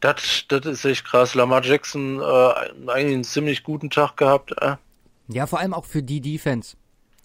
[0.00, 1.34] das, das ist echt krass.
[1.34, 2.22] Lamar Jackson, äh,
[2.90, 4.76] eigentlich einen ziemlich guten Tag gehabt, äh.
[5.28, 6.76] Ja, vor allem auch für die Defense,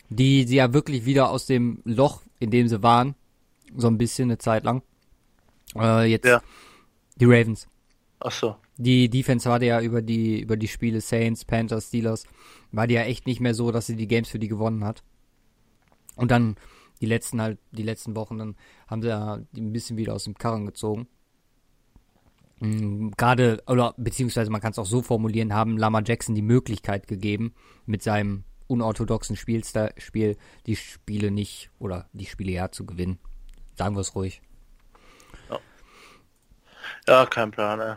[0.10, 3.16] die sie ja wirklich wieder aus dem Loch, in dem sie waren,
[3.78, 4.82] so ein bisschen eine Zeit lang.
[5.76, 6.42] Äh, jetzt Ja.
[7.16, 7.68] die Ravens.
[8.20, 8.56] Ach so.
[8.78, 12.26] Die Defense war ja über die, über die Spiele Saints, Panthers, Steelers,
[12.72, 15.04] war die ja echt nicht mehr so, dass sie die Games für die gewonnen hat.
[16.16, 16.56] Und dann
[17.02, 18.56] die letzten halt, die letzten Wochen, dann
[18.88, 21.08] haben sie ja ein bisschen wieder aus dem Karren gezogen.
[22.60, 27.08] Mm, Gerade, oder beziehungsweise man kann es auch so formulieren, haben Lama Jackson die Möglichkeit
[27.08, 27.54] gegeben,
[27.86, 33.20] mit seinem unorthodoxen Spielstil, Spiel die Spiele nicht, oder die Spiele ja zu gewinnen.
[33.76, 34.42] Sagen wir es ruhig.
[37.08, 37.96] Ja, kein Plan, ey.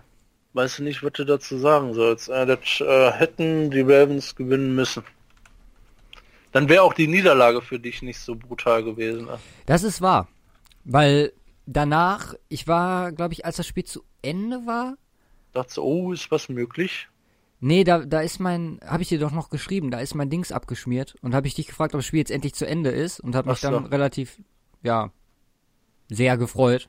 [0.53, 2.29] Weißt du nicht, was du dazu sagen sollst?
[2.29, 5.05] Äh, das äh, hätten die Ravens gewinnen müssen.
[6.53, 9.29] Dann wäre auch die Niederlage für dich nicht so brutal gewesen.
[9.29, 9.37] Ey.
[9.67, 10.29] Das ist wahr.
[10.85, 11.33] Weil
[11.67, 14.97] danach, ich war, glaube ich, als das Spiel zu Ende war.
[15.53, 17.09] Dachte so, oh, ist was möglich?
[17.61, 20.53] Nee, da, da ist mein, habe ich dir doch noch geschrieben, da ist mein Dings
[20.53, 23.35] abgeschmiert und habe ich dich gefragt, ob das Spiel jetzt endlich zu Ende ist und
[23.35, 23.71] habe mich so.
[23.71, 24.39] dann relativ,
[24.83, 25.11] ja,
[26.09, 26.89] sehr gefreut.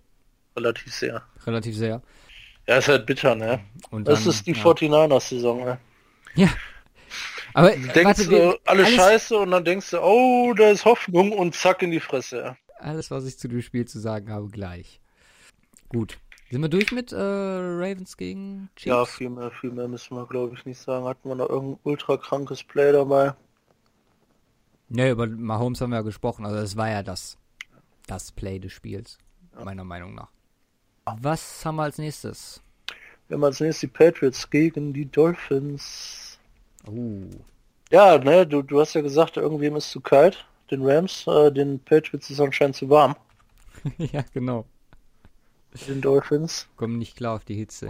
[0.55, 1.23] Relativ sehr.
[1.47, 2.01] Relativ sehr.
[2.67, 3.61] Ja, ist halt bitter, ne?
[3.89, 4.61] Und Das dann, ist die ja.
[4.63, 5.79] 49ers-Saison, ne?
[6.35, 6.49] Ja.
[7.53, 10.83] Aber, Du denkst warte, du, wir- alles, scheiße und dann denkst du, oh, da ist
[10.85, 12.37] Hoffnung und zack in die Fresse.
[12.39, 12.57] Ja.
[12.79, 14.99] alles, was ich zu dem Spiel zu sagen habe, gleich.
[15.89, 16.17] Gut.
[16.51, 18.85] Sind wir durch mit äh, Ravens gegen Chiefs?
[18.85, 21.05] Ja, viel mehr, viel mehr müssen wir, glaube ich, nicht sagen.
[21.05, 23.33] Hatten wir noch irgendein ultra krankes Play dabei?
[24.89, 26.45] Ne, über Mahomes haben wir ja gesprochen.
[26.45, 27.37] Also das war ja das,
[28.05, 29.17] das Play des Spiels,
[29.61, 30.29] meiner Meinung nach.
[31.21, 32.61] Was haben wir als nächstes?
[33.27, 36.39] Wir haben als nächstes die Patriots gegen die Dolphins.
[36.87, 37.29] Uh.
[37.91, 40.45] Ja, ne, du, du hast ja gesagt, irgendwem ist zu kalt.
[40.71, 43.15] Den Rams, äh, den Patriots ist anscheinend zu warm.
[43.97, 44.65] ja, genau.
[45.87, 46.67] Den Dolphins.
[46.75, 47.89] Kommen nicht klar auf die Hitze.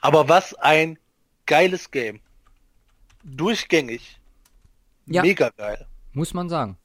[0.00, 0.98] Aber was ein
[1.46, 2.20] geiles Game.
[3.22, 4.20] Durchgängig.
[5.06, 5.22] Ja.
[5.22, 5.86] Mega geil.
[6.12, 6.76] Muss man sagen.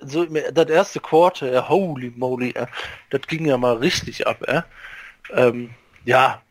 [0.00, 2.66] So, das erste Quarter, äh, holy moly, äh,
[3.10, 4.62] das ging ja mal richtig ab, äh.
[5.30, 5.74] Ähm,
[6.04, 6.42] ja,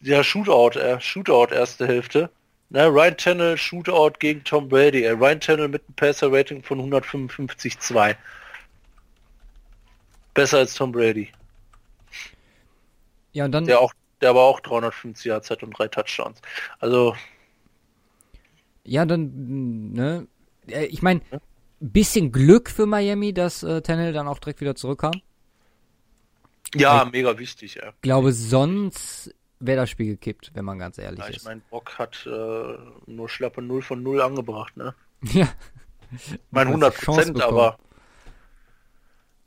[0.00, 2.30] ja, Shootout, äh, Shootout erste Hälfte.
[2.70, 5.04] Ne, Ryan Tannehill Shootout gegen Tom Brady.
[5.04, 8.16] Äh, Ryan Tannehill mit einem Passer-Rating von 155,2.
[10.34, 11.30] Besser als Tom Brady.
[13.32, 13.66] Ja, und dann.
[13.66, 16.40] Der auch, der aber auch 350 Yards hat und drei Touchdowns.
[16.80, 17.14] Also.
[18.84, 20.26] Ja, dann, ne,
[20.66, 21.20] ich meine,
[21.90, 25.20] bisschen Glück für Miami, dass äh, Tannehill dann auch direkt wieder zurückkam.
[26.74, 27.92] Ja, ich mega wichtig, ja.
[28.00, 31.42] glaube, sonst wäre das Spiel gekippt, wenn man ganz ehrlich ja, ich ist.
[31.42, 34.94] Ich meine, Bock hat äh, nur schlappe 0 von 0 angebracht, ne?
[35.32, 35.48] Ja.
[36.14, 37.78] Ich meine 100 Prozent, aber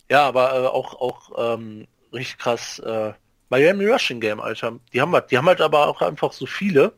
[0.09, 2.79] ja, aber äh, auch auch ähm, richtig krass.
[2.79, 3.13] Äh,
[3.49, 4.79] Miami Rushing Game, Alter.
[4.91, 6.93] Die haben halt, die haben halt aber auch einfach so viele,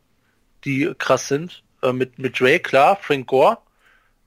[0.64, 1.62] die krass sind.
[1.82, 3.58] Äh, mit mit Drake klar, Frank Gore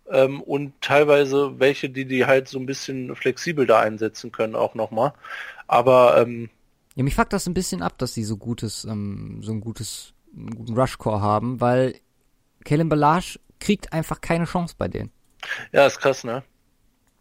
[0.10, 4.76] ähm, und teilweise welche, die die halt so ein bisschen flexibel da einsetzen können auch
[4.76, 5.14] nochmal.
[5.68, 6.50] Aber ähm,
[6.96, 10.14] ja, mich fuckt das ein bisschen ab, dass sie so gutes, ähm, so ein gutes,
[10.36, 11.96] einen guten Rushcore haben, weil
[12.66, 15.12] Kellen Balage kriegt einfach keine Chance bei denen.
[15.72, 16.44] Ja, ist krass, ne?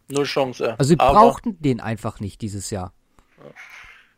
[0.09, 0.75] Null Chance, ja.
[0.75, 2.93] Also sie aber, brauchten den einfach nicht dieses Jahr.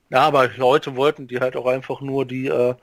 [0.09, 2.75] Ja, aber Leute wollten die halt auch einfach nur die, äh,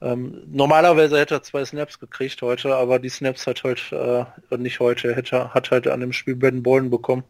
[0.00, 4.80] ähm, normalerweise hätte er zwei Snaps gekriegt heute, aber die Snaps hat heute, äh, nicht
[4.80, 7.24] heute, hätte, hat halt an dem Spiel Brandon Bolden bekommen.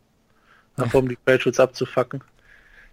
[0.76, 2.22] Einfach um die Patriots abzufacken.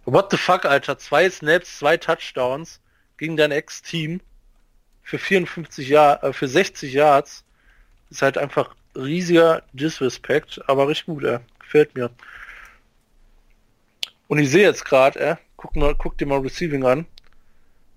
[0.06, 0.98] What the fuck, Alter?
[0.98, 2.80] Zwei Snaps, zwei Touchdowns
[3.16, 4.20] gegen dein Ex-Team
[5.02, 7.44] für 54 Jahr, äh, für 60 Yards
[8.10, 11.40] ist halt einfach riesiger Disrespect, aber richtig gut, äh.
[11.60, 12.10] gefällt mir.
[14.28, 17.06] Und ich sehe jetzt gerade, äh, guck, mal, guck dir mal Receiving an.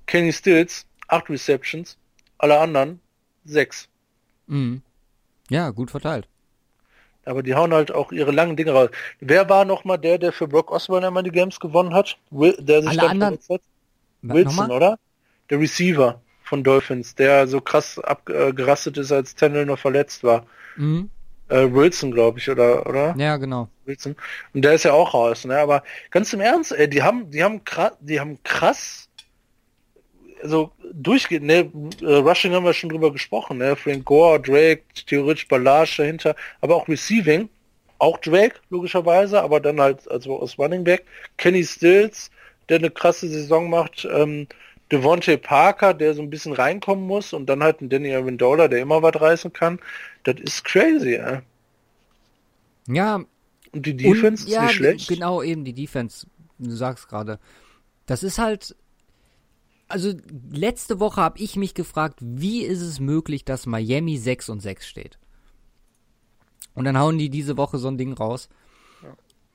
[0.05, 1.97] Kenny Stills, 8 Receptions,
[2.37, 2.99] alle anderen
[3.45, 3.87] 6.
[4.47, 4.81] Mhm.
[5.49, 6.27] Ja, gut verteilt.
[7.25, 8.89] Aber die hauen halt auch ihre langen Dinge raus.
[9.19, 12.17] Wer war noch mal der, der für Brock Osweiler immer die Games gewonnen hat?
[12.31, 13.61] Will, der sich Alle anderen- hat?
[14.21, 14.97] Wilson, oder?
[15.49, 20.45] Der Receiver von Dolphins, der so krass abgerastet ist, als Tennell noch verletzt war.
[20.77, 21.09] Mhm.
[21.49, 23.15] Äh, Wilson, glaube ich, oder, oder?
[23.17, 23.69] Ja, genau.
[23.85, 24.15] Wilson.
[24.53, 25.57] Und der ist ja auch raus, ne?
[25.57, 29.08] Aber ganz im Ernst, ey, die haben, die haben krass, die haben krass,
[30.41, 31.71] also durchgehend, ne,
[32.01, 33.75] äh, Rushing haben wir schon drüber gesprochen, ne?
[33.75, 37.49] Frank Gore, Drake, theoretisch Ballage dahinter, aber auch Receiving,
[37.97, 41.05] auch Drake, logischerweise, aber dann halt, also aus Running Back,
[41.37, 42.31] Kenny Stills,
[42.69, 44.47] der eine krasse Saison macht, ähm,
[44.91, 48.79] Devontae Parker, der so ein bisschen reinkommen muss und dann halt ein Danny Amendola, der
[48.79, 49.79] immer was reißen kann.
[50.23, 51.39] Das ist crazy, ey.
[52.87, 53.23] Ja,
[53.71, 55.07] Und die Defense und, ja, ist nicht schlecht.
[55.09, 56.25] Genau, eben die Defense.
[56.57, 57.39] Du sagst gerade.
[58.07, 58.75] Das ist halt.
[59.89, 60.13] Also
[60.51, 64.87] letzte Woche habe ich mich gefragt, wie ist es möglich, dass Miami 6 und 6
[64.87, 65.17] steht?
[66.73, 68.49] Und dann hauen die diese Woche so ein Ding raus.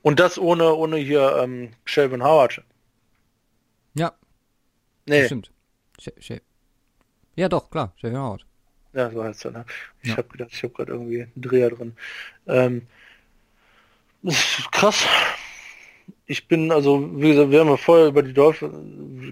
[0.03, 2.61] Und das ohne, ohne hier ähm, Shelvin Howard.
[3.95, 4.15] Ja,
[5.07, 5.51] Nee, stimmt.
[5.99, 6.41] Sh Sh
[7.35, 8.45] ja, doch, klar, Shelvin Howard.
[8.93, 9.51] ja, so heißt er.
[9.51, 9.65] Ne?
[10.01, 10.17] Ich Ja.
[10.17, 11.95] habe gedacht, ich habe gerade irgendwie einen Dreher drin.
[12.47, 12.87] Ähm,
[14.23, 15.05] das ist krass.
[16.27, 18.73] Ich bin, also, wie gesagt, wir haben ja vorher über die Dolphins,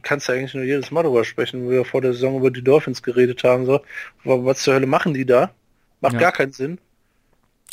[0.03, 2.63] kannst ja eigentlich nur jedes Mal drüber sprechen, wo wir vor der Saison über die
[2.63, 3.79] Dolphins geredet haben, so,
[4.23, 5.51] wa- was zur Hölle machen die da?
[6.01, 6.19] Macht Ja.
[6.19, 6.77] gar keinen Sinn.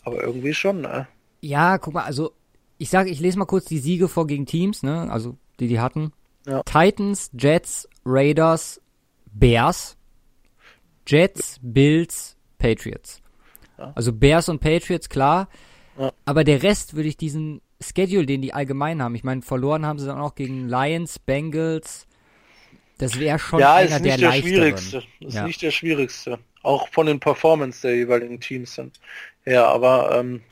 [0.04, 1.06] Aber irgendwie schon, ne?
[1.42, 2.32] Ja, guck mal, also
[2.78, 5.10] ich sage, ich lese mal kurz die Siege vor gegen Teams, ne?
[5.10, 6.12] Also die die hatten.
[6.46, 6.62] Ja.
[6.62, 8.80] Titans, Jets, Raiders,
[9.26, 9.98] Bears,
[11.06, 13.20] Jets, Bills, Patriots.
[13.78, 13.92] Ja.
[13.94, 15.48] Also Bears und Patriots, klar.
[15.98, 16.12] Ja.
[16.24, 19.14] Aber der Rest würde ich diesen Schedule, den die allgemein haben.
[19.14, 22.06] Ich meine, verloren haben sie dann auch gegen Lions, Bengals.
[22.98, 24.52] Das wäre schon ja, einer ist der nicht der, leichteren.
[24.54, 25.02] schwierigste.
[25.20, 25.46] Ist Ja.
[25.46, 26.38] nicht der schwierigste.
[26.62, 29.00] Auch von den Performance der jeweiligen Teams sind.
[29.46, 30.42] Ja, aber ähm,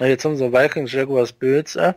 [0.00, 1.74] jetzt haben sie Vikings, Jaguars, Bills.
[1.74, 1.94] Äh.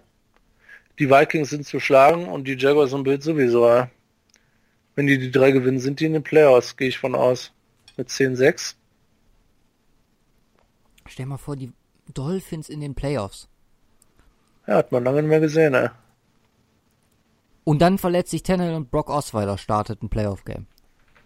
[0.97, 3.69] Die Vikings sind zu schlagen und die Jaguars und Bills sowieso.
[3.69, 3.87] Äh.
[4.95, 7.51] Wenn die die drei gewinnen, sind die in den Playoffs, gehe ich von aus.
[7.97, 8.75] Mit 10-6.
[11.07, 11.71] Stell mal vor, die
[12.13, 13.47] Dolphins in den Playoffs.
[14.67, 15.73] Ja, hat man lange nicht mehr gesehen.
[15.73, 15.89] Äh.
[17.63, 20.67] Und dann verletzt sich Tannehill und Brock Osweiler startet ein Playoff-Game.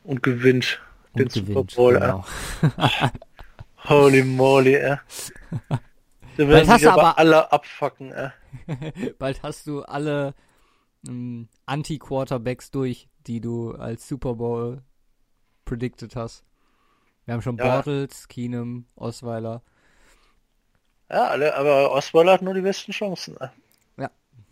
[0.03, 0.81] Und gewinnt
[1.15, 1.75] den Und Super gewinnt.
[1.75, 1.93] Bowl.
[1.99, 2.25] genau.
[2.77, 3.09] Äh.
[3.89, 4.75] Holy moly.
[4.75, 4.97] Äh.
[6.37, 8.11] Da Bald werden hast sich du aber alle abfacken.
[8.11, 8.29] Äh.
[9.19, 10.33] Bald hast du alle
[11.07, 13.07] ähm, Anti-Quarterbacks durch.
[13.27, 14.81] die du als Super Bowl
[15.65, 16.43] predicted hast.
[17.25, 17.75] Wir haben schon Ja.
[17.75, 19.61] Bortles, Keenum, Osweiler.
[21.09, 23.35] Ja, alle, aber Osweiler hat nur die besten Chancen.
[23.39, 23.51] ne?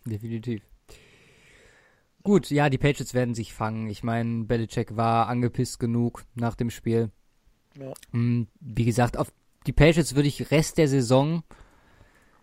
[0.04, 0.62] Definitiv.
[2.22, 3.88] Gut, ja, die Patriots werden sich fangen.
[3.88, 7.10] Ich meine, Belichick war angepisst genug nach dem Spiel.
[7.78, 7.92] Ja.
[8.12, 9.32] Mm, Wie gesagt, auf
[9.66, 11.42] die Patriots würde ich Rest der Saison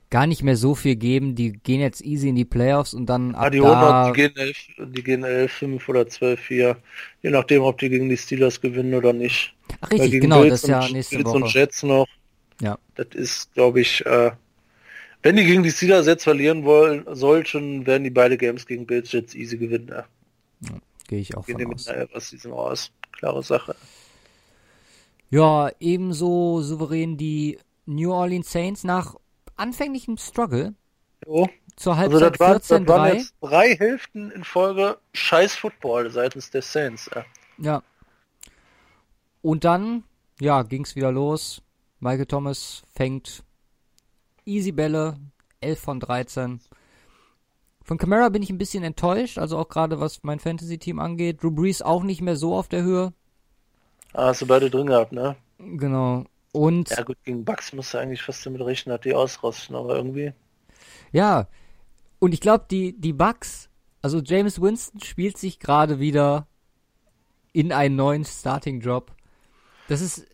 [0.10, 1.36] gar nicht mehr so viel geben.
[1.36, 4.36] Die gehen jetzt easy in die Playoffs und dann Ah, ab die, da, die gehen
[4.36, 6.78] 11, die gehen 11, 5 oder 12, 4.
[7.22, 9.56] Je nachdem, ob die gegen die Steelers gewinnen oder nicht.
[9.82, 11.60] Ach, richtig, genau, das ist ja und, nächste Bills und Woche.
[11.60, 12.08] Jets noch.
[12.62, 12.78] Ja.
[12.96, 14.32] Das ist, glaube ich, äh,
[15.22, 19.12] wenn die gegen die Steelers jetzt verlieren wollen, sollten, werden die beide Games gegen Bills
[19.12, 19.90] Jets easy gewinnen.
[19.90, 20.06] Ja.
[21.08, 22.08] Gehe ich auch Gehen die von mit aus.
[22.14, 22.92] was Season raus.
[23.12, 23.76] Klare Sache.
[25.30, 29.16] Ja, ebenso souverän die New Orleans Saints nach
[29.56, 30.74] anfänglichem Struggle
[31.26, 31.50] Jo.
[31.76, 33.14] zur Also Halbzeit das, war, das waren 14-3.
[33.16, 37.10] jetzt drei Hälften in Folge scheiß Football seitens der Saints.
[37.14, 37.26] Ja.
[37.58, 37.84] Ja.
[39.42, 40.04] Und dann,
[40.40, 41.62] ja, ging's wieder los.
[42.00, 43.44] Michael Thomas fängt
[44.46, 45.18] easy Bälle,
[45.62, 46.60] 11 von 13.
[47.84, 51.44] Von Camara bin ich ein bisschen enttäuscht, also auch gerade was mein Fantasy-Team angeht.
[51.44, 53.14] Drew Brees auch nicht mehr so auf der Höhe.
[54.14, 55.36] Ah, hast du beide drin gehabt, ne?
[55.60, 56.26] Genau.
[56.52, 59.96] Und Ja gut, gegen Bucks musst du eigentlich fast damit rechnen, hat die ausrasten, aber
[59.96, 60.34] irgendwie.
[61.12, 61.48] Ja,
[62.20, 63.70] und ich glaube, die, die Bucks,
[64.02, 66.48] also James Winston spielt sich gerade wieder
[67.54, 69.14] in einen neuen Starting-Job.
[69.88, 70.26] Das ist,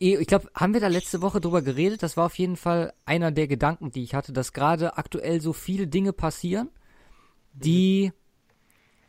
[0.00, 2.02] ich glaube, haben wir da letzte Woche drüber geredet?
[2.02, 5.52] Das war auf jeden Fall einer der Gedanken, die ich hatte, dass gerade aktuell so
[5.52, 6.70] viele Dinge passieren,
[7.52, 8.12] die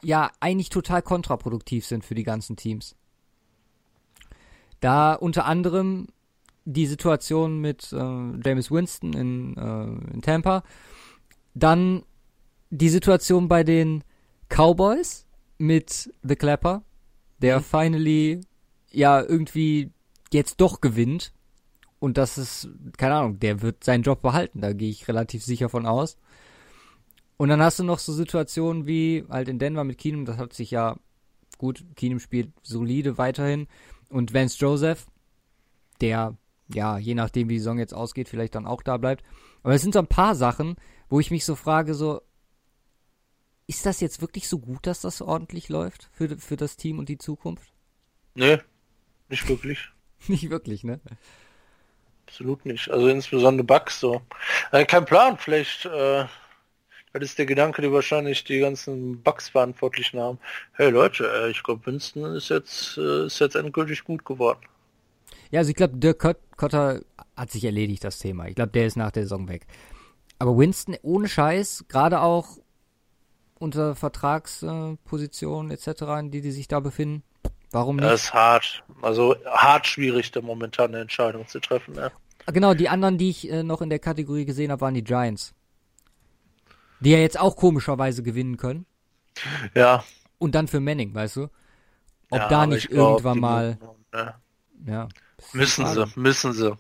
[0.04, 2.96] ja eigentlich total kontraproduktiv sind für die ganzen Teams.
[4.82, 6.08] Da unter anderem
[6.66, 7.96] die Situation mit äh,
[8.44, 10.64] James Winston in, äh, in Tampa,
[11.54, 12.04] dann
[12.70, 14.04] die Situation bei den
[14.50, 15.26] Cowboys
[15.58, 16.84] mit The Clapper,
[17.38, 17.64] der Mhm.
[17.64, 18.42] finally
[18.92, 19.92] ja irgendwie
[20.34, 21.34] jetzt doch gewinnt.
[22.00, 25.70] Und das ist, keine Ahnung, der wird seinen Job behalten, da gehe ich relativ sicher
[25.70, 26.18] von aus.
[27.38, 30.54] Und dann hast du noch so Situationen wie halt in Denver mit Keenum, das hat
[30.54, 30.98] sich ja
[31.58, 33.68] gut, Keenum spielt solide weiterhin.
[34.10, 35.08] Und Vance Joseph,
[36.02, 36.38] der,
[36.74, 39.24] ja, je nachdem wie die Saison jetzt ausgeht, vielleicht dann auch da bleibt.
[39.64, 40.76] Aber es sind so ein paar Sachen,
[41.08, 42.22] wo ich mich so frage, so,
[43.68, 47.10] ist das jetzt wirklich so gut, dass das ordentlich läuft für, für das Team und
[47.10, 47.72] die Zukunft?
[48.34, 48.60] Nee,
[49.30, 49.92] nicht wirklich.
[50.28, 51.00] Nicht wirklich, ne?
[52.28, 52.90] Absolut nicht.
[52.90, 54.22] Also insbesondere Bugs so.
[54.72, 56.26] Äh, kein Plan, vielleicht, äh,
[57.14, 60.40] das ist der Gedanke, die wahrscheinlich die ganzen Bugs-Verantwortlichen haben.
[60.74, 64.62] Hey Leute, äh, ich glaube Winston ist jetzt, äh, ist jetzt endgültig gut geworden.
[65.52, 67.02] Ja, also ich glaube, Dirk Cot- Cotter
[67.36, 68.48] hat sich erledigt, das Thema.
[68.48, 69.68] Ich glaube, der ist nach der Saison weg.
[70.40, 72.60] Aber Winston, ohne Scheiß, gerade auch
[73.60, 77.24] unter Vertragspositionen etc., in die die sich da befinden,
[77.72, 78.08] warum nicht?
[78.08, 78.84] Das ist hart.
[79.02, 81.98] Also hart schwierig, da momentan eine Entscheidung zu treffen.
[82.00, 82.12] Ah,
[82.48, 85.54] Genau, die anderen, die ich äh, noch in der Kategorie gesehen habe, waren die Giants.
[87.00, 88.86] Die ja jetzt auch komischerweise gewinnen können.
[89.76, 90.04] ja.
[90.40, 91.44] Und dann für Manning, weißt du?
[92.32, 93.78] Ob ja, da nicht glaub, irgendwann mal.
[93.80, 94.36] müssen- Ja.
[94.88, 95.10] Ja.
[95.54, 96.76] Müssen sie, müssen sie.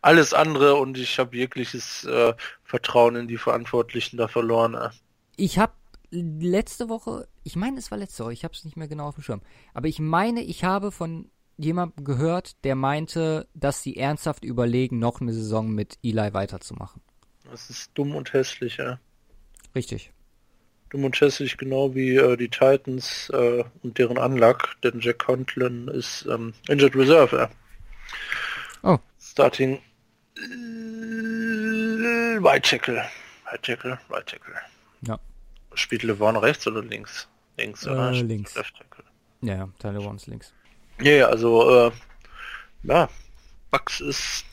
[0.00, 2.34] Alles andere und ich habe jegliches äh,
[2.64, 4.74] Vertrauen in die Verantwortlichen da verloren.
[4.74, 4.90] Äh.
[5.36, 5.72] Ich habe
[6.10, 9.14] letzte Woche, ich meine, es war letzte Woche, ich habe es nicht mehr genau auf
[9.16, 9.42] dem Schirm,
[9.74, 15.20] aber ich meine, ich habe von jemandem gehört, der meinte, dass sie ernsthaft überlegen, noch
[15.20, 17.02] eine Saison mit Eli weiterzumachen.
[17.50, 18.98] Das ist dumm und hässlich, ja.
[19.74, 20.12] Richtig.
[20.90, 25.88] Dumm und hässlich, genau wie äh, die Titans äh, und deren Anlag, denn Jack Conklin
[25.88, 27.50] ist ähm, Injured Reserve, ja.
[28.82, 28.98] Oh.
[29.20, 29.80] Starting
[32.42, 33.04] Right Tackle.
[33.46, 34.54] Right Tackle, Right Tackle.
[35.02, 35.18] Ja.
[35.74, 37.28] Spielt LeVon rechts oder links?
[37.56, 38.12] Links, oder?
[38.12, 38.54] Äh, links.
[39.42, 40.52] Ja, ja, Tyler Wons links.
[41.00, 41.90] Ja, ja, also, äh,
[42.84, 43.08] ja,
[43.70, 44.44] Bucks ist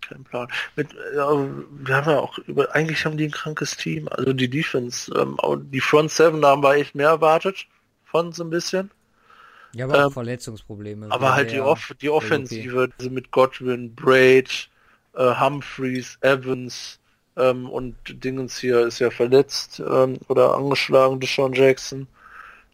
[0.00, 0.48] kein Plan.
[0.76, 4.08] Mit, äh, wir haben ja auch über, eigentlich haben die ein krankes Team.
[4.08, 5.38] Also die Defense, ähm,
[5.72, 7.66] die Front Seven, da haben wir echt mehr erwartet
[8.04, 8.90] von so ein bisschen.
[9.74, 11.10] Ja, aber Ähm, Verletzungsprobleme.
[11.10, 14.68] Aber halt die, Off die Offensive, also mit Godwin, Braid,
[15.14, 17.00] äh, Humphreys, Evans
[17.36, 22.06] ähm, und Dingens hier ist ja verletzt ähm, oder angeschlagen, Deshaun Jackson.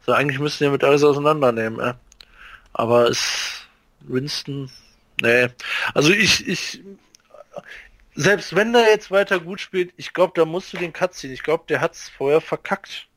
[0.07, 1.95] So, eigentlich müssen die mit alles auseinandernehmen, äh.
[2.73, 3.67] Aber ist
[4.01, 4.71] Winston,
[5.21, 5.49] nee.
[5.95, 6.83] Also ich, ich,
[8.15, 11.33] selbst wenn der jetzt weiter gut spielt, ich glaube, da musst du den Cut ziehen.
[11.33, 13.09] Ich glaube, der hat's vorher verkackt.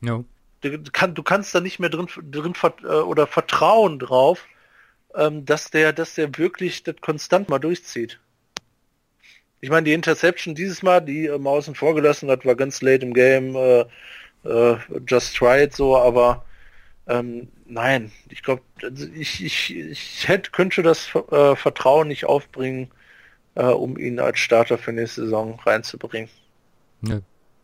[0.00, 0.24] No.
[0.60, 4.44] Du, kann, du kannst da nicht mehr drin, drin äh, oder vertrauen drauf,
[5.14, 8.18] ähm, dass der, dass der wirklich das konstant mal durchzieht.
[9.60, 13.04] Ich meine, die Interception dieses Mal, die ähm, außen vor gelassen hat, war ganz late
[13.04, 13.84] im Game, äh,
[14.44, 14.76] äh,
[15.06, 16.44] just try it so, aber
[17.08, 22.92] Ähm, nein, ich glaube, also ich, ich, ich hätte, könnte das äh, Vertrauen nicht aufbringen,
[23.56, 26.30] äh, um ihn als Starter für nächste Saison reinzubringen.
[27.00, 27.20] Nö,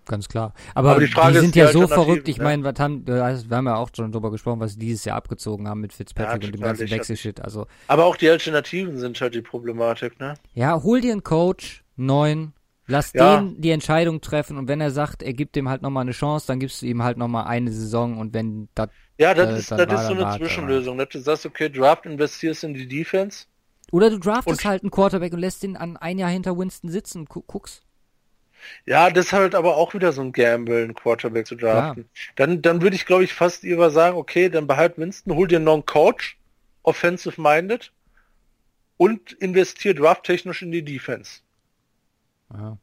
[0.06, 0.54] ganz klar.
[0.74, 2.28] Aber, Aber die die sind die ja so Alternative, verrückt.
[2.28, 2.44] Ich ne?
[2.44, 5.68] meine, was haben, wir haben ja auch schon drüber gesprochen, was sie dieses Jahr abgezogen
[5.68, 6.90] haben mit Fitzpatrick Ja, und dem ganzen.
[6.90, 7.40] Wechselshit.
[7.40, 10.34] Also, Aber auch die Alternativen sind halt die Problematik, ne?
[10.54, 12.52] ja, hol dir einen Coach, neun,
[12.87, 13.37] lass Ja.
[13.41, 16.47] den die Entscheidung treffen und wenn er sagt, er gibt dem halt nochmal eine Chance,
[16.47, 19.70] dann gibst du ihm halt nochmal eine Saison und wenn das, Ja, das Äh, ist,
[19.70, 20.99] das ist so eine warte, Zwischenlösung.
[20.99, 23.47] Dass du sagst, okay, Draft investierst in die Defense.
[23.93, 26.91] oder du draftest Und- halt einen Quarterback und lässt ihn an ein Jahr hinter Winston
[26.91, 27.82] sitzen und gu guckst.
[28.87, 32.09] Ja, das ist halt aber auch wieder so ein Gamble, einen Quarterback zu draften.
[32.37, 35.61] Dann, dann würde ich, glaube ich, fast lieber sagen, okay, dann behalt Winston, hol dir
[35.61, 36.39] noch einen Coach,
[36.82, 37.93] offensive minded,
[38.97, 41.41] und investier drafttechnisch in die Defense.
[42.57, 42.78] Ja.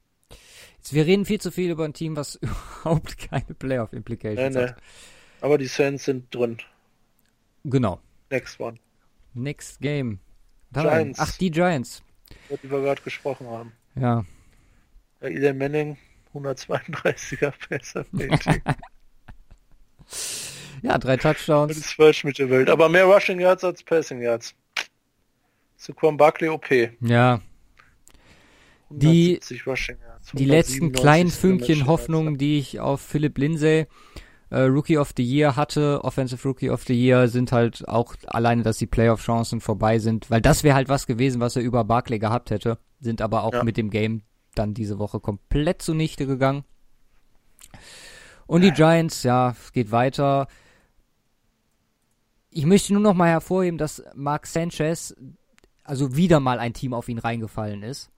[0.77, 2.35] Jetzt, wir reden viel zu viel über ein Team, was
[2.83, 4.67] überhaupt keine Playoff-Implications Nee, nee.
[4.69, 4.77] hat.
[5.41, 6.57] Aber die Saints sind drin.
[7.63, 7.99] Genau.
[8.29, 8.77] Next one.
[9.33, 10.19] Next Game.
[10.71, 10.83] Da.
[10.83, 11.19] Giants.
[11.19, 12.01] Ach, die Giants.
[12.49, 13.71] Über die wir gerade gesprochen haben.
[13.95, 14.25] Ja.
[15.21, 15.97] Ja, Eli Manning,
[16.33, 18.05] 132er Passer.
[20.81, 21.77] Ja, drei Das Touchdowns.
[21.77, 22.69] ist falsch mit der Welt.
[22.69, 24.55] Aber mehr Rushing Yards als Passing Yards.
[25.77, 26.65] Saquon Barkley OP.
[27.01, 27.39] Ja,
[28.93, 30.31] Die- 170 Rushing Yards.
[30.33, 31.87] die letzten 197 kleinen Fünkchen.
[31.87, 33.87] Hoffnung, die ich auf Philip Lindsay,
[34.49, 38.63] äh, Rookie of the Year hatte, Offensive Rookie of the Year, sind halt auch alleine,
[38.63, 42.19] dass die Playoff-Chancen vorbei sind, weil das wäre halt was gewesen, was er über Barkley
[42.19, 43.63] gehabt hätte, sind aber auch Ja.
[43.63, 44.23] mit dem Game
[44.55, 46.65] dann diese Woche komplett zunichte gegangen.
[48.45, 50.47] Und die Giants, ja, es geht weiter.
[52.49, 55.15] Ich möchte nur noch mal hervorheben, dass Mark Sanchez,
[55.85, 58.10] also wieder mal ein Team auf ihn reingefallen ist.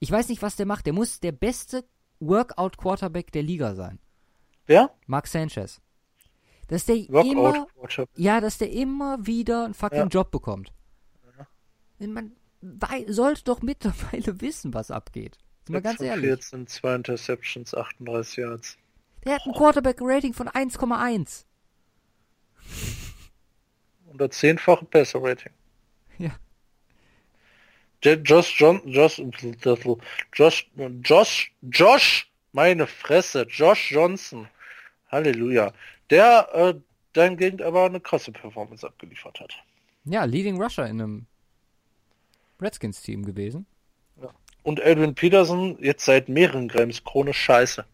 [0.00, 0.86] Ich weiß nicht, was der macht.
[0.86, 1.84] Der muss der beste
[2.20, 3.98] Workout-Quarterback der Liga sein.
[4.66, 4.94] Wer?
[5.06, 5.80] Mark Sanchez.
[6.68, 7.66] Dass der immer,
[8.16, 10.06] ja, dass der immer wieder einen fucking Ja.
[10.06, 10.72] Job bekommt.
[11.98, 15.36] Man wei- sollte doch mittlerweile wissen, was abgeht.
[15.66, 16.26] Sind wir ganz ehrlich.
[16.26, 18.78] 14, zwei Interceptions, 38 Yards.
[19.24, 21.44] Der hat ein Quarterback-Rating von 1,1.
[24.06, 25.52] Und das zehnfache Passer Rating.
[25.52, 25.58] Ja.
[25.58, 25.59] Der
[28.02, 29.20] Josh John, Josh,
[29.62, 30.70] Josh,
[31.02, 34.48] Josh, Josh, meine Fresse, Josh Johnson.
[35.10, 35.72] Halleluja.
[36.08, 36.74] Der, äh,
[37.12, 39.54] dahingehend aber eine krasse Performance abgeliefert hat.
[40.04, 41.26] Ja, Leading Rusher in einem
[42.60, 43.66] Redskins-Team gewesen.
[44.62, 47.84] Und Edwin Peterson jetzt seit mehreren Games chronisch scheiße.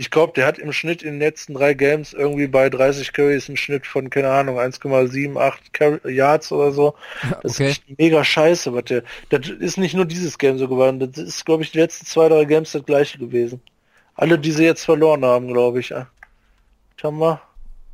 [0.00, 3.48] Ich glaube, der hat im Schnitt in den letzten drei Games irgendwie bei 30 Carries
[3.50, 6.94] einen Schnitt von, keine Ahnung, 1,78 Carry- Yards oder so.
[7.20, 7.48] Das Okay.
[7.48, 9.02] ist echt mega scheiße, was der.
[9.28, 11.00] Das ist nicht nur dieses Game so geworden.
[11.00, 13.60] Das ist, glaube ich, die letzten zwei, drei Games das gleiche gewesen.
[14.14, 15.90] Alle, die sie jetzt verloren haben, glaube ich.
[15.90, 16.06] Was
[17.02, 17.42] haben wir?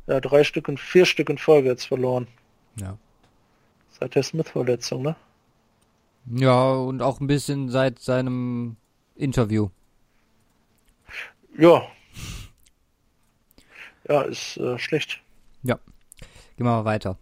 [0.07, 2.27] Ja, drei Stück und vier Stück in Folge jetzt verloren.
[2.79, 2.97] Ja.
[3.99, 5.17] Seit der Smith-Verletzung, ne?
[6.33, 8.77] Ja, und auch ein bisschen seit seinem
[9.17, 9.67] Interview.
[11.57, 11.81] Ja.
[14.07, 15.21] Ja, ist äh, schlecht.
[16.57, 17.17] Gehen wir mal weiter.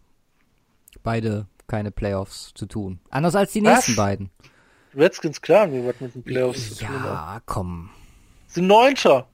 [1.04, 3.00] Beide keine Playoffs zu tun.
[3.10, 3.74] Anders als die Was?
[3.74, 4.30] nächsten beiden.
[4.96, 6.96] Redskins klar, wie was mit den Playoffs zu tun.
[7.04, 7.90] Ja, komm.
[8.48, 9.28] Sind Neunter.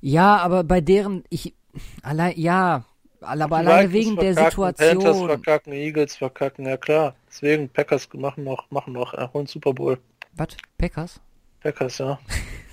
[0.00, 1.54] Ja, aber bei deren, ich,
[2.02, 2.84] allein, ja,
[3.20, 5.28] aber alleine wegen der verkacken, Panthers Situation.
[5.28, 7.16] verkacken, Eagles verkacken, ja klar.
[7.28, 9.98] Deswegen Packers machen noch, machen noch, äh, holen Super Bowl.
[10.34, 10.56] Was?
[10.78, 11.20] Packers?
[11.60, 12.20] Packers, ja.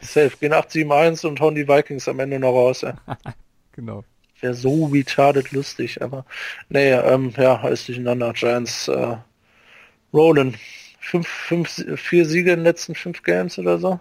[0.00, 0.30] Safe.
[0.40, 2.92] Gehen 8-7-1 und hauen die Vikings am Ende noch raus, ey.
[3.72, 4.04] Genau.
[4.40, 6.24] Wäre so retarded lustig, aber
[6.68, 8.32] nee, ähm, ja, alles durcheinander.
[8.32, 9.16] Giants äh,
[10.12, 10.56] rollen.
[11.00, 13.98] Fünf, fünf, vier Siege in den letzten fünf Games oder so.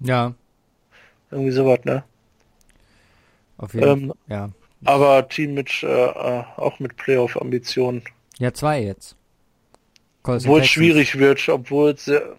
[0.00, 0.34] Ja,
[1.30, 2.04] Irgendwie sowas, ne?
[3.58, 4.36] auf jeden Ähm, Fall.
[4.36, 4.50] Ja.
[4.84, 5.86] aber Team mit, äh,
[6.56, 8.02] auch mit Playoff-Ambitionen.
[8.38, 9.16] Ja, zwei jetzt.
[10.24, 12.36] Obwohl es schwierig wird, obwohl es sehr,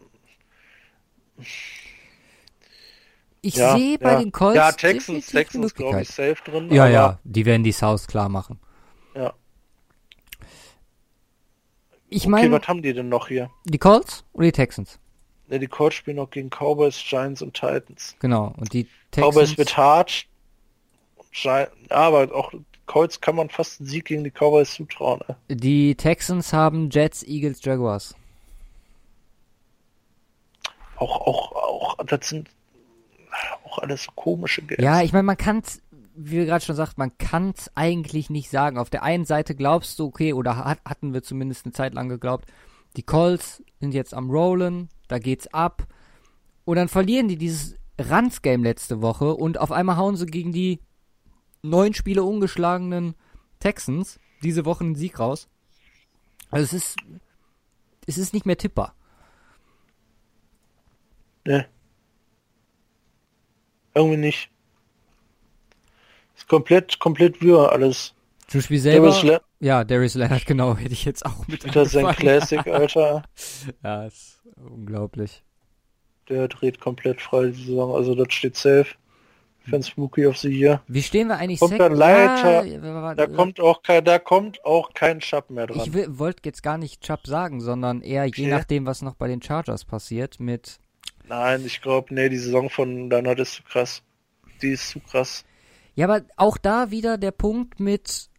[3.46, 4.20] Ich ja, sehe bei ja.
[4.20, 6.38] den Colts Ja, Texans, definitiv die Texans glaube ich Möglichkeit.
[6.38, 6.72] safe drin.
[6.72, 8.60] Ja, aber, ja, die werden die South klar machen.
[9.16, 9.34] ja.
[12.10, 13.52] Ich Okay, meine, was haben die denn noch hier?
[13.66, 15.00] die Colts oder die Texans?
[15.48, 18.16] Ne, die Colts spielen noch gegen Cowboys, Giants und Titans.
[18.20, 18.54] Genau.
[18.58, 18.88] Und die
[19.20, 19.58] Cowboys Texans.
[19.58, 20.26] wird hart.
[21.90, 22.54] Aber auch
[22.86, 25.22] Colts kann man fast einen Sieg gegen die Cowboys zutrauen.
[25.28, 25.38] Ne?
[25.50, 28.16] Die Texans haben Jets, Eagles, Jaguars.
[30.96, 32.50] Auch, auch, auch, das sind
[33.66, 34.84] auch alles so komische Games.
[34.84, 35.82] Ja, ich meine, man kann's,
[36.16, 38.78] wie wir gerade schon sagt, man kann's eigentlich nicht sagen.
[38.78, 42.10] Auf der einen Seite glaubst du, okay, oder hat, hatten wir zumindest eine Zeit lang
[42.10, 42.46] geglaubt,
[42.96, 45.88] die Colts sind jetzt am Rollen, da geht's ab.
[46.66, 50.80] Und dann verlieren die dieses Ranz-Game letzte Woche und auf einmal hauen sie gegen die
[51.62, 53.16] neun Spiele ungeschlagenen
[53.60, 55.48] Texans diese Woche einen Sieg raus.
[56.52, 56.98] Also es ist,
[58.06, 58.96] es ist nicht mehr tippbar.
[61.46, 61.68] Ne.
[63.96, 64.50] Irgendwie nicht.
[66.36, 68.14] Ist komplett, komplett wirr alles.
[68.48, 69.10] Zum Spiel selber.
[69.12, 72.16] Darius ja, Darius Leonard, genau, hätte ich jetzt auch mit das ist ein.
[72.16, 73.24] Classic, Alter.
[73.84, 75.44] Ja, ist unglaublich.
[76.30, 77.96] Der dreht komplett frei die Saison.
[77.96, 78.88] Also das steht safe.
[79.70, 80.82] Fans Rookie of the Year.
[80.88, 81.60] Wie stehen wir eigentlich?
[81.62, 85.50] Kommt Sek- der Leiter, Ja, ja, Da kommt auch kein, da kommt auch kein Schapp
[85.50, 85.80] mehr dran.
[85.86, 88.48] ich wollte jetzt gar nicht Chubb sagen, sondern eher je Okay.
[88.48, 90.80] nachdem, was noch bei den Chargers passiert mit
[91.28, 94.02] Nein, ich glaube, nee, die Saison von Leonard ist zu krass.
[94.62, 95.46] Die ist zu krass.
[95.96, 98.30] Ja, aber auch da wieder der Punkt mit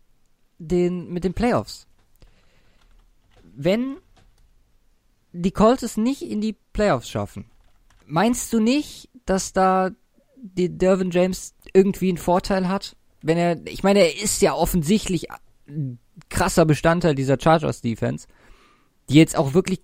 [0.58, 1.86] den, mit den Playoffs.
[3.56, 3.96] Wenn
[5.32, 7.46] die Colts es nicht in die Playoffs schaffen,
[8.06, 9.90] meinst du nicht, dass da
[10.36, 12.96] die Dervin James irgendwie einen Vorteil hat?
[13.22, 15.28] Wenn er, ich meine, er ist ja offensichtlich
[15.66, 18.26] ein krasser Bestandteil dieser Chargers Defense,
[19.08, 19.80] die jetzt auch wirklich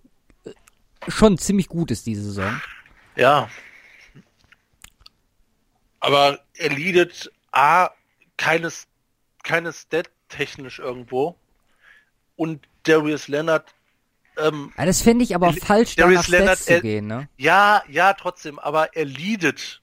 [1.08, 2.60] schon ziemlich gut ist diese Saison.
[3.16, 3.50] Ja.
[6.00, 7.90] Aber er leadet A,
[8.36, 8.86] keines,
[9.42, 11.36] keines Stat technisch irgendwo.
[12.36, 13.74] Und Darius Leonard,
[14.38, 17.28] ähm, Ja, das fände ich aber Darius falsch, da nach Leonard, Stats zu gehen, ne?
[17.36, 19.82] ja, ja, trotzdem, aber er leadet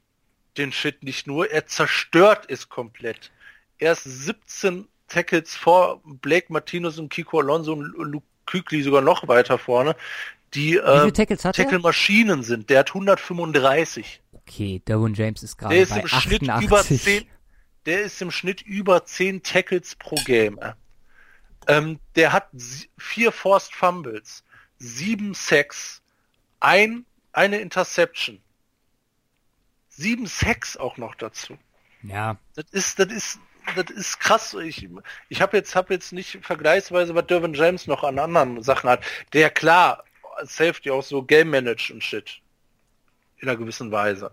[0.57, 3.31] den Shit nicht nur, er zerstört es komplett.
[3.77, 9.27] Er ist 17 Tackles vor Blake Martinez und Kiko Alonso und Luke Kükli sogar noch
[9.27, 9.95] weiter vorne,
[10.53, 11.11] die äh?
[11.11, 12.69] Tackle-Maschinen sind.
[12.69, 14.21] Der hat 135.
[14.33, 16.65] Okay, Derwin James ist gerade Der ist bei im Schnitt 88.
[16.65, 17.25] über 10,
[17.85, 20.59] der ist im Schnitt über 10 Tackles pro Game.
[21.67, 22.47] Ähm, der hat
[22.97, 24.43] vier Forced Fumbles,
[24.77, 26.01] sieben Sacks,
[26.59, 28.39] ein, eine Interception.
[29.89, 31.57] Sieben Sacks auch noch dazu.
[32.03, 33.39] Ja, Das ist, das ist,
[33.75, 34.53] das ist krass.
[34.53, 34.87] Ich,
[35.27, 39.03] ich habe jetzt, hab jetzt nicht vergleichsweise, was Dervin James noch an anderen Sachen hat.
[39.33, 40.03] Der klar,
[40.43, 42.41] Safety auch so Game Manage und Shit.
[43.39, 44.31] In einer gewissen Weise.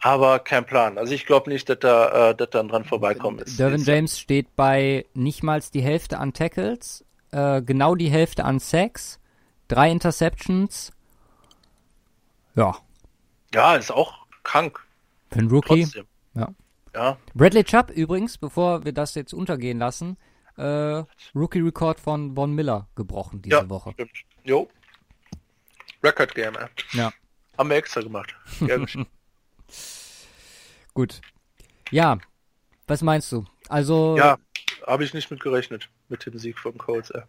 [0.00, 0.98] Aber kein Plan.
[0.98, 3.58] Also ich glaube nicht, dass da, äh, dass da dran vorbeikommen ist.
[3.58, 8.58] Dervin James steht bei nicht mal die Hälfte an Tackles, äh, genau die Hälfte an
[8.58, 9.18] Sacks,
[9.68, 10.92] drei Interceptions.
[12.54, 12.76] Ja,
[13.54, 14.80] Ja, ist auch krank.
[15.30, 15.82] für einen Rookie.
[15.82, 16.06] Trotzdem.
[16.34, 16.48] Ja.
[16.94, 17.16] Ja.
[17.34, 20.16] Bradley Chubb übrigens, bevor wir das jetzt untergehen lassen,
[20.56, 21.02] äh,
[21.34, 23.92] Rookie-Rekord von Von Miller gebrochen diese ja, Woche.
[23.92, 24.12] Stimmt.
[24.44, 24.68] Jo.
[26.04, 26.66] Record Game, ey.
[26.92, 27.12] Ja,
[27.56, 28.34] Haben wir extra gemacht.
[28.60, 28.78] Ja,
[30.94, 31.20] gut.
[31.90, 32.18] Ja,
[32.86, 33.44] was meinst du?
[33.68, 34.38] Also, ja
[34.86, 35.88] habe ich nicht mit gerechnet.
[36.08, 37.22] Mit dem Sieg von Colts, ey.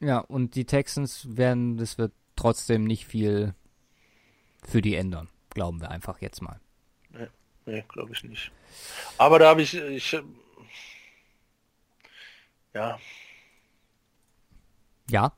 [0.00, 3.54] Ja, und die Texans werden, das wird trotzdem nicht viel
[4.64, 5.28] für die ändern.
[5.50, 6.60] Glauben wir einfach jetzt mal.
[7.66, 8.50] Nee, glaube ich nicht.
[9.18, 10.16] Aber da habe ich, ich,
[12.74, 12.98] ja,
[15.10, 15.32] Ja,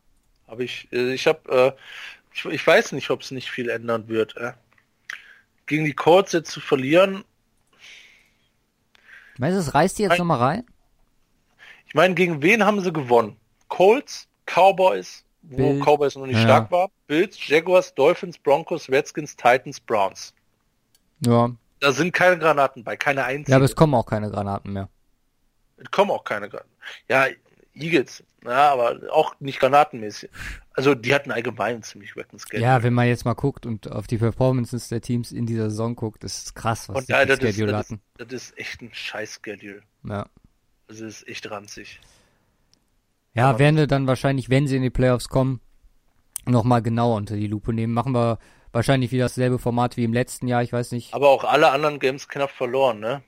[0.46, 1.72] habe ich, äh, ich habe, äh,
[2.48, 4.36] ich, ich weiß nicht, ob es nicht viel ändern wird.
[4.36, 4.52] Äh.
[5.66, 7.24] Gegen die Colts jetzt zu verlieren,
[9.38, 10.64] meinst du, es reißt die jetzt nochmal rein?
[11.86, 13.36] ich meine, gegen wen haben sie gewonnen?
[13.68, 16.42] Colts, Cowboys, wo Bill- Cowboys noch nicht Ja.
[16.44, 20.32] stark war, Bills, Jaguars, Dolphins, Broncos, Redskins, Titans, Browns.
[21.24, 21.50] Ja.
[21.80, 23.50] Da sind keine Granaten bei, keine einzige.
[23.52, 24.88] Ja, aber es kommen auch keine Granaten mehr.
[25.78, 26.70] Es kommen auch keine Granaten.
[27.08, 27.26] Ja,
[27.80, 30.30] Eagles, ja, aber auch nicht granatenmäßig.
[30.74, 32.62] Also die hatten allgemein ziemlich Weapons Schedule.
[32.62, 35.94] Ja, wenn man jetzt mal guckt und auf die Performances der Teams in dieser Saison
[35.96, 38.02] guckt, das ist krass, was Und die ja, das ist, Schedule das, ist, hatten.
[38.18, 39.82] das ist echt ein scheiß Schedule.
[40.04, 40.26] Ja.
[40.88, 42.00] Das ist echt ranzig.
[43.34, 45.60] Ja, Aber- werden wir dann wahrscheinlich, wenn sie in die Playoffs kommen,
[46.46, 47.92] nochmal genauer unter die Lupe nehmen.
[47.92, 48.38] Machen wir
[48.72, 51.12] wahrscheinlich wieder dasselbe Format wie im letzten Jahr, ich weiß nicht.
[51.14, 53.22] Aber auch alle anderen Games knapp verloren, ne?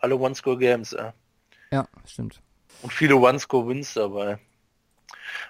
[0.00, 1.12] Alle One-Score-Games, äh.
[1.70, 2.40] Ja, stimmt.
[2.82, 4.38] Und viele One-Score-Wins dabei.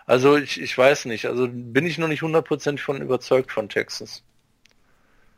[0.07, 4.23] Also ich, ich weiß nicht, also bin ich noch nicht hundertprozentig von überzeugt von Texas.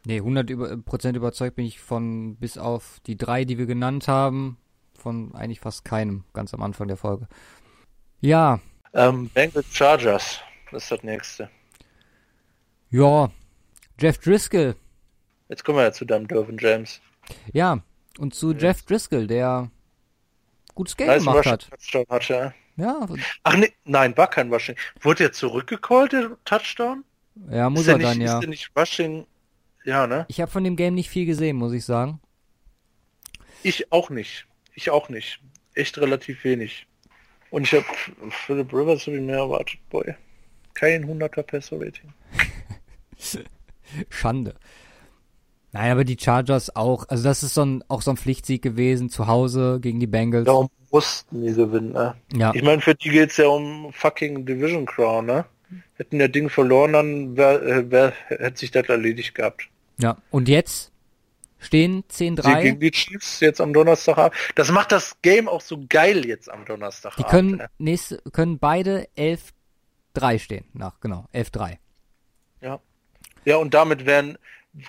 [0.04, 4.08] Nee, 100 über, Prozent überzeugt bin ich von, bis auf die drei, die wir genannt
[4.08, 4.56] haben,
[4.98, 7.28] von eigentlich fast keinem, ganz am Anfang der Folge.
[8.20, 8.60] Ja,
[8.92, 11.50] Ähm, Bengals Chargers, das ist das nächste.
[12.90, 13.30] ja,
[13.98, 14.74] Jeff Driscoll.
[15.48, 17.00] Jetzt kommen wir ja zu deinem Dervin James.
[17.52, 17.82] Ja,
[18.18, 19.70] und zu Jeff Driscoll, der
[20.80, 21.68] gutes Game Nice gemacht hat.
[21.70, 22.54] Touchdown er.
[22.76, 23.06] Ja,
[23.42, 24.76] Ach nee, nein, war kein Rushing.
[25.02, 27.04] Wurde er zurückgecallt, der Touchdown?
[27.50, 28.34] ja, muss ist er nicht, dann, ja.
[28.34, 29.26] Ist der nicht Rushing?
[29.84, 30.24] Ja, ne?
[30.28, 32.20] Ich habe von dem Game nicht viel gesehen, muss ich sagen.
[33.62, 34.46] Ich auch nicht.
[34.74, 35.40] Ich auch nicht.
[35.74, 36.86] Echt relativ wenig.
[37.50, 37.84] Und ich habe
[38.30, 40.14] Philip Rivers habe ich mehr erwartet, boy.
[40.72, 42.14] Kein 100er Passer Rating.
[44.08, 44.54] Schande.
[45.72, 47.08] Nein, aber die Chargers auch.
[47.08, 50.46] Also das ist so ein, auch so ein Pflichtsieg gewesen, zu Hause gegen die Bengals.
[50.46, 52.16] Darum mussten die gewinnen, ne?
[52.32, 52.52] Ja.
[52.54, 55.44] Ich meine, für die geht's ja um fucking Division Crown, ne?
[55.94, 59.68] Hätten der Ding verloren, dann wär, äh, wär, hätte sich das erledigt gehabt.
[59.98, 60.16] Ja.
[60.30, 60.90] Und jetzt
[61.60, 62.62] stehen Sie 10-3.
[62.62, 64.34] gegen die Chiefs jetzt am Donnerstag haben.
[64.56, 67.14] Das macht das Game auch so geil jetzt am Donnerstag.
[67.16, 70.64] Die können nächste, können beide 11-3 stehen.
[70.72, 71.76] Nach, genau, 11-3.
[72.62, 72.80] Ja.
[73.44, 74.38] Ja, und damit wären,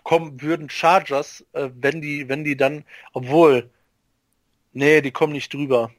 [0.03, 3.69] kommen, würden Chargers, äh, wenn die, wenn die dann, obwohl,
[4.73, 5.91] nee, die kommen nicht drüber.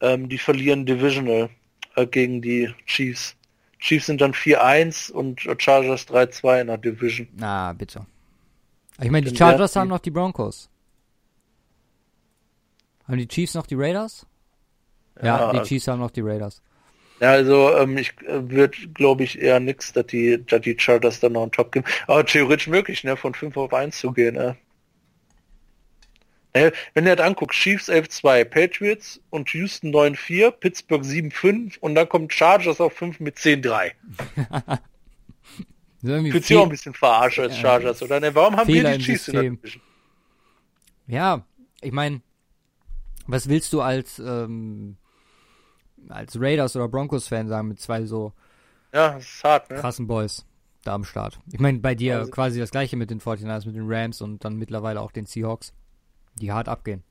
[0.00, 1.48] Ähm, die verlieren Divisional
[1.94, 3.34] äh, gegen die Chiefs.
[3.78, 7.28] Chiefs sind dann 4-1 und Chargers 3-2 in der Division.
[7.36, 8.06] Na, bitte.
[9.00, 10.70] Ich meine, die Chargers haben noch die Broncos.
[13.06, 14.26] Haben die Chiefs noch die Raiders?
[15.20, 16.62] Ja, Ja, die also- Chiefs haben noch die Raiders.
[17.20, 21.20] Ja, also ähm, ich äh, würde, glaube ich, eher nix, dass die, dass die Chargers
[21.20, 21.86] dann noch einen Top geben.
[22.06, 24.56] Aber theoretisch möglich, ne, von 5 auf 1 zu gehen, ne.
[26.52, 32.08] Äh, Wenn du das anguckst, Chiefs 11-2, Patriots und Houston 9-4, Pittsburgh 7-5 und dann
[32.08, 33.92] kommt Chargers auf 5 mit 10-3.
[36.02, 38.34] So irgendwie Fühlt sich auch ein bisschen verarscht als Chargers, oder ne?
[38.34, 39.42] Warum haben Fehler wir die Chiefs in der.
[39.42, 39.82] Division?
[41.08, 41.44] ja,
[41.82, 42.22] ich meine,
[43.26, 44.96] was willst du als, ähm,
[46.10, 48.32] als Raiders oder Broncos-Fan sagen mit zwei so
[48.92, 49.76] Ja, hart, ne?
[49.76, 50.44] krassen Boys
[50.84, 51.40] da am Start?
[51.52, 54.44] Ich meine, bei dir Also- quasi das gleiche mit den 49ers, mit den Rams und
[54.44, 55.72] dann mittlerweile auch den Seahawks,
[56.40, 57.02] die hart abgehen.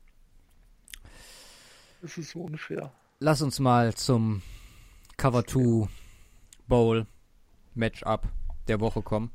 [2.02, 2.92] Das ist so unfair.
[3.20, 4.42] Lass uns mal zum
[5.16, 5.88] Cover 2
[6.68, 7.06] Bowl
[7.74, 8.28] Matchup
[8.68, 9.30] der Woche kommen.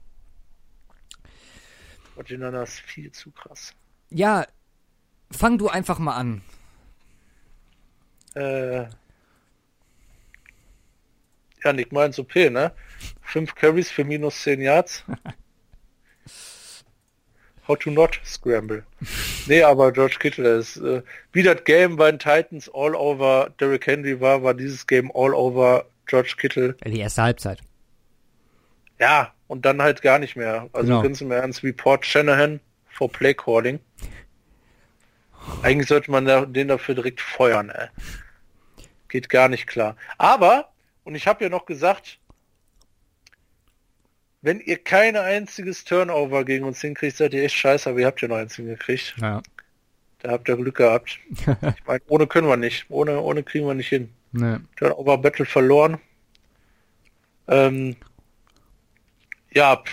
[2.15, 3.73] Fortinanders ist viel zu krass.
[4.09, 4.45] Ja,
[5.31, 6.41] fang du einfach mal an.
[8.35, 8.87] Äh,
[11.63, 12.71] ja, Nick meins OP, ne?
[13.21, 15.03] Fünf Carries für minus 10 Yards.
[17.67, 18.83] How to not scramble.
[19.47, 23.85] Nee, aber George Kittle ist, äh, wie das Game bei den Titans all over Derrick
[23.85, 26.75] Henry war, war dieses Game all over George Kittle.
[26.85, 27.59] Die erste Halbzeit.
[28.99, 30.69] Ja, und dann halt gar nicht mehr.
[30.73, 31.03] Also Genau.
[31.03, 32.59] ganz im Ernst, Report Shanahan
[32.89, 33.79] for Play Calling.
[35.61, 37.87] Eigentlich sollte man den dafür direkt feuern, ey.
[39.07, 39.95] Geht gar nicht klar.
[40.17, 40.70] Aber,
[41.03, 42.19] und ich habe ja noch gesagt,
[44.41, 48.21] wenn ihr kein einziges Turnover gegen uns hinkriegt, seid ihr echt scheiße, aber ihr habt
[48.21, 49.15] ja noch eins hingekriegt.
[49.21, 49.41] Ja.
[50.19, 51.19] Da habt ihr Glück gehabt.
[51.77, 52.85] Ich meine, ohne können wir nicht.
[52.89, 54.11] Ohne, ohne kriegen wir nicht hin.
[54.31, 54.61] ne.
[54.77, 55.99] Turnover Battle verloren.
[57.47, 57.95] Ähm,
[59.51, 59.83] ja,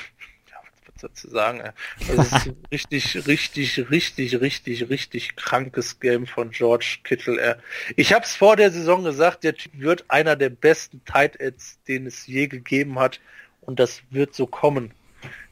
[0.98, 1.60] pff, ja, was soll zu sagen?
[1.60, 1.70] ey?
[2.16, 7.58] Das ist ein richtig, richtig, richtig, richtig, richtig krankes Game von George Kittle.
[7.96, 11.78] Ich habe es vor der Saison gesagt, der Typ wird einer der besten Tight Ends,
[11.88, 13.20] den es je gegeben hat.
[13.60, 14.92] Und das wird so kommen.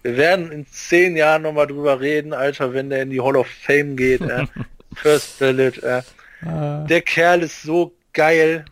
[0.03, 3.49] Wir werden in zehn Jahren nochmal drüber reden, Alter, wenn der in die Hall of
[3.49, 4.20] Fame geht.
[4.22, 4.47] Äh.
[4.94, 5.82] First Ballot.
[5.82, 6.03] Äh.
[6.42, 8.64] Der Kerl ist so geil.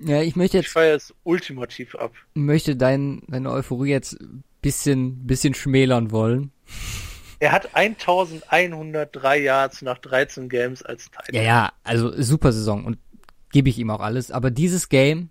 [0.00, 2.12] Ja, ich möchte Ich jetzt feiere es ultimativ ab.
[2.34, 4.16] möchte dein, deine Euphorie jetzt
[4.68, 6.52] bisschen bisschen schmälern wollen.
[7.40, 12.98] Er hat 1103 Yards nach 13 Games als Tight Ja, ja, also super Saison und
[13.50, 15.30] gebe ich ihm auch alles, aber dieses Game,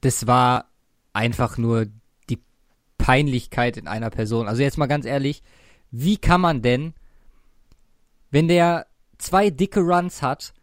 [0.00, 0.70] das war
[1.12, 1.86] einfach nur
[2.30, 2.38] die
[2.96, 4.48] Peinlichkeit in einer Person.
[4.48, 5.42] Also jetzt mal ganz ehrlich,
[5.90, 6.94] wie kann man denn,
[8.30, 8.86] wenn der
[9.18, 10.54] zwei dicke Runs hat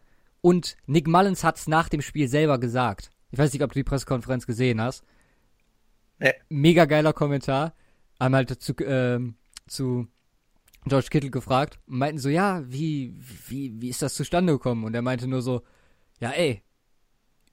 [0.41, 3.11] und Nick Mullins hat's nach dem Spiel selber gesagt.
[3.29, 5.03] Ich weiß nicht, ob du die Pressekonferenz gesehen hast.
[6.17, 6.33] Nee.
[6.49, 7.73] Mega geiler Kommentar.
[8.21, 9.33] Haben halt zu, ähm,
[9.67, 10.07] zu
[10.85, 13.15] George Kittle gefragt und meinten so, ja, wie,
[13.47, 14.83] wie, wie ist das zustande gekommen?
[14.83, 15.63] Und er meinte nur so,
[16.19, 16.61] ja, ey,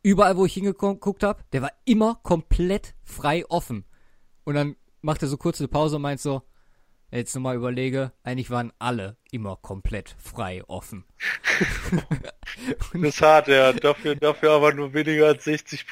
[0.03, 3.87] überall, wo ich hingeguckt habe, der war immer komplett frei offen.
[4.45, 6.43] Und dann macht er so kurz eine Pause und meint so,
[7.11, 11.07] jetzt nochmal überlege, eigentlich waren alle immer komplett frei offen.
[12.93, 13.73] Das ist hart, ja.
[13.73, 15.87] Dafür, dafür aber nur weniger als 60,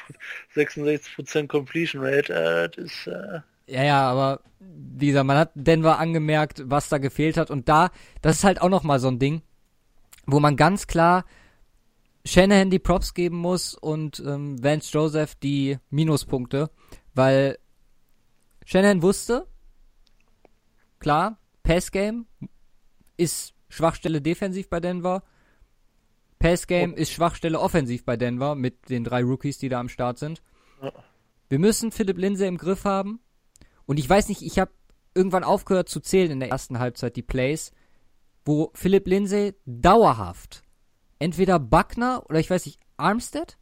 [0.55, 2.31] 66% Completion Rate.
[2.31, 6.97] Äh, das ist, äh, Ja, ja, aber wie gesagt, man hat Denver angemerkt, was da
[6.97, 7.51] gefehlt hat.
[7.51, 7.91] Und da,
[8.21, 9.41] das ist halt auch nochmal so ein Ding,
[10.25, 11.25] wo man ganz klar
[12.25, 16.69] Shanahan die Props geben muss und ähm, Vance Joseph die Minuspunkte,
[17.13, 17.57] weil
[18.65, 19.47] Shanahan wusste,
[20.99, 22.25] klar, Passgame
[23.15, 25.23] ist Schwachstelle defensiv bei Denver.
[26.39, 30.41] Passgame ist Schwachstelle offensiv bei Denver mit den drei Rookies, die da am Start sind.
[31.49, 33.19] Wir müssen Philipp Lindsay im Griff haben.
[33.87, 34.71] Und ich weiß nicht, ich habe
[35.15, 37.71] irgendwann aufgehört zu zählen in der ersten Halbzeit die Plays,
[38.45, 40.61] wo Philipp Lindsay dauerhaft
[41.19, 43.57] entweder Buckner oder ich weiß nicht, Armstead?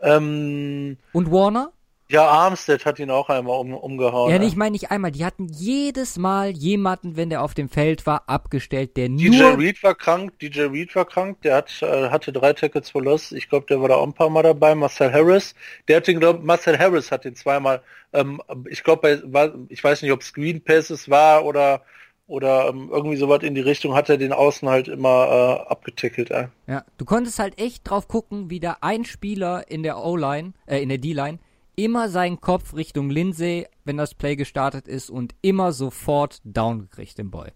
[0.00, 1.72] Ähm, und Warner
[2.10, 4.32] Ja, Armstead hat ihn auch einmal um, umgehauen.
[4.32, 5.12] Ja, ich meine nicht einmal.
[5.12, 9.58] Die hatten jedes Mal jemanden, wenn der auf dem Feld war, abgestellt, der DJ nur.
[9.58, 13.32] Reed war krank, DJ Reed war krank, der hat, äh, hatte drei Tackles for Loss.
[13.32, 14.74] Ich glaube, der war da auch ein paar Mal dabei.
[14.74, 15.54] Marcel Harris,
[15.86, 17.82] der hat den, glaub, Marcel Harris hat den zweimal,
[18.14, 18.40] ähm,
[18.70, 19.22] ich glaube,
[19.68, 21.82] ich weiß nicht, ob Screen Passes war oder
[22.26, 26.30] oder ähm, irgendwie sowas in die Richtung hat er den Außen halt immer äh, abgetickelt.
[26.30, 26.48] Äh.
[26.66, 30.82] Ja, du konntest halt echt drauf gucken, wie da ein Spieler in der O-Line, äh,
[30.82, 31.38] in der D-Line,
[31.78, 37.16] immer seinen Kopf Richtung Lindsay, wenn das Play gestartet ist und immer sofort down gekriegt,
[37.18, 37.50] den Boy.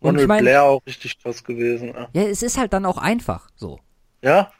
[0.00, 1.94] Und Ronald ich meine, Blair auch richtig krass gewesen.
[1.94, 2.06] Äh.
[2.12, 3.80] ja, es ist halt dann auch einfach so.
[4.22, 4.52] Ja,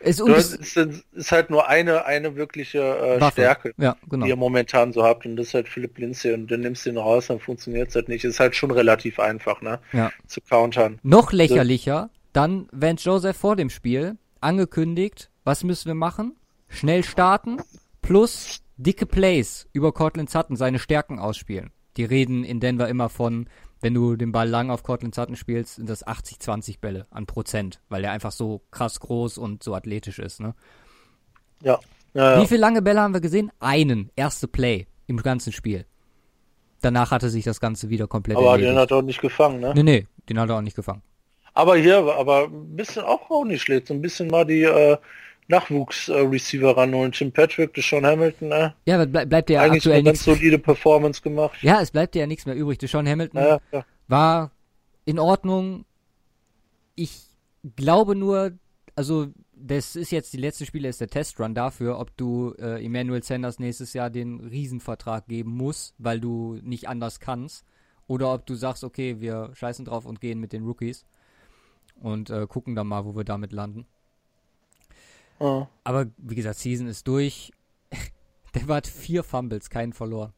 [0.00, 0.76] Es, und es ist,
[1.12, 3.30] ist halt nur eine eine wirkliche äh.
[3.30, 3.74] Stärke.
[3.76, 4.24] Ja, genau.
[4.24, 6.90] die ihr momentan so habt und das ist halt Philipp Lindsay und dann nimmst du
[6.90, 8.24] ihn raus, dann funktioniert es halt nicht.
[8.24, 9.78] Ist halt schon relativ einfach, ne?
[9.92, 10.10] Ja.
[10.26, 11.00] Zu countern.
[11.02, 16.36] Noch lächerlicher, dann Vance Joseph vor dem Spiel angekündigt, was müssen wir machen?
[16.68, 17.58] Schnell starten
[18.02, 21.70] plus dicke Plays über Cortland Sutton seine Stärken ausspielen.
[21.96, 23.48] Die reden in Denver immer von,
[23.80, 27.80] wenn du den Ball lang auf Cortland Sutton spielst, sind das 80-20 Bälle an Prozent,
[27.88, 30.54] weil er einfach so krass groß und so athletisch ist, ne?
[31.62, 31.80] Ja.
[32.14, 32.46] ja, Wie ja.
[32.46, 33.50] viele lange Bälle haben wir gesehen?
[33.58, 35.86] Einen, erste Play im ganzen Spiel.
[36.80, 38.78] Danach hatte sich das Ganze wieder komplett Aber den erledigt.
[38.80, 39.72] hat er auch nicht gefangen, ne?
[39.74, 41.02] Nee, nee, den hat er auch nicht gefangen.
[41.54, 43.88] Aber hier, aber ein bisschen auch, auch nicht schlecht.
[43.88, 44.96] So ein bisschen mal die äh,
[45.48, 47.12] Nachwuchs-Receiver ranholen.
[47.12, 48.74] Tim Patrick, Deshaun Hamilton, ne?
[48.86, 50.24] Ja, aber ble bleibt dir ja Eigentlich aktuell nichts.
[50.24, 51.58] solide Performance gemacht.
[51.62, 52.78] Ja, es bleibt dir ja nichts mehr übrig.
[52.78, 53.84] Deshaun Hamilton Ja, ja.
[54.08, 54.52] war
[55.04, 55.84] in Ordnung.
[56.94, 57.22] Ich
[57.76, 58.52] glaube nur,
[58.94, 63.22] also das ist jetzt die letzte Spiele, ist der Testrun dafür, ob du äh, Emmanuel
[63.22, 67.64] Sanders nächstes Jahr den Riesenvertrag geben musst, weil du nicht anders kannst.
[68.06, 71.04] Oder ob du sagst, okay, wir scheißen drauf und gehen mit den Rookies
[72.00, 73.86] und äh, gucken dann mal, wo wir damit landen.
[75.40, 75.68] Ja.
[75.84, 77.52] Aber wie gesagt, Season ist durch.
[78.54, 80.32] Der war hat vier Fumbles, keinen verloren.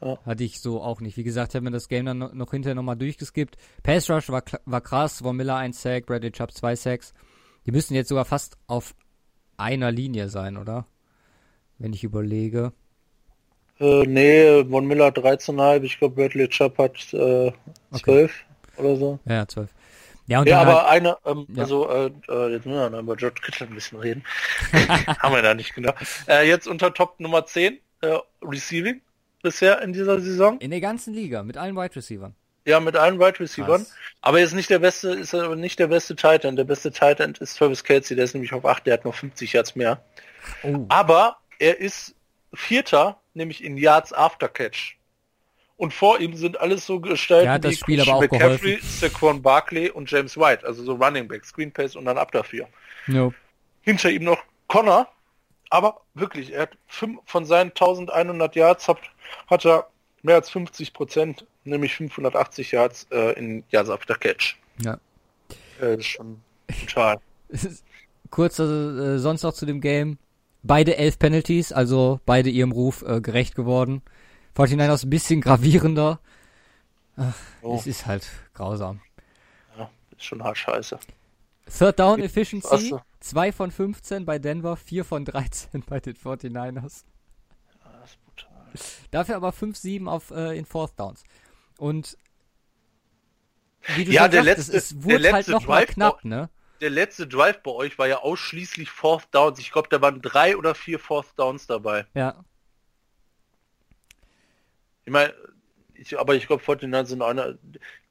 [0.00, 0.18] Ja.
[0.26, 1.16] Hatte ich so auch nicht.
[1.16, 3.56] Wie gesagt, ich habe mir das Game dann noch, hinterher nochmal durchgeskippt.
[3.82, 7.14] Pass Rush war, war krass, Von Miller 1 Sack, Bradley Chubb 2 Sacks.
[7.66, 8.94] Die müssen jetzt sogar fast auf
[9.56, 10.86] einer Linie sein, oder?
[11.78, 12.72] Wenn ich überlege.
[13.80, 15.82] Äh, nee, Von Miller 13,5.
[15.82, 17.52] Ich glaube, Bradley Chubb hat äh,
[17.92, 18.44] 12
[18.76, 19.18] oder so.
[19.24, 19.73] Ja, ja, 12.
[20.26, 21.62] Ja, Ja, aber halt, eine, ähm, Ja.
[21.62, 24.24] also, äh, äh, jetzt müssen wir noch über George Kittle ein bisschen reden.
[25.20, 25.92] Haben wir da nicht genau.
[26.26, 29.02] Äh, jetzt unter Top Nummer 10, äh, Receiving
[29.42, 30.58] bisher in dieser Saison.
[30.60, 32.34] in der ganzen Liga mit allen Wide Receivern.
[32.66, 33.82] Ja, mit allen Wide Receivern.
[33.82, 33.94] Krass.
[34.22, 36.58] Aber er ist nicht der beste, ist aber nicht der beste Tight End.
[36.58, 39.14] Der beste Tight End ist Travis Kelsey, der ist nämlich auf 8, der hat noch
[39.14, 40.02] 50 Yards mehr.
[40.62, 40.86] Oh.
[40.88, 42.14] Aber er ist
[42.54, 44.96] Vierter, nämlich in Yards After Catch.
[45.76, 48.78] Und vor ihm sind alles so Gestalten Der hat das wie Spiel aber auch McCaffrey,
[48.80, 52.68] Saquon Barkley und James White, also so Running Back, Screen Pass und dann ab dafür.
[53.06, 53.34] No.
[53.82, 54.38] Hinter ihm noch
[54.68, 55.08] Connor,
[55.70, 58.98] aber wirklich, er hat fünf, von seinen 1100 Yards hat,
[59.48, 59.88] hat er
[60.22, 64.56] mehr als 50 Prozent, nämlich 580 Yards äh, in Yards After Catch.
[64.80, 64.94] Ja.
[65.80, 66.40] Äh, das ist schon
[66.86, 67.18] total.
[68.30, 70.18] Kurz äh, sonst noch zu dem Game.
[70.62, 74.02] Beide elf Penalties, also beide ihrem Ruf äh, gerecht geworden.
[74.56, 76.20] 49ers ein bisschen gravierender.
[77.16, 77.76] Ach, Oh.
[77.76, 79.00] Es ist halt grausam.
[79.78, 80.98] Ja, ist schon hart scheiße.
[81.78, 83.00] Third Down Efficiency, so.
[83.20, 86.82] 2 von 15 bei Denver, 4 von 13 bei den 49ers.
[86.82, 88.50] Das ist brutal.
[89.10, 91.24] Dafür aber 5-7 auf äh, in Fourth Downs.
[91.78, 92.18] Und
[93.96, 96.24] wie du Ja, schon der letzte- es wurde der halt letzte noch mal Drive- knapp,
[96.24, 96.50] ne?
[96.80, 99.58] Der letzte Drive bei euch war ja ausschließlich Fourth Downs.
[99.58, 102.06] Ich glaube, da waren drei oder vier Fourth Downs dabei.
[102.14, 102.44] Ja.
[105.04, 105.32] Ich meine,
[105.94, 107.54] ich, aber ich glaube, 49 sind einer,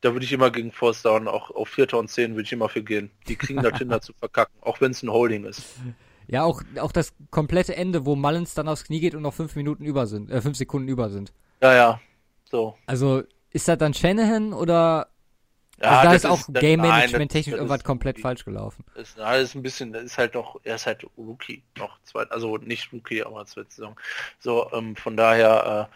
[0.01, 2.69] da würde ich immer gegen Fourth Down, auch auf Vierter und Zehn würde ich immer
[2.69, 3.11] für gehen.
[3.27, 5.63] Die kriegen das hin, zu verkacken, auch wenn es ein Holding ist.
[6.27, 9.55] Ja, auch, auch das komplette Ende, wo Mullins dann aufs Knie geht und noch 5
[9.55, 11.33] Minuten über sind, äh, 5 Sekunden über sind.
[11.61, 12.01] Ja, ja,
[12.45, 12.77] so.
[12.85, 15.07] Also, ist das dann Shanahan oder
[15.81, 18.85] Ja, also da ist auch das- Game Management technisch irgendwas ist komplett falsch gelaufen?
[18.95, 22.57] Das ist alles ein bisschen, ist halt noch, er ist halt Rookie, noch zweit, also
[22.57, 23.99] nicht Rookie, aber zweite Saison.
[24.39, 25.95] So, ähm, von daher äh,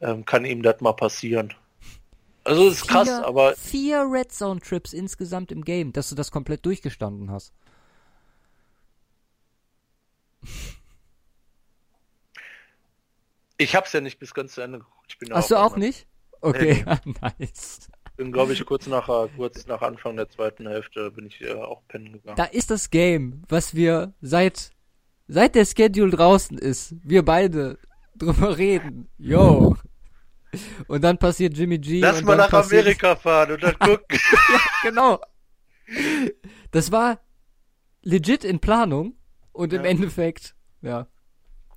[0.00, 1.54] ähm, kann ihm das mal passieren.
[2.44, 6.30] Also ist krass, vier, aber vier Red Zone Trips insgesamt im Game, dass du das
[6.30, 7.52] komplett durchgestanden hast.
[13.58, 15.06] ich hab's ja nicht bis ganz zu Ende geguckt.
[15.08, 16.06] Ich bin Hast du auch nicht?
[16.40, 16.84] Okay,
[17.22, 17.88] nice.
[18.16, 21.52] Bin, glaube ich, kurz nach, äh, kurz nach Anfang der zweiten Hälfte bin ich äh,
[21.52, 22.36] auch pennen gegangen.
[22.36, 24.70] Da ist das Game, was wir seit
[25.28, 27.78] seit der Schedule draußen ist, wir beide
[28.14, 29.08] drüber reden.
[29.18, 29.76] Yo.
[30.88, 32.00] Und dann passiert Jimmy G.
[32.00, 34.18] Lass mal nach passiert- Amerika fahren und dann gucken.
[34.82, 35.20] Genau.
[36.70, 37.20] Das war
[38.02, 39.14] legit in Planung
[39.52, 39.90] und im Ja.
[39.90, 41.06] Endeffekt, ja.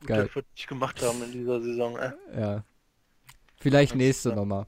[0.05, 0.25] Geil.
[0.27, 1.97] Das wird nicht gemacht haben in dieser Saison.
[1.97, 2.11] Äh.
[2.37, 2.63] Ja.
[3.59, 4.35] Vielleicht Das- nächste ja.
[4.35, 4.65] nochmal.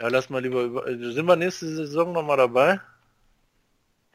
[0.00, 0.86] Ja, lass mal lieber über.
[0.86, 2.80] äh, Sind wir nächste Saison nochmal dabei?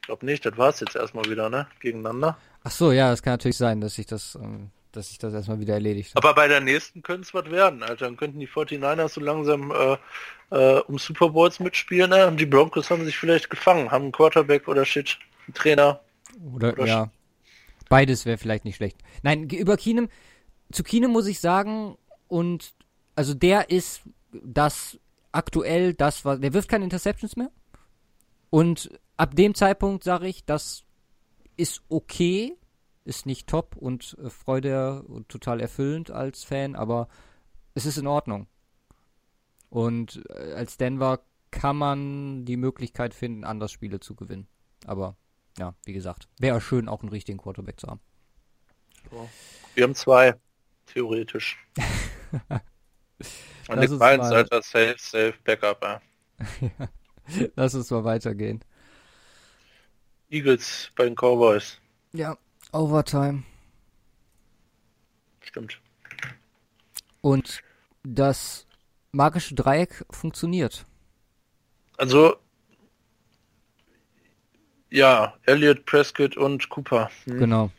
[0.02, 1.68] Ich glaube nicht, das war's jetzt erstmal wieder, ne?
[1.80, 2.38] Gegeneinander.
[2.64, 5.60] Ach so, ja, es kann natürlich sein, dass ich das, ähm, dass ich das erstmal
[5.60, 6.28] wieder erledigt habe.
[6.28, 8.06] Aber bei der nächsten könnte es was werden, Alter.
[8.06, 9.98] Dann könnten die 49ers so langsam äh,
[10.52, 12.28] äh, um Super Bowls mitspielen, ne?
[12.28, 16.02] Und die Broncos haben sich vielleicht gefangen, haben einen Quarterback oder shit, einen Trainer.
[16.54, 17.12] Oder, Oder ja.
[17.90, 18.98] Beides wäre vielleicht nicht schlecht.
[19.22, 20.08] Nein, über Keenum,
[20.72, 21.98] zu Keenum muss ich sagen,
[22.28, 22.74] und
[23.16, 24.02] also der ist
[24.32, 24.98] das
[25.32, 27.52] aktuell das, was, der wirft keine Interceptions mehr.
[28.50, 30.84] Und ab dem Zeitpunkt sage ich, das
[31.58, 32.56] ist okay,
[33.04, 37.08] ist nicht top und äh, Freude und total erfüllend als Fan, aber
[37.74, 38.48] es ist in Ordnung.
[39.70, 44.48] Und äh, als Denver kann man die Möglichkeit finden, anders Spiele zu gewinnen.
[44.86, 45.16] Aber
[45.58, 48.00] ja, wie gesagt, wäre schön, auch einen richtigen Quarterback zu haben.
[49.76, 50.36] Wir haben zwei,
[50.86, 51.58] theoretisch.
[53.68, 56.02] Und Nick Bynes, mal- Alter, safe, safe, Backup, ja.
[57.56, 58.64] Lass uns mal weitergehen.
[60.30, 61.80] Eagles bei den Cowboys.
[62.14, 62.38] Ja,
[62.72, 63.44] Overtime.
[65.42, 65.80] Stimmt.
[67.22, 67.62] Und
[68.04, 68.66] das
[69.12, 70.86] magische Dreieck funktioniert.
[71.98, 72.38] Also,
[74.90, 77.10] ja, Elliot, Prescott und Cooper.
[77.26, 77.38] Hm.
[77.40, 77.72] Genau.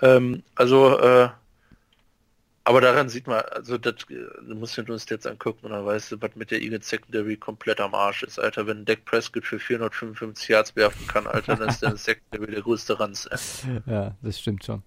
[0.00, 1.28] Ähm, also, äh,
[2.64, 5.84] aber daran sieht man, also das, äh, du musst nur das jetzt angucken und dann
[5.84, 8.66] weißt du, was mit der Eagles Secondary komplett am Arsch ist, Alter.
[8.66, 13.00] Wenn Dak Prescott für 455 Yards werfen kann, Alter, dann ist der Secondary der größte
[13.00, 13.28] Ranz.
[13.30, 13.80] Ey.
[13.86, 14.82] Ja, das stimmt schon.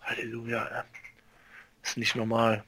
[0.00, 0.82] Halleluja, ey.
[1.82, 2.64] Ist nicht normal.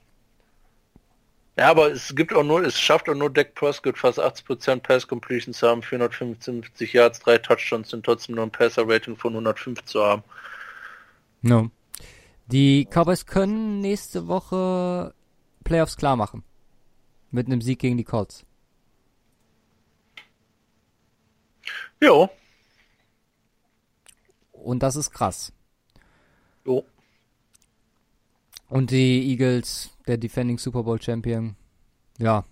[1.58, 5.08] Ja, aber es gibt auch nur, es schafft auch nur Dak Prescott fast 80% Pass
[5.08, 9.82] Completion zu haben, 455 Yards, drei Touchdowns sind trotzdem nur ein Passer Rating von 105
[9.86, 10.22] zu haben.
[11.40, 11.70] No.
[12.46, 15.14] Die Cowboys können nächste Woche
[15.64, 16.44] Playoffs klar machen.
[17.30, 18.44] Mit einem Sieg gegen die Colts.
[22.00, 22.30] Jo,
[24.66, 25.52] Und das ist krass.
[26.64, 26.84] jo.
[28.68, 31.54] Und die Eagles, der Defending Super Bowl Champion,
[32.18, 32.44] ja.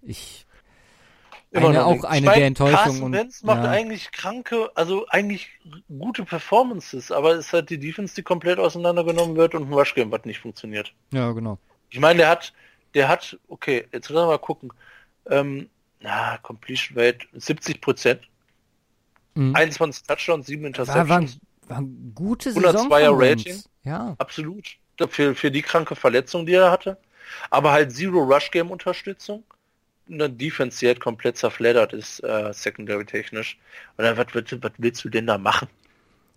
[0.00, 0.46] Ich.
[1.50, 2.84] Immer eine, noch auch eine Ich mein, der Enttäuschungen.
[2.84, 5.48] Carson Wentz macht ja, eigentlich kranke, also eigentlich
[5.88, 9.94] gute Performances, aber es ist halt die Defense, die komplett auseinandergenommen wird und ein Rush
[9.94, 10.92] Game, was nicht funktioniert.
[11.12, 11.58] ja, genau.
[11.90, 12.52] Ich meine, der hat,
[12.94, 14.70] der hat, okay, jetzt müssen wir mal gucken.
[15.30, 15.70] Ähm,
[16.00, 18.20] na, Completion Rate 70 Prozent,
[19.34, 19.54] Mhm.
[19.54, 21.38] 21 Touchdowns, 7 War, Interceptions.
[21.62, 23.46] war, war eine gute 102er Saison von Wentz.
[23.46, 23.62] Rating.
[23.84, 24.66] Ja, Absolut.
[25.10, 26.98] Für, für die kranke Verletzung, die er hatte.
[27.50, 29.44] Aber halt Zero Rush Game Unterstützung.
[30.10, 33.58] Eine Defense, die halt komplett zerfleddert ist, äh, secondary technisch.
[33.98, 35.68] Oder was, was, was willst du denn da machen?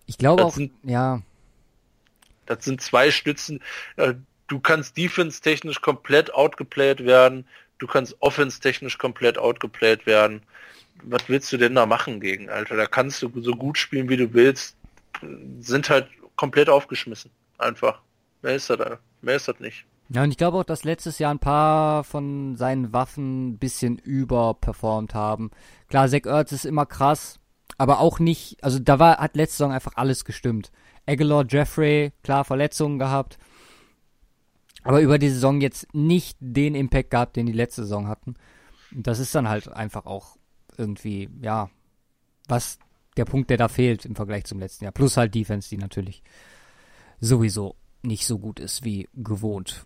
[0.07, 1.21] ich glaube Das auch, sind- ja,
[2.45, 3.61] Das sind zwei Stützen.
[3.95, 4.15] Äh,
[4.47, 7.47] Du kannst defense-technisch komplett outgeplayed werden.
[7.77, 10.41] Du kannst offense-technisch komplett outgeplayed werden.
[11.03, 12.75] Was willst du denn da machen gegen, Alter?
[12.75, 14.75] Da kannst du so gut spielen, wie du willst.
[15.61, 17.31] Sind halt komplett aufgeschmissen.
[17.59, 18.01] Einfach.
[18.41, 18.99] Mehr ist das, da.
[19.21, 19.85] Mehr ist das nicht.
[20.13, 23.97] Ja, und ich glaube auch, dass letztes Jahr ein paar von seinen Waffen ein bisschen
[23.97, 25.51] überperformt haben.
[25.87, 27.39] Klar, Zach Ertz ist immer krass,
[27.77, 30.69] aber auch nicht, also da war, hat letzte Saison einfach alles gestimmt.
[31.05, 33.37] Aguilar, Jeffrey, klar, Verletzungen gehabt.
[34.83, 38.35] Aber über die Saison jetzt nicht den Impact gehabt, den die letzte Saison hatten.
[38.93, 40.35] Und das ist dann halt einfach auch
[40.77, 41.69] irgendwie, ja,
[42.49, 42.79] was
[43.15, 44.91] der Punkt, der da fehlt im Vergleich zum letzten Jahr.
[44.91, 46.21] Plus halt Defense, die natürlich
[47.21, 49.85] sowieso nicht so gut ist wie gewohnt.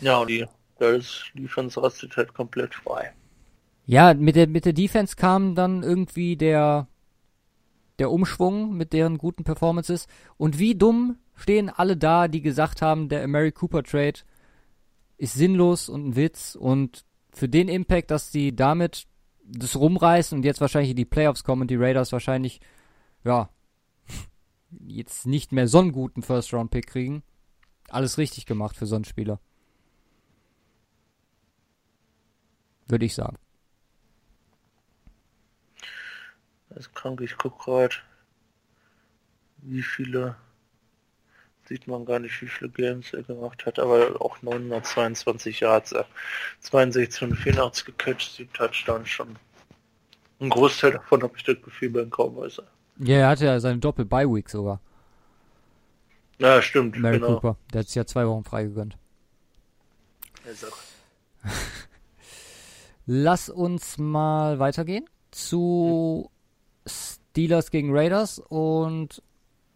[0.00, 0.46] Ja, und die,
[0.78, 3.12] da ist Defense rastet halt komplett frei.
[3.86, 6.88] Ja, mit der, mit der Defense kam dann irgendwie der,
[7.98, 10.06] der Umschwung mit deren guten Performances.
[10.36, 14.20] Und wie dumm stehen alle da, die gesagt haben, der Mary Cooper Trade
[15.18, 16.56] ist sinnlos und ein Witz.
[16.56, 19.06] Und für den Impact, dass die damit
[19.44, 22.60] das rumreißen und jetzt wahrscheinlich in die Playoffs kommen und die Raiders wahrscheinlich,
[23.24, 23.48] ja,
[24.86, 27.22] jetzt nicht mehr so einen guten First-Round-Pick kriegen.
[27.88, 29.38] Alles richtig gemacht für so einen Spieler.
[32.88, 33.36] Würde ich sagen.
[36.68, 37.94] Das ist krank, ich guck gerade,
[39.58, 40.36] wie viele,
[41.66, 46.04] sieht man gar nicht, wie viele Games er gemacht hat, aber auch 922 Yards, äh,
[46.60, 49.36] 62 und 84 gecatcht, 7 Touchdowns schon.
[50.38, 52.60] Ein Großteil davon habe ich das Gefühl bei den Cowboys.
[52.98, 54.80] Ja, er hatte ja seine Doppel-Bye-Week sogar.
[56.38, 57.34] Ja, stimmt, Mary genau.
[57.34, 57.56] Cooper.
[57.72, 58.98] Der hat sich ja zwei Wochen frei gegönnt.
[60.46, 60.66] Also,
[63.06, 66.28] Lass uns mal weitergehen zu
[66.86, 69.22] Steelers gegen Raiders und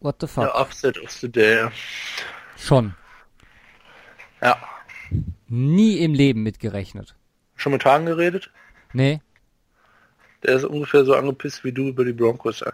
[0.00, 0.44] what the fuck?
[0.44, 1.68] Der Upset of the Day.
[2.56, 2.94] Schon.
[4.42, 4.56] Ja.
[5.46, 7.14] Nie im Leben mitgerechnet.
[7.54, 8.50] Schon mit Hagen geredet?
[8.92, 9.20] Nee.
[10.42, 12.60] Der ist ungefähr so angepisst wie du über die Broncos.
[12.60, 12.72] Ja.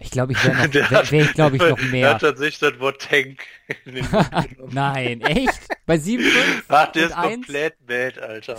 [0.00, 2.10] Ich glaube, ich wäre noch, Der wär, wär ich glaube ich noch Der mehr.
[2.14, 3.42] hat tatsächlich das Wort Tank.
[3.84, 4.08] in den.
[4.72, 5.60] Nein, echt?
[5.86, 6.24] Bei 7
[6.68, 7.32] Ach, der ist 1?
[7.34, 8.58] komplett mad, Alter.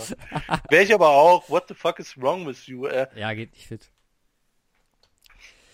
[0.70, 1.48] Wäre ich aber auch.
[1.50, 2.86] What the fuck is wrong with you?
[2.86, 3.90] Äh, Ja, geht nicht fit.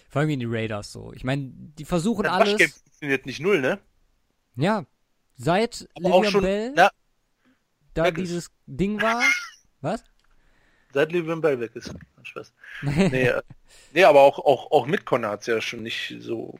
[0.09, 1.13] Vor allem gegen die Raiders so.
[1.15, 2.53] Ich meine, die versuchen das alles.
[2.55, 3.79] Waschgame funktioniert nicht null, ne?
[4.57, 4.85] Ja.
[5.37, 5.89] Seit
[6.31, 6.91] schon, Bell na,
[7.95, 9.23] da dieses Ding war.
[9.81, 10.05] Was?
[10.93, 11.95] Seit Le'Veon Bell weg ist.
[12.23, 12.53] Spaß.
[13.11, 13.43] Nee, äh,
[13.93, 16.59] nee aber auch, auch, auch mit Connor hat's ja schon nicht so.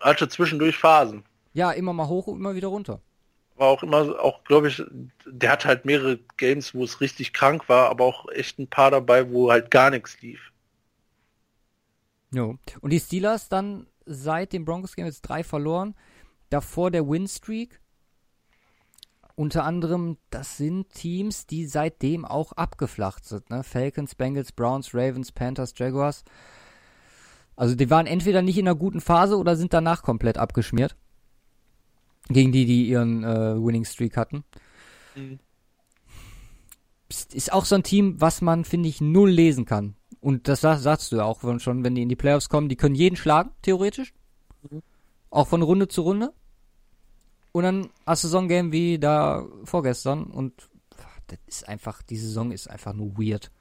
[0.00, 1.24] Hatte zwischendurch Phasen.
[1.52, 3.00] ja, immer mal hoch und immer wieder runter.
[3.56, 4.82] War auch immer, auch glaube ich,
[5.26, 8.90] der hat halt mehrere Games, wo es richtig krank war, aber auch echt ein paar
[8.90, 10.52] dabei, wo halt gar nichts lief.
[12.32, 12.58] Jo.
[12.80, 15.94] Und die Steelers dann seit dem Broncos-Game jetzt drei verloren.
[16.50, 17.80] Davor der Win-Streak.
[19.36, 23.50] Unter anderem, das sind Teams, die seitdem auch abgeflacht sind.
[23.50, 23.64] Ne?
[23.64, 26.24] Falcons, Bengals, Browns, Ravens, Panthers, Jaguars.
[27.56, 30.96] Also die waren entweder nicht in einer guten Phase oder sind danach komplett abgeschmiert.
[32.28, 34.44] Gegen die, die ihren äh, Winning-Streak hatten.
[35.14, 35.40] Mhm.
[37.08, 39.96] Ist- auch so ein Team, was man, finde ich, null lesen kann.
[40.20, 42.76] Und das sag, sagst du ja auch schon, wenn die in die Playoffs kommen, die
[42.76, 44.14] können jeden schlagen, theoretisch.
[45.30, 46.32] Auch von Runde zu Runde.
[47.54, 52.02] Und dann hast du so ein Game wie da vorgestern und pff, das ist einfach,
[52.02, 53.52] die Saison ist einfach nur weird.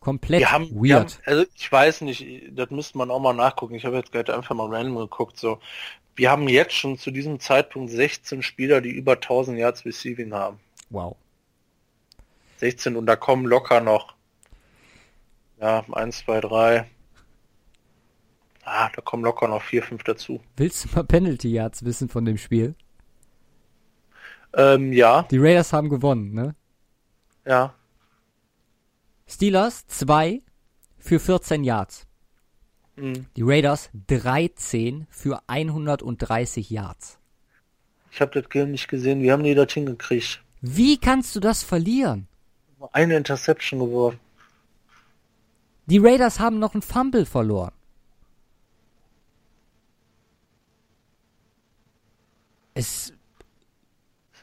[0.00, 1.20] Komplett Wir haben, wir haben, weird.
[1.26, 3.74] also ich weiß nicht, das müsste man auch mal nachgucken.
[3.74, 5.38] Ich habe jetzt gerade einfach mal random geguckt.
[5.38, 5.58] So,
[6.14, 10.58] wir haben jetzt schon zu diesem Zeitpunkt 16 Spieler, die über 1000 Yards Receiving haben.
[10.88, 11.16] Wow.
[12.56, 14.14] 16 und da kommen locker noch,
[15.60, 16.86] ja, 1, 2, 3.
[18.64, 20.40] Ah, da kommen locker noch 4, 5 dazu.
[20.56, 22.74] Willst du mal Penalty Yards wissen von dem Spiel?
[24.56, 26.54] Ähm, ja, Die Raiders haben gewonnen, ne?
[27.44, 27.74] ja.
[29.28, 30.40] Steelers 2
[30.98, 32.06] für 14 Yards.
[32.96, 33.26] Hm.
[33.36, 37.18] Die Raiders 13 für 130 Yards.
[38.10, 39.22] Ich habe das Game nicht gesehen.
[39.22, 40.42] Wie haben die das hingekriegt?
[40.62, 42.28] Wie kannst du das verlieren?
[42.92, 44.18] Eine Interception geworfen.
[45.86, 47.72] Die Raiders haben noch einen Fumble verloren.
[52.74, 53.12] Es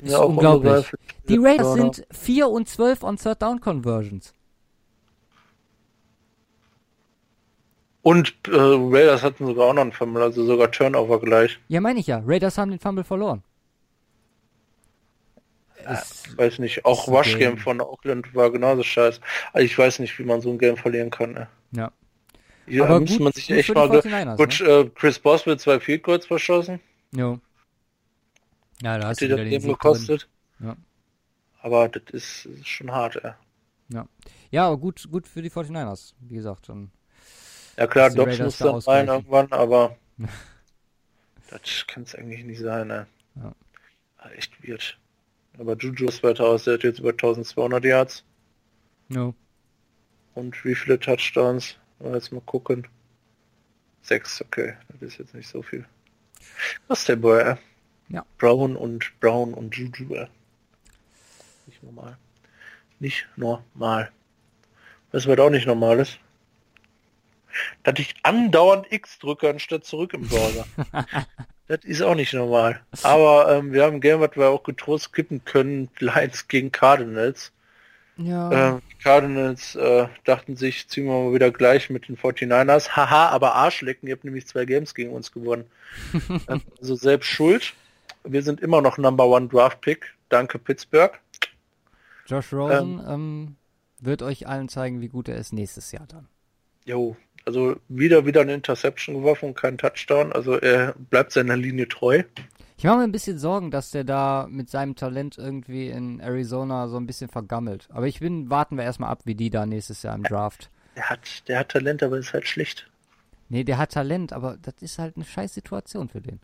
[0.04, 0.92] ist Ja, unglaublich.
[1.30, 4.34] Die Raiders sind 4 und 12 on Third Down Conversions.
[8.02, 11.58] Und äh, Raiders hatten sogar auch noch einen Fumble, also sogar Turnover gleich.
[11.70, 12.22] Ja, meine ich ja.
[12.26, 13.44] Raiders haben den Fumble verloren.
[16.26, 17.58] Ich weiß nicht, auch Waschgame Game.
[17.58, 19.20] von Oakland war genauso scheiße.
[19.52, 21.34] Also ich weiß nicht, wie man so ein Game verlieren kann.
[21.34, 21.48] Ne?
[21.72, 21.92] ja.
[22.66, 23.90] Hier Aber müsste gut- man sich gut echt mal...
[23.90, 26.80] ge- 49ers, Gut, äh, Chris Boswell zwei Field Goals verschossen,
[27.14, 27.40] Jo.
[28.84, 29.72] Ja, da hast hat du wieder das den drin.
[29.72, 30.30] gekostet.
[30.60, 30.76] Ja.
[31.62, 33.32] Aber das ist, ist schon hart, ey.
[33.90, 34.08] Ja.
[34.52, 36.70] ja, aber gut, gut für die 49ers, wie gesagt.
[36.70, 36.92] Dann
[37.78, 39.10] Ja klar, Dobbs muss da dann rein ausgleichen.
[39.10, 39.98] irgendwann, aber
[41.50, 43.08] das kann es eigentlich nicht sein, ne?
[43.36, 43.54] Ja.
[44.18, 44.98] Ah, Echt weird.
[45.60, 48.24] Aber Juju ist weiter aus, der hat jetzt über 1200 Yards.
[49.10, 49.34] jo.
[50.36, 51.78] Und wie viele Touchdowns?
[52.00, 52.88] Mal jetzt mal gucken.
[54.02, 54.76] Sechs, okay.
[54.90, 55.86] Das ist jetzt nicht so viel.
[56.88, 57.56] Was der Boy, ey?
[58.10, 58.26] Ja.
[58.38, 60.28] Brown und Brown und Juju, ey.
[61.66, 62.18] Nicht normal.
[63.00, 64.12] Nicht normal.
[65.12, 66.20] Was auch nicht normal ist?
[67.84, 70.66] Dass ich andauernd X drücke, anstatt zurück im Browser.
[71.68, 72.82] das ist auch nicht normal.
[73.04, 75.90] Aber ähm, wir haben ein Game, was wir auch getrost skippen können.
[76.00, 77.52] Lions gegen Cardinals.
[78.18, 78.78] Ja.
[78.78, 82.96] Äh, Cardinals äh, dachten sich, ziehen wir mal wieder gleich mit den 49ers.
[82.96, 85.66] Haha, aber Arschlecken, ihr habt nämlich zwei Games gegen uns gewonnen.
[86.80, 87.74] Also selbst schuld.
[88.24, 90.14] Wir sind immer noch Number One Draft Pick.
[90.30, 91.12] Danke Pittsburgh.
[92.26, 93.56] Josh Rosen ähm,
[94.00, 96.28] wird euch allen zeigen, wie gut er ist nächstes Jahr dann.
[96.86, 100.32] Jo, also wieder wieder eine Interception geworfen und kein Touchdown.
[100.32, 102.24] Also er bleibt seiner Linie treu.
[102.78, 106.88] Ich mache mir ein bisschen Sorgen, dass der da mit seinem Talent irgendwie in Arizona
[106.88, 107.88] so ein bisschen vergammelt.
[107.92, 110.70] Aber ich bin, warten wir erstmal ab, wie die da nächstes Jahr im Draft.
[110.96, 112.90] Der hat, der hat Talent, aber ist halt schlicht.
[113.50, 116.40] Nee, der hat Talent, aber das ist halt eine scheiß Situation für den.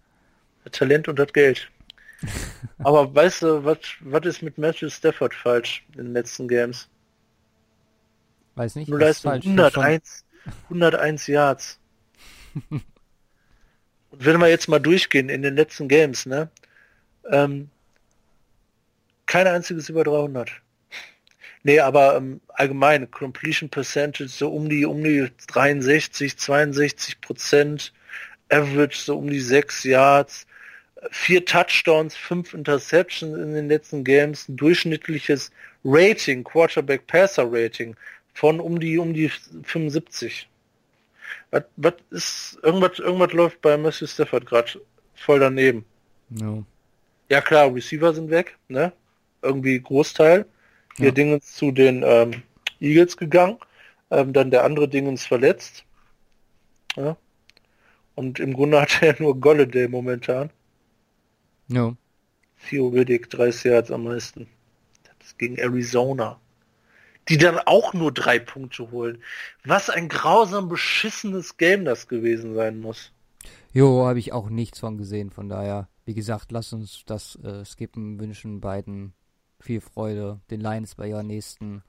[0.65, 1.69] Hat Talent und hat Geld.
[2.79, 6.89] aber weißt du, was was ist mit Matthew Stafford falsch in den letzten Games?
[8.55, 10.25] Weiß nicht, Nur schon- 101,
[10.69, 11.79] 101 Yards.
[14.11, 16.49] Und wenn wir jetzt mal durchgehen in den letzten Games, ne?
[17.29, 17.69] Ähm,
[19.27, 20.51] kein einziges über 300.
[21.63, 27.93] Nee, aber ähm, allgemein, Completion Percentage so um die, um die 63, 62 Prozent,
[28.49, 30.47] Average so um die 6 Yards,
[31.11, 35.51] vier Touchdowns, fünf Interceptions in den letzten Games, ein durchschnittliches
[35.83, 37.95] Rating, Quarterback Passer Rating
[38.33, 39.29] von um die, um die
[39.63, 40.47] 75.
[41.51, 44.81] Was, was ist, irgendwas, irgendwas läuft bei Matthew Stafford gerade
[45.15, 45.85] voll daneben.
[46.29, 46.63] No.
[47.29, 48.91] Ja klar, Receiver sind weg, ne?
[49.41, 50.45] Irgendwie Großteil.
[50.97, 51.11] Hier Ja.
[51.11, 52.43] Dingens zu den ähm,
[52.79, 53.57] Eagles gegangen.
[54.11, 55.85] Ähm, dann der andere Dingens verletzt.
[56.95, 57.15] Ja.
[58.15, 60.49] Und im Grunde hat er nur Golladay momentan.
[61.69, 61.95] No.
[62.67, 64.47] Theo Riddick, 30 Yards am meisten.
[65.19, 66.39] Das gegen Arizona.
[67.29, 69.21] Die dann auch nur drei Punkte holen.
[69.63, 73.11] Was ein grausam beschissenes Game das gewesen sein muss.
[73.71, 77.63] Jo, habe ich auch nichts von gesehen, von daher, wie gesagt, lass uns das äh,
[77.63, 79.13] skippen, wünschen beiden
[79.59, 81.83] viel Freude, den Lions bei ihrer nächsten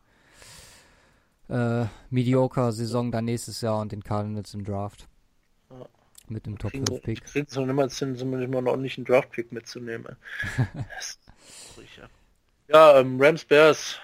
[1.48, 5.08] äh, Mediocre-Saison dann nächstes Jahr und den Cardinals im Draft.
[5.70, 5.86] Ja.
[6.30, 7.24] Mit dem Top Kriegen 5 Pick.
[7.24, 10.16] kriegen sie noch niemals hin, zumindest mal noch nicht einen Draft-Pick mitzunehmen.
[10.74, 11.20] Das ist
[11.74, 12.00] traurig,
[12.68, 13.00] ja.
[13.00, 13.98] Ähm, Rams Bears.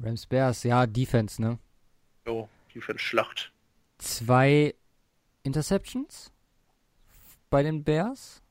[0.00, 1.58] Rams Bears, ja, Defense, ne?
[2.26, 3.52] Jo, Defense Schlacht.
[3.98, 4.74] Zwei
[5.44, 6.30] Interceptions
[7.48, 8.42] bei den Bears?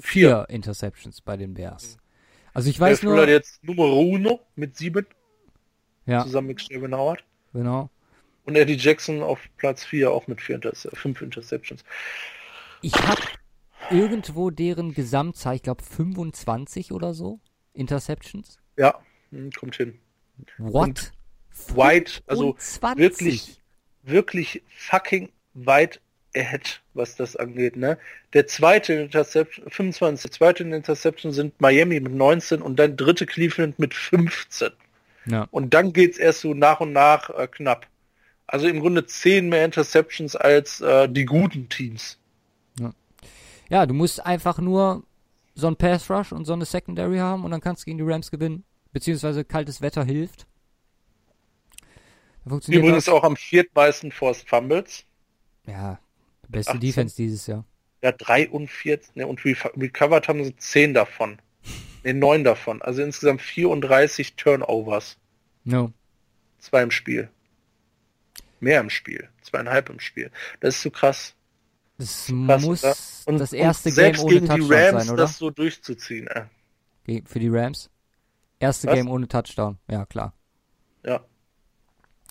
[0.00, 1.96] Vier Interceptions bei den Bears.
[2.52, 5.06] Also ich weiß Der nur, jetzt Nummer uno mit sieben,
[6.06, 7.22] ja, zusammen mit Steven Howard.
[7.52, 7.88] genau.
[8.50, 11.84] Und Eddie Jackson auf Platz 4 auch mit vier Interce fünf Interceptions.
[12.82, 13.22] Ich habe
[13.92, 17.38] irgendwo deren Gesamtzahl, ich glaube 25 oder so,
[17.74, 18.58] Interceptions.
[18.76, 18.98] Ja,
[19.30, 20.00] hm, kommt hin.
[20.58, 21.12] What?
[21.76, 22.96] White, also 25?
[22.98, 23.62] wirklich,
[24.02, 26.00] wirklich fucking weit
[26.34, 27.98] ahead, was das angeht, ne?
[28.32, 33.78] Der zweite Interception, 25, der zweite Interception sind Miami mit 19 und dann dritte Cleveland
[33.78, 34.70] mit 15.
[35.26, 35.46] Ja.
[35.52, 37.86] Und dann geht's erst so nach und nach äh, knapp.
[38.52, 42.18] Also im Grunde 10 mehr Interceptions als äh, die guten Teams.
[43.68, 45.04] ja, du musst einfach nur
[45.54, 48.04] so ein Pass Rush und so eine Secondary haben und dann kannst du gegen die
[48.04, 48.64] Rams gewinnen.
[48.92, 50.48] Beziehungsweise kaltes Wetter hilft.
[52.44, 53.14] Übrigens das.
[53.14, 55.04] auch am viertmeisten Forced Fumbles.
[55.66, 56.00] Ja,
[56.48, 56.80] beste 18.
[56.80, 57.64] Defense dieses Jahr.
[58.02, 61.38] Ja, 43, ne, und reco- recovered haben sie 10 davon.
[62.02, 62.82] Ne, 9 davon.
[62.82, 65.18] Also insgesamt 34 Turnovers.
[65.62, 65.92] No.
[66.58, 67.30] Zwei im Spiel.
[68.60, 69.28] Mehr im Spiel.
[69.42, 70.30] Zweieinhalb im Spiel.
[70.60, 71.34] Das ist so krass.
[71.98, 72.94] Das krass muss oder?
[73.26, 75.22] Und, das erste und Game selbst ohne gegen die Touchdown Rams sein, oder?
[75.22, 76.26] das so durchzuziehen.
[76.28, 77.22] Äh.
[77.24, 77.90] Für die Rams.
[78.58, 78.94] Erste Was?
[78.94, 79.78] Game ohne Touchdown.
[79.90, 80.34] Ja, klar.
[81.04, 81.24] Ja.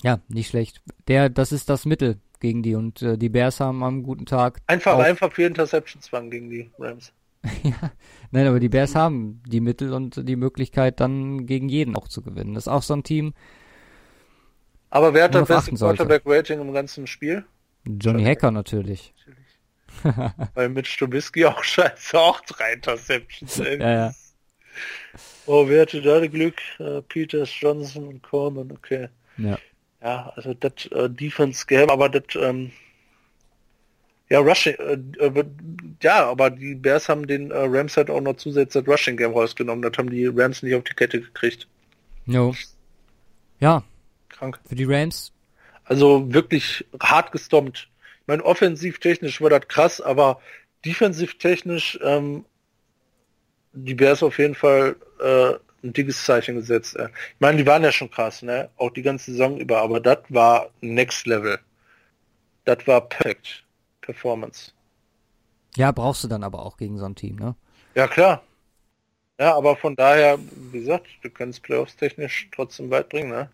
[0.03, 0.81] Ja, nicht schlecht.
[1.07, 4.59] Der, das ist das Mittel gegen die und äh, die Bears haben am guten Tag.
[4.67, 7.11] Einfach, auch- einfach vier Interceptions waren gegen die Rams.
[7.63, 7.91] ja.
[8.31, 12.21] Nein, aber die Bears haben die Mittel und die Möglichkeit, dann gegen jeden auch zu
[12.21, 12.53] gewinnen.
[12.53, 13.33] Das ist auch so ein Team.
[14.89, 15.97] Aber wer hat das beste achten sollte.
[16.05, 17.45] Quarterback-Rating im ganzen Spiel?
[17.85, 19.13] Johnny Hacker natürlich.
[20.53, 23.57] Weil mit Stubisky auch scheiße, auch drei Interceptions.
[23.79, 24.13] Ja, ja.
[25.45, 26.61] Oh, wer hatte da Glück?
[26.79, 29.09] Äh, Peters, Johnson und Coleman, okay.
[29.37, 29.57] Ja.
[30.01, 32.71] Ja, also das äh, Defense Game, aber das ähm,
[34.29, 35.43] ja Rushing, äh, äh,
[36.01, 39.33] ja, aber die Bears haben den äh, Rams halt auch noch zusätzlich das Rushing Game
[39.33, 39.81] rausgenommen.
[39.81, 41.67] Das haben die Rams nicht auf die Kette gekriegt.
[42.25, 42.55] No.
[43.59, 43.83] Ja,
[44.39, 44.59] Krank.
[44.65, 45.31] für die Rams.
[45.83, 47.89] Also wirklich hart gestompt.
[48.21, 50.39] Ich meine, offensivtechnisch war das krass, aber
[50.85, 52.45] defensivtechnisch ähm,
[53.73, 55.53] die Bears auf jeden Fall äh,
[55.83, 56.95] ein dickes Zeichen gesetzt.
[56.95, 57.09] Äh.
[57.33, 58.69] Ich meine, die waren ja schon krass, ne?
[58.77, 61.59] Auch die ganze Saison über, aber das war Next Level.
[62.65, 63.65] Das war perfekt.
[64.01, 64.71] Performance.
[65.75, 67.55] Ja, brauchst du dann aber auch gegen so ein Team, ne?
[67.95, 68.41] Ja, klar.
[69.39, 70.37] Ja, aber von daher,
[70.71, 73.49] wie gesagt, du kannst Playoffs technisch trotzdem weit bringen, ne?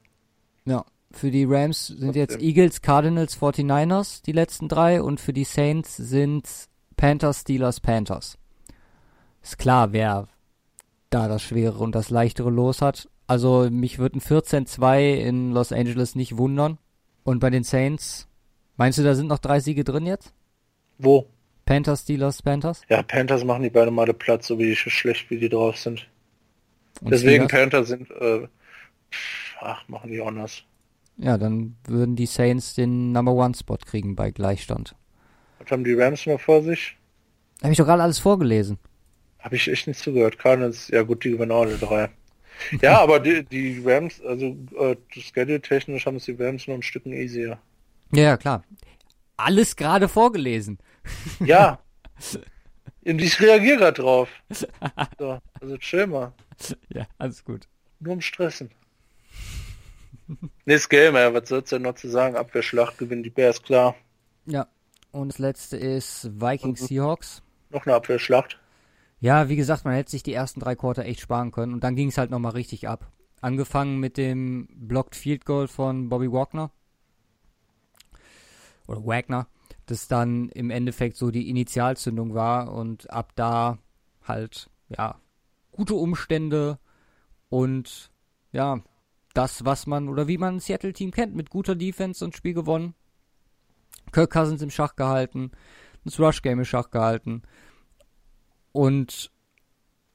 [0.66, 0.86] Ja.
[1.12, 2.42] Für die Rams sind jetzt.
[2.42, 5.02] Eagles, Cardinals, 49ers, die letzten drei.
[5.02, 6.48] Und für die Saints sind
[6.98, 8.38] Panthers, Steelers, Panthers.
[9.42, 10.28] Ist klar, wer
[11.10, 13.08] da das schwerere und das leichtere Los hat.
[13.28, 16.78] Also mich würde ein 14-2 in Los Angeles nicht wundern.
[17.24, 18.28] Und bei den Saints,
[18.76, 20.34] meinst du, da sind noch drei Siege drin jetzt?
[20.98, 21.28] Wo?
[21.66, 22.82] Panthers, Steelers, Panthers?
[22.90, 26.08] Ja, Panthers machen die beide Male Platz, so wie die, schlecht wie die drauf sind.
[27.02, 27.52] Und Deswegen Steelers?
[27.52, 28.48] Panthers sind, äh,
[29.66, 30.64] ach, machen die anders.
[31.18, 34.96] Ja, dann würden die Saints den Number One Spot kriegen bei Gleichstand.
[35.60, 36.98] Was haben die Rams noch vor sich?
[37.62, 38.78] Habe ich doch gerade alles vorgelesen.
[39.40, 40.38] Habe ich echt nicht zugehört.
[40.38, 42.10] Cardinals, ja gut, die gewinnen alle drei.
[42.82, 47.06] Ja, aber die, die Rams, also äh, schedule-technisch haben es die Rams noch ein Stück
[47.06, 47.60] easier.
[48.12, 48.64] Ja, ja, klar.
[49.38, 50.80] Alles gerade vorgelesen.
[51.40, 51.80] Ja.
[53.04, 54.30] Ich reagiere gerade drauf.
[54.50, 56.34] So, also chill mal.
[56.90, 57.68] Ja, alles gut.
[58.00, 58.72] Nur um Stressen.
[60.66, 61.34] Nächstes Game, ey.
[61.34, 62.36] was soll's denn noch zu sagen?
[62.36, 63.96] Abwehrschlacht gewinnen die Bears, klar.
[64.46, 64.68] Ja.
[65.12, 66.86] Und das letzte ist Vikings Mhm.
[66.88, 67.42] Seahawks.
[67.70, 68.60] Noch eine Abwehrschlacht.
[69.22, 71.96] Ja, wie gesagt, man hätte sich die ersten drei Quarter echt sparen können und dann
[71.96, 73.12] ging es halt nochmal richtig ab.
[73.42, 76.72] Angefangen mit dem Blocked Field Goal von Bobby Wagner.
[78.88, 79.48] Oder Wagner.
[79.86, 83.78] Das dann im Endeffekt so die Initialzündung war und ab da
[84.24, 85.20] halt, ja,
[85.72, 86.80] gute Umstände
[87.50, 88.10] und
[88.52, 88.80] ja,
[89.38, 92.96] das, was man oder wie man ein Seattle-Team kennt, mit guter Defense und Spiel gewonnen.
[94.12, 95.52] Kirk Cousins im Schach gehalten,
[96.04, 97.44] das Rush-Game im Schach gehalten.
[98.72, 99.32] Und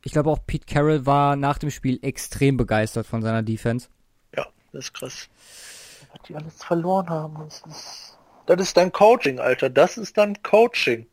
[0.04, 3.88] ich glaube auch Pete Carroll war nach dem Spiel extrem begeistert von seiner Defense.
[4.36, 5.28] Ja, das ist krass.
[6.12, 9.70] Was die alles verloren haben, das ist, das ist dein Coaching, Alter.
[9.70, 11.06] Das ist dann Coaching.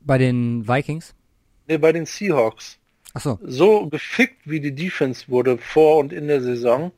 [0.00, 1.14] Bei den Vikings?
[1.66, 2.78] Ne, bei den Seahawks.
[3.14, 6.92] Achso, So gefickt, wie die Defense wurde vor und in der Saison.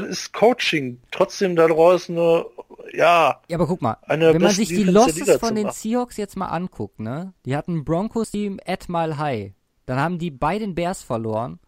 [0.00, 1.00] Das ist Coaching.
[1.10, 2.46] Trotzdem daraus eine,
[2.94, 5.70] ja, ja, aber guck mal, Eine wenn man sich die Losses von den.
[5.70, 7.34] Seahawks jetzt mal anguckt, ne?
[7.44, 9.52] Die hatten Broncos Team at Mile High.
[9.86, 11.58] Dann haben die bei den Bears verloren.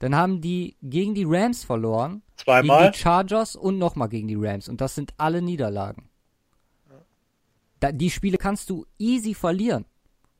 [0.00, 2.22] Dann haben die gegen die Rams verloren.
[2.36, 2.80] zweimal.
[2.80, 4.68] Gegen die Chargers und nochmal gegen die Rams.
[4.68, 6.08] Und das sind alle Niederlagen.
[7.80, 9.84] Da, die Spiele kannst du easy verlieren.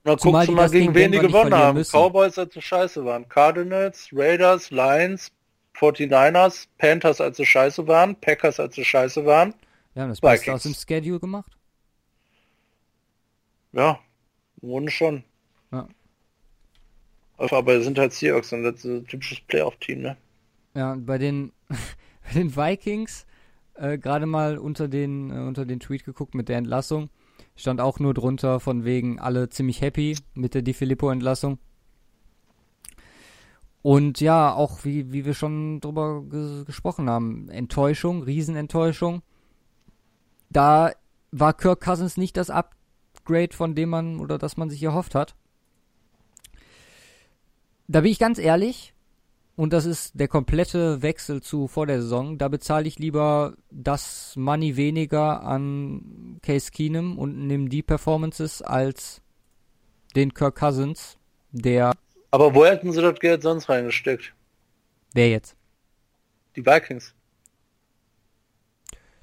[0.05, 1.79] Na, guckst du mal gegen wen die gewonnen haben.
[1.79, 1.93] müssen.
[1.93, 3.29] Cowboys, als sie scheiße waren.
[3.29, 5.31] Cardinals, Raiders, Lions,
[5.77, 8.17] 49ers, Panthers, als sie scheiße waren.
[8.21, 9.55] Packers, als sie scheiße waren.
[9.95, 10.55] Wir haben das Beste Vikings.
[10.55, 11.53] aus dem Schedule gemacht.
[13.73, 14.01] Ja,
[14.61, 15.25] wurden schon.
[15.73, 15.89] Ja.
[17.39, 20.17] Aber sind halt Seahawks und das ist ein typisches Playoff-Team, ne?
[20.75, 23.27] Ja, und bei den, bei den Vikings,
[23.75, 27.09] äh, gerade mal unter den, äh, unter den Tweet geguckt mit der Entlassung,
[27.57, 31.59] stand auch nur drunter von wegen alle ziemlich happy mit der Di Filippo-Entlassung.
[33.83, 39.23] Und ja, auch wie, wie wir schon drüber ges gesprochen haben, Enttäuschung, Riesenenttäuschung.
[40.51, 40.93] Da
[41.31, 45.35] war Kirk Cousins nicht das Upgrade, von dem man oder das man sich erhofft hat.
[47.89, 48.95] Da bin ich ganz ehrlich,
[49.61, 52.39] und das ist der komplette Wechsel zu vor der Saison.
[52.39, 59.21] Da bezahle ich lieber das Money weniger an Case Keenum und nehme die Performances als
[60.17, 61.19] den Kirk Cousins,
[61.53, 61.93] der,
[62.31, 64.35] Aber wo hätten sie das Geld sonst reingesteckt?
[65.13, 65.57] wer jetzt?
[66.57, 67.15] Die Vikings.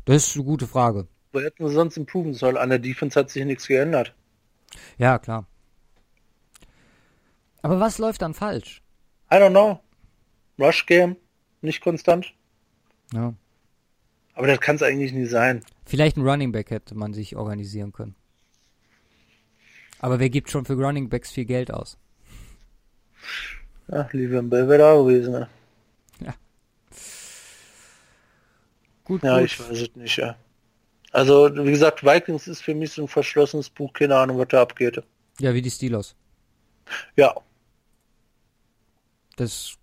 [0.05, 1.07] Das ist eine gute Frage.
[1.31, 2.57] Wo hätten sie sonst improven sollen?
[2.57, 4.15] An der Defense hat sich nichts geändert.
[4.97, 5.45] Ja, klar.
[7.61, 8.81] Aber was läuft dann falsch?
[9.31, 9.79] I don't know.
[10.59, 11.17] Rush Game,
[11.61, 12.33] nicht konstant.
[13.13, 13.33] Ja.
[14.33, 15.63] Aber das kann es eigentlich nie sein.
[15.85, 18.15] Vielleicht ein Running Back hätte man sich organisieren können.
[19.99, 21.97] Aber wer gibt schon für Running Backs viel Geld aus?
[23.89, 25.33] Ja, Livian Bell wäre da gewesen.
[25.33, 25.49] Ne?
[29.03, 29.45] Gut, Ja, gut.
[29.45, 30.37] ich weiß es nicht, ja.
[31.11, 34.61] Also, wie gesagt, Vikings ist für mich so ein verschlossenes Buch, keine Ahnung, was da
[34.63, 35.03] abgeht.
[35.39, 36.15] Ja, wie die Steelers.
[37.15, 37.33] Ja,
[39.37, 39.77] Das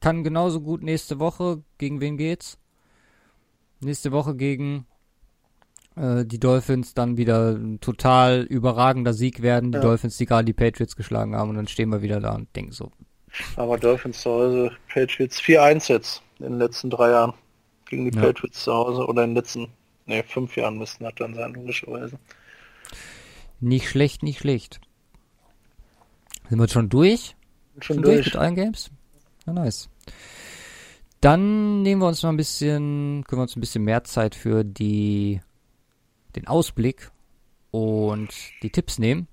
[0.00, 1.62] kann genauso gut nächste Woche.
[1.78, 2.58] Gegen wen geht's?
[3.80, 4.86] Nächste Woche gegen
[6.00, 9.72] äh, die Dolphins dann wieder ein total überragender Sieg werden.
[9.72, 9.82] Die Ja.
[9.82, 11.50] Dolphins, die gerade die Patriots geschlagen haben.
[11.50, 12.90] Und dann stehen wir wieder da und denken so.
[13.56, 17.34] aber Dolphins zu Hause, Patriots 4-1 jetzt in den letzten drei Jahren
[17.88, 18.22] gegen die Ja.
[18.24, 19.68] Patriots zu Hause oder in den letzten,
[20.06, 22.18] ne, fünf Jahren müssten das dann sein, logischerweise.
[23.60, 24.80] Nicht schlecht, nicht schlecht.
[26.48, 27.36] Sind wir schon durch?
[27.80, 28.26] Schon, Schon durch durch.
[28.26, 28.90] mit allen Games?
[29.46, 29.88] Ja, nice.
[31.20, 34.64] Dann nehmen wir uns noch ein bisschen, können wir uns ein bisschen mehr Zeit für
[34.64, 35.40] die,
[36.36, 37.10] den Ausblick
[37.70, 38.30] und
[38.62, 39.28] die Tipps nehmen.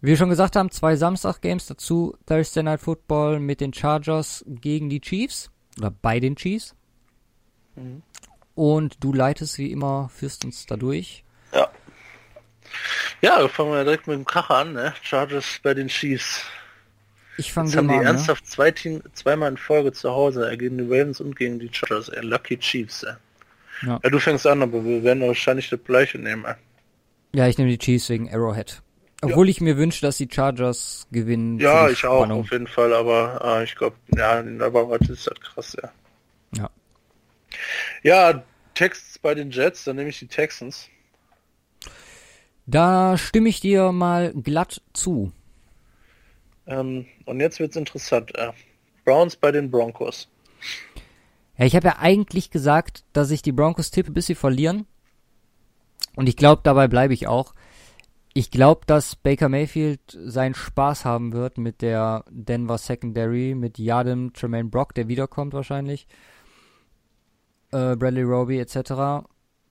[0.00, 4.88] Wie wir schon gesagt haben, zwei Samstag-Games dazu, Thursday Night Football mit den Chargers gegen
[4.88, 6.74] die Chiefs oder bei den Chiefs.
[7.76, 8.02] Mhm.
[8.54, 11.22] Und du leitest wie immer, führst uns da durch.
[11.52, 11.70] Ja.
[13.20, 14.94] Ja, fangen wir direkt mit dem Kracher an, ne?
[15.02, 16.44] Chargers bei den Chiefs.
[17.36, 18.00] Ich fange haben die an.
[18.00, 18.06] Ne?
[18.06, 22.10] ernsthaft zwei Team, zweimal in Folge zu Hause, gegen die Ravens und gegen die Chargers.
[22.20, 23.14] Lucky Chiefs, ey.
[23.82, 24.00] Ja.
[24.02, 26.44] Ja, du fängst an, aber wir werden wahrscheinlich das gleiche nehmen.
[27.32, 28.82] Ja, ich nehme die Chiefs wegen Arrowhead.
[29.22, 31.58] Obwohl ich mir wünsche, dass die Chargers gewinnen.
[31.58, 32.40] Ja, ich auch, Spannung.
[32.40, 35.90] auf jeden Fall, aber äh, ich glaube, ja, aber was ist das krass, ja.
[36.56, 36.70] Ja.
[38.02, 38.42] Ja,
[38.74, 40.88] Texts bei den Jets, dann nehme ich die Texans.
[42.66, 45.32] Da stimme ich dir mal glatt zu.
[46.66, 48.34] Ähm, und jetzt wird's interessant.
[48.36, 48.52] Äh,
[49.04, 50.28] Browns bei den Broncos.
[51.60, 54.86] Ja, ich habe ja eigentlich gesagt, dass ich die Broncos tippe, bis sie verlieren.
[56.16, 57.54] Und ich glaube, dabei bleibe ich auch.
[58.32, 64.32] Ich glaube, dass Baker Mayfield seinen Spaß haben wird mit der Denver Secondary, mit Yadam,
[64.32, 66.06] Tremaine Brock, der wiederkommt wahrscheinlich,
[67.72, 69.26] äh, Bradley Roby etc.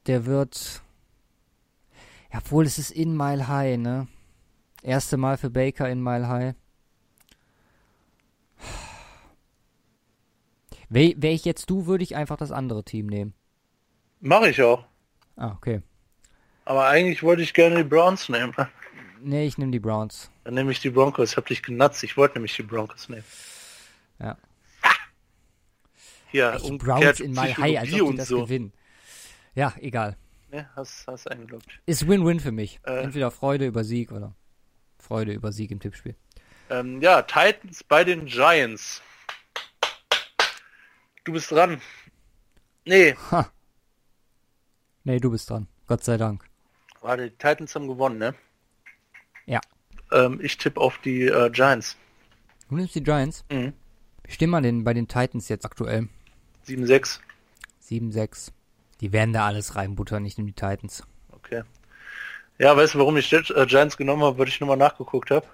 [0.06, 0.84] Der wird,
[2.32, 4.08] ja, obwohl es ist in Mile High, ne?
[4.84, 6.54] Erste Mal für Baker in Mile High.
[10.90, 13.34] Wäre wär ich jetzt du, würde ich einfach das andere Team nehmen.
[14.20, 14.84] Mache ich auch.
[15.36, 15.82] Ah, okay.
[16.66, 18.54] Aber eigentlich wollte ich gerne die Browns nehmen.
[19.22, 20.32] Nee, ich nehme die Browns.
[20.44, 21.32] Dann nehme ich die Broncos.
[21.32, 22.04] Ich habe dich genutzt.
[22.04, 23.24] Ich wollte nämlich die Broncos nehmen.
[24.20, 24.38] Ja.
[26.54, 28.44] Echt, umgekehrt Browns in Mile High, als ob die das so.
[28.44, 28.72] gewinnen.
[29.56, 30.16] Ja, egal.
[30.52, 31.68] Ne, hast, hast eingeloggt.
[31.86, 32.80] Ist Win-Win für mich.
[32.84, 33.04] Äh.
[33.04, 34.36] Entweder Freude über Sieg oder
[34.98, 36.16] Freude über Sieg im Tippspiel.
[36.70, 39.02] Ähm, ja, Titans bei den Giants.
[41.24, 41.82] Du bist dran.
[42.86, 43.52] Nee, Ha.
[45.04, 45.68] Nee, du bist dran.
[45.88, 46.44] Gott sei Dank.
[47.02, 48.36] warte, die Titans haben gewonnen, ne?
[49.46, 49.60] Ja.
[50.12, 51.98] Ähm, ich tippe auf die äh, Giants.
[52.70, 53.44] Du nimmst die Giants.
[53.52, 53.74] Mhm.
[54.24, 56.08] Wie stehen wir denn bei den Titans jetzt aktuell?
[56.68, 57.20] 7-6.
[57.84, 58.52] 7-6.
[59.02, 61.04] Die werden da alles reinbuttern, ich nehme die Titans.
[61.32, 61.64] Okay.
[62.60, 65.48] Ja, weißt du, warum ich die, äh, Giants genommen habe, weil ich nochmal nachgeguckt habe?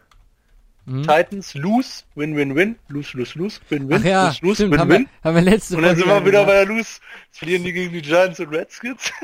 [0.85, 1.03] Mhm.
[1.03, 4.71] Titans, lose, win, win, win, lose, lose, lose, win, win, Ach ja, lose, lose, stimmt,
[4.79, 5.01] win, win.
[5.01, 6.99] Wir, haben wir letzte Und dann sind wir wieder bei der Lose.
[7.25, 9.11] Jetzt verlieren die gegen die Giants und Redskins.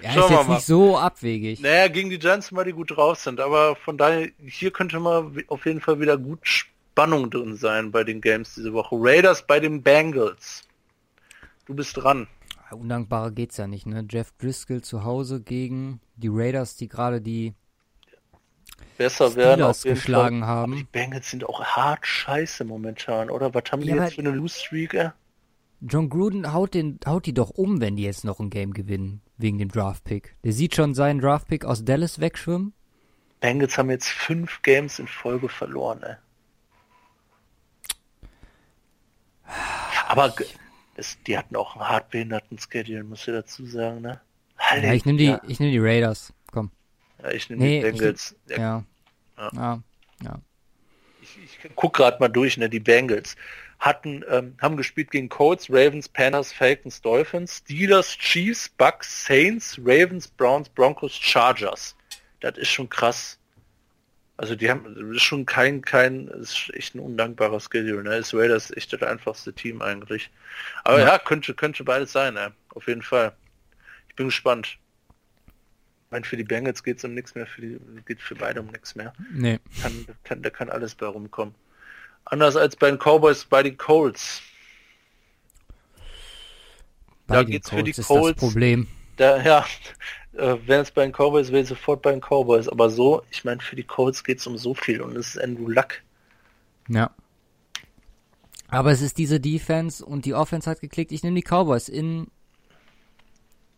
[0.00, 0.54] Ja, Schauen ist jetzt mal.
[0.54, 1.60] nicht so abwegig.
[1.60, 5.34] Naja, gegen die Giants mal die gut drauf sind, aber von daher, hier könnte mal
[5.34, 8.94] wi- auf jeden Fall wieder gut Spannung drin sein bei den Games diese Woche.
[8.96, 10.62] Raiders bei den Bengals.
[11.66, 12.28] Du bist dran.
[12.70, 14.06] Undankbarer geht's ja nicht, ne?
[14.08, 17.52] Jeff Driscoll zu Hause gegen die Raiders, die gerade die
[18.98, 20.48] Besser werden Steelers auf jeden geschlagen Fall.
[20.48, 20.72] haben.
[20.72, 23.52] Aber die Bengals sind auch hart scheiße momentan, oder?
[23.54, 24.94] Was haben die Ja, jetzt aber- für eine Lose Streak?
[24.94, 25.10] Äh?
[25.80, 29.20] John Gruden haut, den, haut die doch um, wenn die jetzt noch ein Game gewinnen,
[29.36, 30.36] wegen dem Draftpick.
[30.44, 32.72] Der sieht schon seinen Draftpick aus Dallas wegschwimmen.
[33.40, 36.14] Bengals haben jetzt fünf Games in Folge verloren, ey.
[40.08, 40.32] Aber
[40.94, 44.20] das, die hatten auch einen hart behinderten Schedule, muss ich dazu sagen, ne?
[44.80, 46.32] Ja, ich nehme die, Ja, ich nehm die Raiders.
[46.52, 46.70] Komm.
[47.22, 48.36] Ja, ich nehme Nee, die ich Bengals.
[48.48, 48.84] Ja, Ja.
[49.38, 49.50] Ja.
[49.54, 49.82] Ja.
[50.22, 50.40] ja.
[51.20, 52.68] Ich, ich guck gerade mal durch, ne?
[52.68, 53.36] Die Bengals
[53.78, 60.28] hatten, ähm, haben gespielt gegen Colts, Ravens, Panthers, Falcons, Dolphins, Steelers, Chiefs, Bucks, Saints, Ravens,
[60.28, 61.96] Browns, Broncos, Chargers.
[62.40, 63.38] Das ist schon krass.
[64.36, 68.16] Also die haben, das ist schon kein, kein, das ist echt ein undankbarer Schedule, ne?
[68.16, 70.30] Ist Raiders echt das einfachste Team eigentlich.
[70.84, 71.06] Aber Ja.
[71.06, 72.52] ja, könnte, könnte beides sein, ne?
[72.70, 73.32] Auf jeden Fall.
[74.08, 74.78] Ich bin gespannt.
[76.12, 78.66] Ich meine, für die Bengals geht's um nichts mehr, für die, geht für beide um
[78.66, 79.60] nichts mehr Nee.
[79.80, 81.54] kann, kann, da kann alles bei rumkommen.
[82.26, 84.42] Anders als bei den Cowboys, bei den Colts.
[87.26, 88.36] Bei Da den geht's für die Colts.
[88.36, 88.88] das Problem.
[89.16, 89.64] Da, ja,
[90.34, 92.68] äh, wäre es bei den Cowboys, wäre ich sofort bei den Cowboys.
[92.68, 95.66] Aber so, ich meine, für die Colts geht's um so viel und es ist Andrew
[95.66, 96.02] Luck.
[96.88, 97.10] Ja.
[98.68, 101.10] Aber es ist diese Defense und die Offense hat geklickt.
[101.10, 102.26] Ich nehme die Cowboys in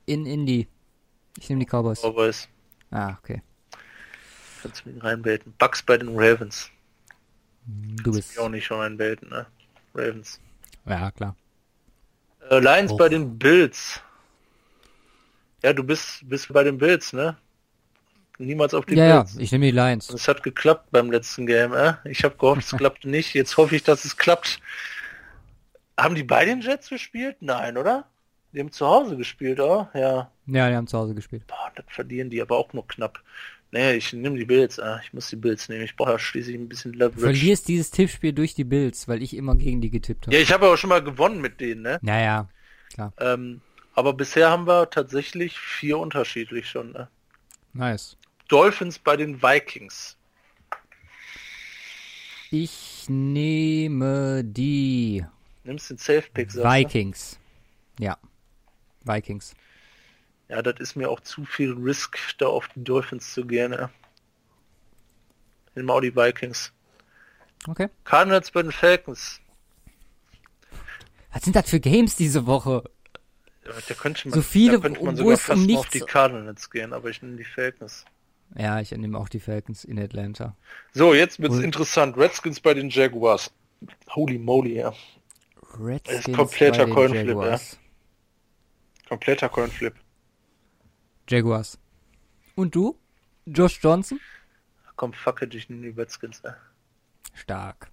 [0.06, 0.66] in Indy.
[1.38, 2.00] Ich nehme die Cowboys.
[2.00, 2.48] Cowboys.
[2.90, 3.42] Ah, okay.
[4.62, 5.52] Kannst du mich reinbeten.
[5.58, 6.70] Bucks bei den Ravens.
[7.66, 8.32] Du bist.
[8.32, 9.46] Ich auch nicht schon reinbeten, ne?
[9.94, 10.40] Ravens.
[10.86, 11.34] Ja, klar.
[12.50, 12.96] Äh, Lions Oh.
[12.96, 14.00] bei den Bills.
[15.62, 17.36] Ja, du bist, bist bei den Bills, ne?
[18.38, 19.36] Niemals auf die Ja, ja, Bills.
[19.38, 20.10] ich nehme die Lions.
[20.10, 21.94] Es hat geklappt beim letzten Game, äh?
[22.04, 23.34] Ich habe gehofft, es klappt nicht.
[23.34, 24.60] Jetzt hoffe ich, dass es klappt.
[25.98, 27.36] Haben die bei den Jets gespielt?
[27.40, 28.08] Nein, oder?
[28.52, 29.90] Die haben zu Hause gespielt, oder?
[29.94, 30.30] Ja.
[30.46, 31.46] Ja, die haben zu Hause gespielt.
[31.46, 33.22] Boah, das verlieren die aber auch nur knapp.
[33.70, 34.78] Nee, ich nehme die Bills.
[34.78, 35.82] Ah, ich muss die Bills nehmen.
[35.84, 37.20] Ich brauche ja schließlich ein bisschen Du Leverage.
[37.20, 40.36] verlierst dieses Tippspiel durch die Bills, weil ich immer gegen die getippt habe.
[40.36, 41.98] Ja, ich habe aber schon mal gewonnen mit denen, ne?
[42.02, 42.48] Naja,
[42.92, 43.12] klar.
[43.18, 43.62] Ähm,
[43.94, 47.08] aber bisher haben wir tatsächlich vier unterschiedlich schon, ne?
[47.72, 48.16] Nice.
[48.48, 50.16] Dolphins bei den Vikings.
[52.50, 55.24] Ich nehme die
[55.64, 56.62] Nimmst den Safe Pick, du?
[56.62, 57.38] Vikings.
[57.98, 58.18] Ja.
[59.04, 59.54] Vikings.
[60.48, 63.72] Ja, das ist mir auch zu viel Risk, da auf die Dolphins zu gehen.
[63.72, 63.90] Ja.
[65.74, 66.72] Nimm auch die Vikings.
[67.66, 67.88] Okay.
[68.04, 69.40] Cardinals bei den Falcons.
[71.32, 72.84] Was sind das für Games diese Woche?
[73.64, 75.66] Ja, Da könnte man, So viele, da könnte man sogar es um fast mal auf
[75.84, 78.04] nichts- die Cardinals gehen, aber ich nehme die Falcons.
[78.56, 80.54] Ja, ich nehme auch die Falcons in Atlanta.
[80.92, 82.16] So, jetzt wird's Und- interessant.
[82.18, 83.50] Redskins bei den Jaguars.
[84.10, 84.92] Holy moly, ja.
[85.80, 87.78] Redskins kompletter bei den Coinflip, Jaguars.
[89.08, 89.94] Kompletter Coinflip.
[91.28, 91.78] Jaguars.
[92.54, 92.98] Und du?
[93.46, 94.20] Josh Johnson?
[94.96, 96.40] Komm, fuck it, ich nehme die Redskins.
[96.44, 96.56] Ja.
[97.34, 97.90] Stark.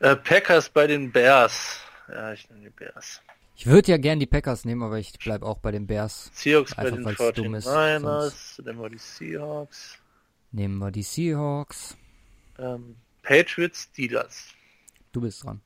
[0.00, 1.80] Äh, Packers bei den Bears.
[2.08, 3.22] Ja, ich nehme die Bears.
[3.56, 6.30] Ich würde ja gern die Packers nehmen, aber ich bleib auch bei den Bears.
[6.34, 8.56] Seahawks bei Einfach den dumm ist, 49ers.
[8.56, 9.98] Dann nehmen wir die Seahawks.
[10.50, 11.96] Nehmen wir die Seahawks.
[12.58, 14.48] Ähm, Patriots, Steelers.
[15.12, 15.60] Du bist dran.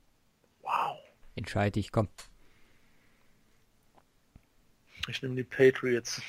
[0.63, 0.99] Wow.
[1.35, 2.09] Entscheide ich, komm.
[5.09, 6.21] Ich nehme die Patriots.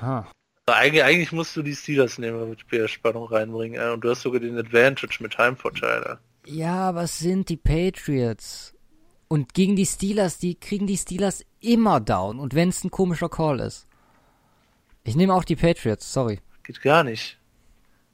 [0.00, 0.30] Ha.
[0.66, 3.80] Eigentlich, eigentlich musst du die Steelers nehmen, damit wir Spannung reinbringen.
[3.80, 6.18] Äh, und du hast sogar den Advantage mit Heimvorteil.
[6.46, 8.74] Ja, was sind die Patriots?
[9.28, 12.38] Und gegen die Steelers, die kriegen die Steelers immer down.
[12.38, 13.86] Und wenn es ein komischer Call ist.
[15.04, 16.40] Ich nehme auch die Patriots, sorry.
[16.62, 17.38] Geht gar nicht.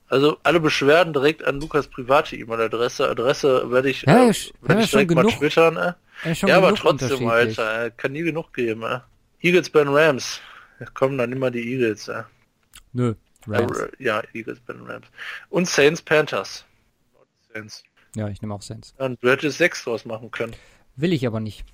[0.09, 3.09] Also alle Beschwerden direkt an Lukas private E-Mail-Adresse.
[3.09, 5.39] Adresse werde ich, Ja, äh, ich- werde ja, ich schon direkt mal genug.
[5.39, 5.77] twittern.
[5.77, 6.33] Äh.
[6.47, 7.29] Ja, aber trotzdem.
[7.29, 8.83] Alter, äh, kann nie genug geben.
[8.83, 9.01] Äh.
[9.41, 10.41] Eagles bei den Rams.
[10.81, 12.09] Ja, komm, dann immer die Eagles.
[12.09, 12.23] Äh.
[12.93, 13.15] Nö,
[13.47, 13.79] Rams.
[13.79, 15.07] Äh, ja, Eagles bei den Rams.
[15.49, 16.65] Und Saints Panthers.
[17.53, 17.83] Saints.
[18.15, 18.95] Ja, ich nehme auch Saints.
[18.99, 20.55] Und du hättest sechs draus machen können.
[20.97, 21.65] Will ich aber nicht.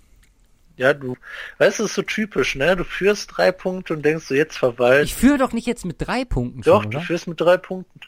[0.77, 1.17] Ja, du,
[1.59, 2.77] weißt du, ist so typisch, ne?
[2.77, 5.05] Du führst drei Punkte und denkst so, jetzt verwalten.
[5.05, 8.01] Ich führe doch nicht jetzt mit drei Punkten Doch, schon, du führst mit drei Punkten.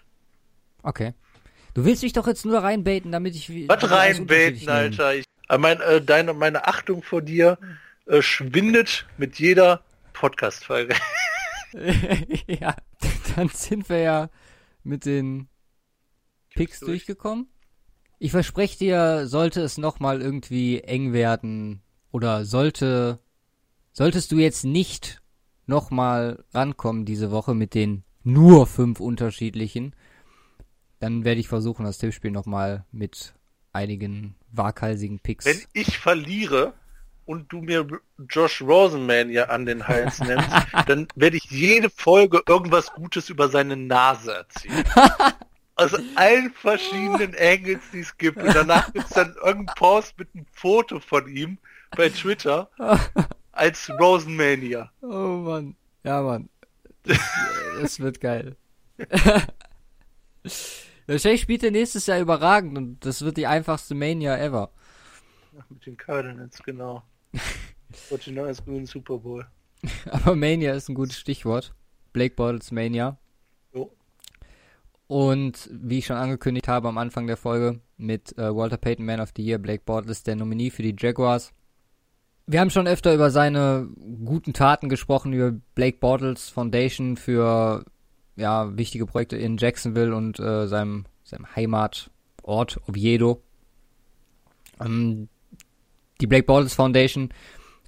[0.83, 1.13] Okay.
[1.75, 3.51] Du willst mich doch jetzt nur reinbaiten, damit ich...
[3.51, 4.73] wie- Was nehme.
[4.73, 5.15] Alter.
[5.15, 7.59] Ich, äh, mein, äh, deine, meine Achtung vor dir
[8.07, 9.83] äh, schwindet mit jeder
[10.15, 10.97] Podcast-Folge.
[12.47, 12.75] ja,
[13.37, 14.31] dann sind wir ja
[14.83, 15.49] mit den
[16.55, 16.91] Picks durch.
[16.91, 17.49] durchgekommen.
[18.19, 21.83] Ich verspreche dir, sollte es nochmal irgendwie eng werden
[22.13, 23.19] oder sollte,
[23.93, 25.21] solltest du jetzt nicht
[25.67, 29.95] nochmal rankommen diese Woche mit den nur fünf unterschiedlichen,
[31.01, 33.35] dann werde ich versuchen, das Tippspiel nochmal mit
[33.73, 35.45] einigen waghalsigen Picks.
[35.45, 36.75] Wenn ich verliere
[37.27, 37.87] und du mir
[38.29, 40.49] Josh Rosenman ja an den Hals nimmst,
[40.87, 44.85] dann werde ich jede Folge irgendwas Gutes über seine Nase erzählen.
[45.77, 48.39] Aus allen verschiedenen Angles, die es gibt.
[48.39, 51.59] Und danach gibt es dann irgendeinen Post mit einem Foto von ihm
[51.97, 52.69] bei Twitter
[53.53, 54.91] als Rosenmania.
[55.03, 55.77] Oh Mann.
[56.03, 56.49] Ja, Mann.
[57.05, 57.19] Das,
[57.81, 58.57] das wird geil.
[61.07, 64.71] Wahrscheinlich spielt er nächstes Jahr überragend und das wird die einfachste Mania ever.
[65.69, 67.03] Mit den Cardinals, genau.
[68.11, 69.47] 49ers gewinnen Super Bowl.
[70.11, 71.75] Aber Mania ist ein gutes Stichwort.
[72.13, 73.19] Blake Bortles Mania.
[73.73, 73.93] Jo.
[75.07, 79.21] Und wie ich schon angekündigt habe am Anfang der Folge mit äh, Walter Payton Man
[79.21, 81.53] of the Year, Blake Bortles der Nominee für die Jaguars.
[82.47, 83.89] Wir haben schon öfter über seine
[84.25, 87.85] guten Taten gesprochen, über Blake Bortles Foundation für
[88.37, 93.43] ja, wichtige Projekte in Jacksonville und äh, seinem, seinem Heimatort Oviedo.
[94.81, 95.29] Ähm,
[96.21, 97.31] die Blake Bortles Foundation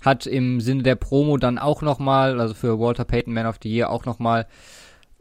[0.05, 3.71] hat im Sinne der Promo dann auch nochmal, also für Walter Payton Man of the
[3.71, 4.47] Year auch nochmal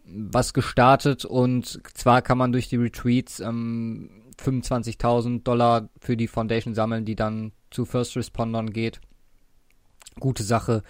[0.05, 4.09] was gestartet und zwar kann man durch die Retweets ähm,
[4.39, 9.01] 25.000 Dollar für die Foundation sammeln, die dann zu First Respondern geht.
[10.19, 10.83] Gute Sache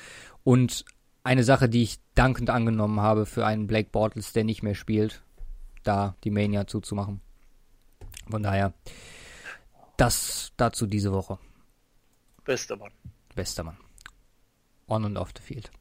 [0.43, 0.83] und
[1.23, 5.23] eine Sache, die ich dankend angenommen habe für einen Blake Bortles, der nicht mehr spielt,
[5.83, 7.21] da die Mania zuzumachen.
[8.29, 8.73] Von daher,
[9.97, 11.39] das dazu diese Woche.
[12.45, 12.91] Bester Mann.
[13.35, 13.77] Bester Mann.
[14.87, 15.71] On und off the field.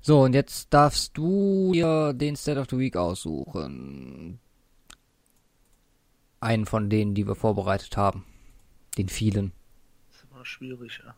[0.00, 4.38] So, und jetzt darfst du dir den State of the Week aussuchen.
[6.38, 8.24] Einen von denen, die wir vorbereitet haben.
[8.98, 9.52] Den vielen.
[10.08, 11.14] Das ist immer schwierig, ja.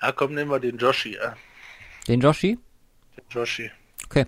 [0.00, 1.36] Ja, komm, nehmen wir den Joshi, ja.
[2.08, 2.58] Den Joshi?
[3.16, 3.70] Den Joshi.
[4.06, 4.26] Okay.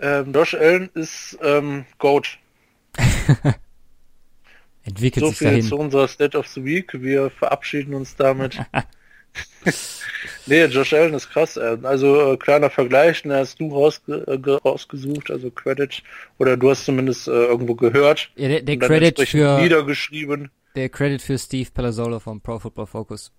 [0.00, 2.38] Ähm, Josh Allen ist ähm, Goat.
[4.88, 5.62] Entwickelt So sich viel dahin.
[5.62, 6.90] zu unserer State of the Week.
[6.94, 8.58] Wir verabschieden uns damit.
[10.46, 11.56] nee, Josh Allen ist krass.
[11.56, 16.02] äh, Also äh, kleiner Vergleich, den hast du rausge äh, ge- rausgesucht, also Credit.
[16.38, 18.30] Oder du hast zumindest äh, irgendwo gehört.
[18.36, 23.32] Ja, der, der Credit für niedergeschrieben der Credit für Steve Palazzolo von Pro Football Focus.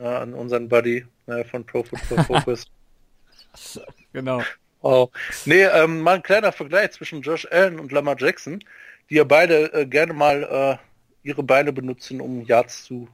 [0.00, 2.64] ja, an unseren Buddy äh, von Pro Football Focus.
[4.12, 4.42] Genau.
[4.80, 5.10] Wow.
[5.44, 8.62] Nee, ähm, mal ein kleiner Vergleich zwischen Josh Allen und Lamar Jackson,
[9.10, 13.08] die ja beide äh, gerne mal äh, ihre Beine benutzen, um Yards zu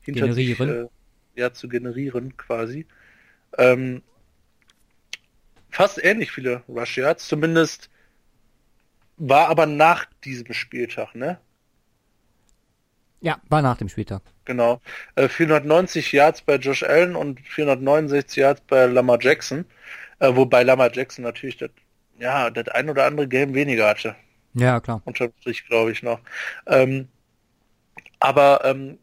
[0.00, 0.68] hinter Generieren.
[0.68, 0.88] Sich, äh,
[1.40, 2.86] ja, zu generieren quasi.
[3.58, 4.02] Ähm,
[5.70, 7.90] fast ähnlich viele Rush Yards, zumindest
[9.16, 11.38] war aber nach diesem Spieltag, ne?
[13.20, 14.22] Ja, war nach dem Spieltag.
[14.44, 14.80] Genau.
[15.14, 19.64] Äh, 490 Yards bei Josh Allen und 469 Yards bei Lamar Jackson.
[20.18, 21.70] Äh, wobei Lamar Jackson natürlich das,
[22.18, 24.16] ja, das ein oder andere Game weniger hatte.
[24.54, 25.02] Ja, klar.
[25.04, 26.20] Unterm Strich, glaube ich noch.
[26.66, 27.08] Ähm,
[28.20, 28.98] aber ähm,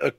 [0.00, 0.12] äh,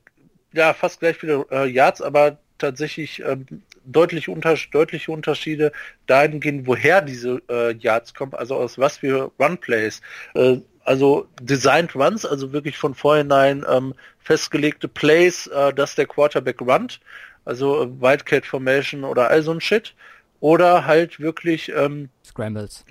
[0.54, 3.46] ja, fast gleich viele äh, Yards, aber tatsächlich ähm,
[3.86, 5.72] deutliche, Unter deutliche Unterschiede
[6.06, 10.02] dahingehend, woher diese äh, Yards kommen, also aus was für Runplays.
[10.36, 16.62] Äh, also Designed Runs, also wirklich von vorhinein ähm, festgelegte Plays, äh, dass der Quarterback
[16.62, 17.00] runnt,
[17.46, 19.94] also äh, Wildcat Formation oder all so ein Shit.
[20.40, 22.86] oder halt wirklich ähm, Scrambles.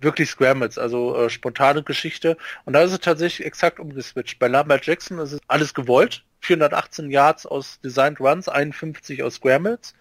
[0.00, 2.36] Wirklich Scrambles, also äh, spontane Geschichte.
[2.64, 4.38] Und da ist es tatsächlich exakt umgeswitcht.
[4.38, 6.24] Bei Lambert Jackson ist es alles gewollt.
[6.40, 9.94] 418 Yards aus Designed Runs, 51 aus Scrambles.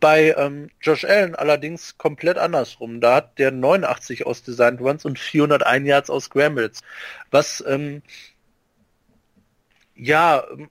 [0.00, 3.00] Bei ähm, Josh Allen allerdings komplett andersrum.
[3.00, 6.80] Da hat der 89 aus Designed Runs und 401 Yards aus Scrambles.
[7.30, 8.02] Was ähm,
[9.94, 10.70] ja ähm,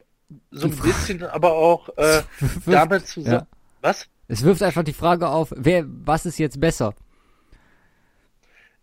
[0.52, 2.24] so ein bisschen aber auch äh,
[2.66, 3.48] damit zusammen.
[3.52, 3.58] Ja.
[3.82, 4.08] Was?
[4.28, 6.94] Es wirft einfach die Frage auf, wer, was ist jetzt besser?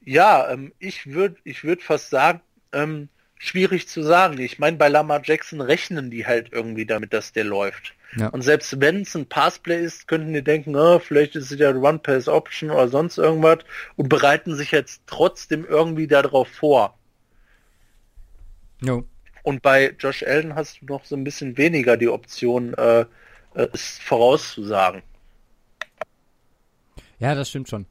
[0.08, 2.40] Ja, ähm, ich würde ich würd fast sagen,
[2.72, 4.38] ähm, schwierig zu sagen.
[4.40, 7.92] Ich meine, bei Lamar Jackson rechnen die halt irgendwie damit, dass der läuft.
[8.16, 8.28] Ja.
[8.28, 11.74] Und selbst wenn es ein Passplay ist, könnten die denken, oh, vielleicht ist es ja
[11.74, 13.58] One-Pass-Option oder sonst irgendwas
[13.96, 16.96] und bereiten sich jetzt trotzdem irgendwie darauf vor.
[18.80, 19.04] Jo.
[19.42, 23.68] Und bei Josh Allen hast du noch so ein bisschen weniger die Option, äh, äh,
[23.74, 25.02] es vorauszusagen.
[27.18, 27.84] Ja, das stimmt schon.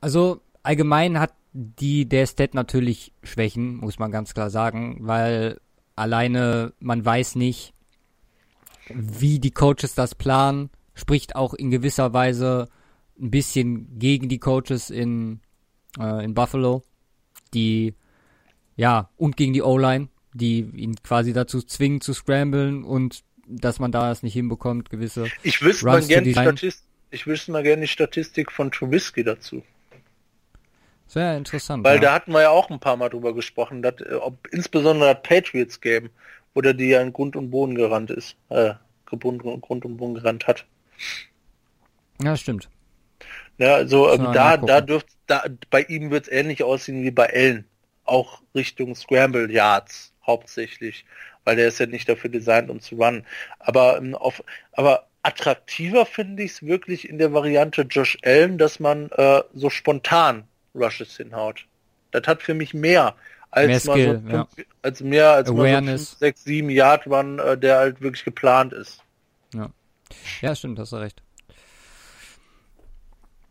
[0.00, 5.60] Also allgemein hat die der Stat natürlich Schwächen, muss man ganz klar sagen, weil
[5.96, 7.74] alleine man weiß nicht,
[8.88, 12.68] wie die Coaches das planen, spricht auch in gewisser Weise
[13.20, 15.40] ein bisschen gegen die Coaches in,
[15.98, 16.82] äh, in Buffalo,
[17.54, 17.94] die
[18.76, 23.92] ja und gegen die O-Line, die ihn quasi dazu zwingen zu scramblen und dass man
[23.92, 26.32] da es nicht hinbekommt, gewisse Ich wüsste mal gerne die.
[26.32, 29.62] Statistik, ich wüsste mal gerne die Statistik von Trubisky dazu.
[31.12, 31.84] Sehr interessant.
[31.84, 32.02] Weil ja.
[32.02, 35.22] da hatten wir ja auch ein paar Mal drüber gesprochen, dass, äh, ob insbesondere das
[35.22, 36.10] Patriots Game,
[36.54, 38.74] wo der die ja in Grund und Boden gerannt ist, äh,
[39.06, 40.64] gebunden, Grund und Boden gerannt hat.
[42.22, 42.68] ja, stimmt.
[43.58, 47.32] Ja, also wir da, da dürft, da, bei ihm wird es ähnlich aussehen wie bei
[47.32, 47.66] Allen.
[48.04, 51.04] Auch Richtung Scramble Yards hauptsächlich,
[51.44, 53.26] weil der ist ja nicht dafür designt, um zu runnen.
[53.58, 58.80] Aber ähm, auf, aber attraktiver finde ich es wirklich in der Variante Josh Allen, dass
[58.80, 61.66] man äh, so spontan Rushes hinhaut.
[62.10, 63.14] Das hat für mich mehr
[63.50, 64.46] als Mehr Skill, so ja.
[64.54, 66.10] fünf, als mehr als so Awareness.
[66.10, 69.02] 5, 6, 7 Yard Run, äh, der halt wirklich geplant ist.
[70.40, 71.22] Ja, stimmt, hast du recht.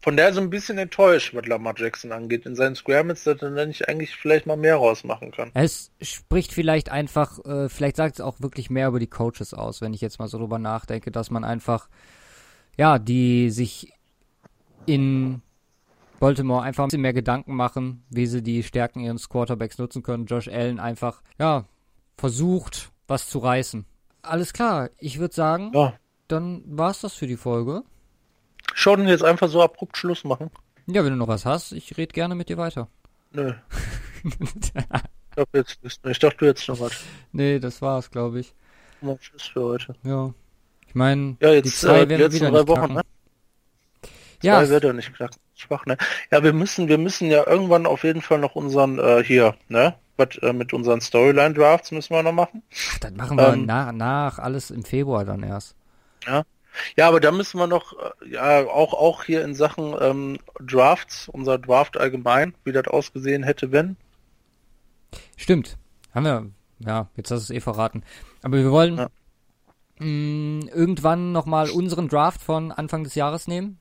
[0.03, 2.47] Von der so ein bisschen enttäuscht, was Lamar Jackson angeht.
[2.47, 5.51] In seinen Scrambles, dass er nicht eigentlich vielleicht mal mehr rausmachen kann.
[5.53, 9.79] Es spricht vielleicht einfach, äh, vielleicht sagt es auch wirklich mehr über die Coaches aus,
[9.79, 11.87] wenn ich jetzt mal so drüber nachdenke, dass man einfach,
[12.77, 13.93] ja, die sich
[14.87, 15.43] in
[16.21, 20.25] Baltimore einfach ein bisschen mehr Gedanken machen, wie sie die Stärken ihres Quarterbacks nutzen können.
[20.27, 21.65] Josh Allen einfach, ja,
[22.17, 23.85] versucht, was zu reißen.
[24.21, 25.93] Alles klar, ich würde sagen, Ja.
[26.27, 27.81] dann war's das für die Folge.
[28.73, 30.51] Schon jetzt einfach so abrupt Schluss machen?
[30.85, 32.87] Ja, wenn du noch was hast, ich rede gerne mit dir weiter.
[33.31, 33.53] Nö.
[35.33, 36.91] Ich, hab jetzt ich dachte, du jetzt noch was.
[37.31, 38.53] nee, das war's, glaube ich.
[38.99, 39.95] Mal Tschüss für heute.
[40.03, 40.33] Ja.
[40.85, 43.01] Ich meine, Ja, die jetzt zwei äh, die werden wieder drei nicht Wochen, ne?
[44.43, 45.37] Ja, Zwei wird er nicht knacken.
[45.61, 45.97] Schwach, ne?
[46.31, 49.95] Ja, wir müssen, wir müssen ja irgendwann auf jeden Fall noch unseren, äh, hier, ne?
[50.17, 52.63] Was, äh, mit unseren Storyline-Drafts müssen wir noch machen.
[52.99, 55.75] das machen wir ähm, nach, nach alles im Februar dann erst.
[56.95, 61.27] Ja, aber da müssen wir noch, äh, ja, auch, auch hier in Sachen ähm, Drafts,
[61.29, 63.97] unser Draft allgemein, wie das ausgesehen hätte, wenn.
[65.37, 65.77] Stimmt.
[66.13, 66.47] Haben wir,
[66.79, 68.03] ja, jetzt hast du es eh verraten.
[68.43, 69.07] Aber wir wollen Ja.
[69.99, 73.79] mh, irgendwann nochmal unseren Draft von Anfang des Jahres nehmen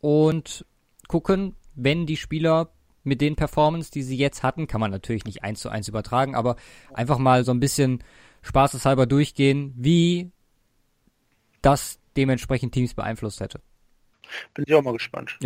[0.00, 0.64] und
[1.08, 2.70] gucken, wenn die Spieler
[3.02, 6.34] mit den Performance, die sie jetzt hatten, kann man natürlich nicht eins zu eins übertragen,
[6.34, 6.56] aber
[6.92, 8.04] einfach mal so ein bisschen
[8.42, 10.30] spaßeshalber durchgehen, wie
[11.62, 13.60] das dementsprechend Teams beeinflusst hätte.
[14.54, 15.36] Bin ich auch mal gespannt.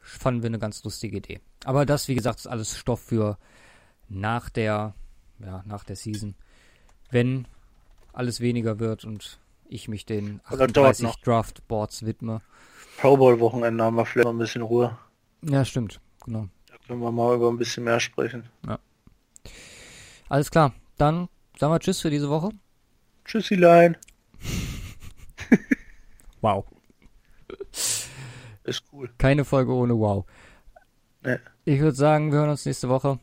[0.00, 1.40] fanden wir eine ganz lustige Idee.
[1.64, 3.38] Aber das, wie gesagt, ist alles Stoff für
[4.08, 4.94] nach der,
[5.38, 6.34] ja, nach der Season.
[7.10, 7.46] Wenn
[8.12, 9.38] alles weniger wird und
[9.68, 11.16] ich mich den Aber das dauert 38 noch.
[11.24, 12.40] Draftboards widme.
[12.98, 14.98] Pro Bowl-Wochenende haben wir vielleicht mal ein bisschen Ruhe.
[15.42, 16.00] Ja, stimmt.
[16.24, 16.48] Genau.
[16.66, 18.48] Da können wir mal über ein bisschen mehr sprechen.
[20.28, 20.74] Alles klar.
[20.96, 22.50] Dann sagen wir Tschüss für diese Woche.
[23.24, 23.96] Tschüssilein.
[26.40, 26.64] Wow.
[28.62, 29.10] Ist cool.
[29.18, 30.24] Keine Folge ohne Wow.
[31.22, 31.38] Nee.
[31.64, 33.18] Ich würde sagen, wir hören uns nächste Woche.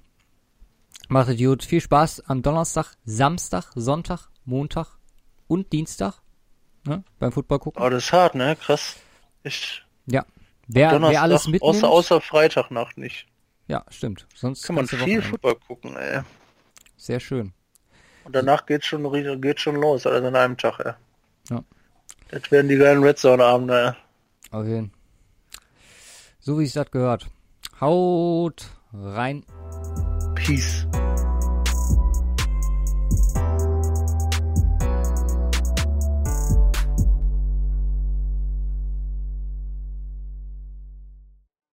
[1.07, 1.63] Macht es gut.
[1.63, 4.97] Viel Spaß am Donnerstag, Samstag, Sonntag, Montag
[5.47, 6.15] und Dienstag.
[6.85, 7.03] Ne?
[7.19, 7.81] Beim Football gucken.
[7.81, 8.55] Aber das ist hart, ne?
[8.55, 8.95] Krass.
[9.43, 10.25] Ich, Ja.
[10.67, 11.63] Wer, Donnerstag, wer alles mitnimmt.
[11.63, 13.27] außer, außer Freitagnacht nicht.
[13.67, 14.27] Ja, stimmt.
[14.33, 15.21] Sonst Kann man viel Wochenende.
[15.23, 16.21] Football gucken, ey.
[16.97, 17.53] Sehr schön.
[18.23, 20.93] Und danach geht's schon, geht's schon los, alles an einem Tag, ey.
[21.51, 21.63] Ja.
[22.29, 23.95] Das werden die geilen Red Zone Abende,
[24.51, 24.51] ey.
[24.51, 24.91] Auf jeden
[26.39, 27.27] So wie es das gehört.
[27.79, 29.45] Haut rein.
[30.35, 30.87] Peace.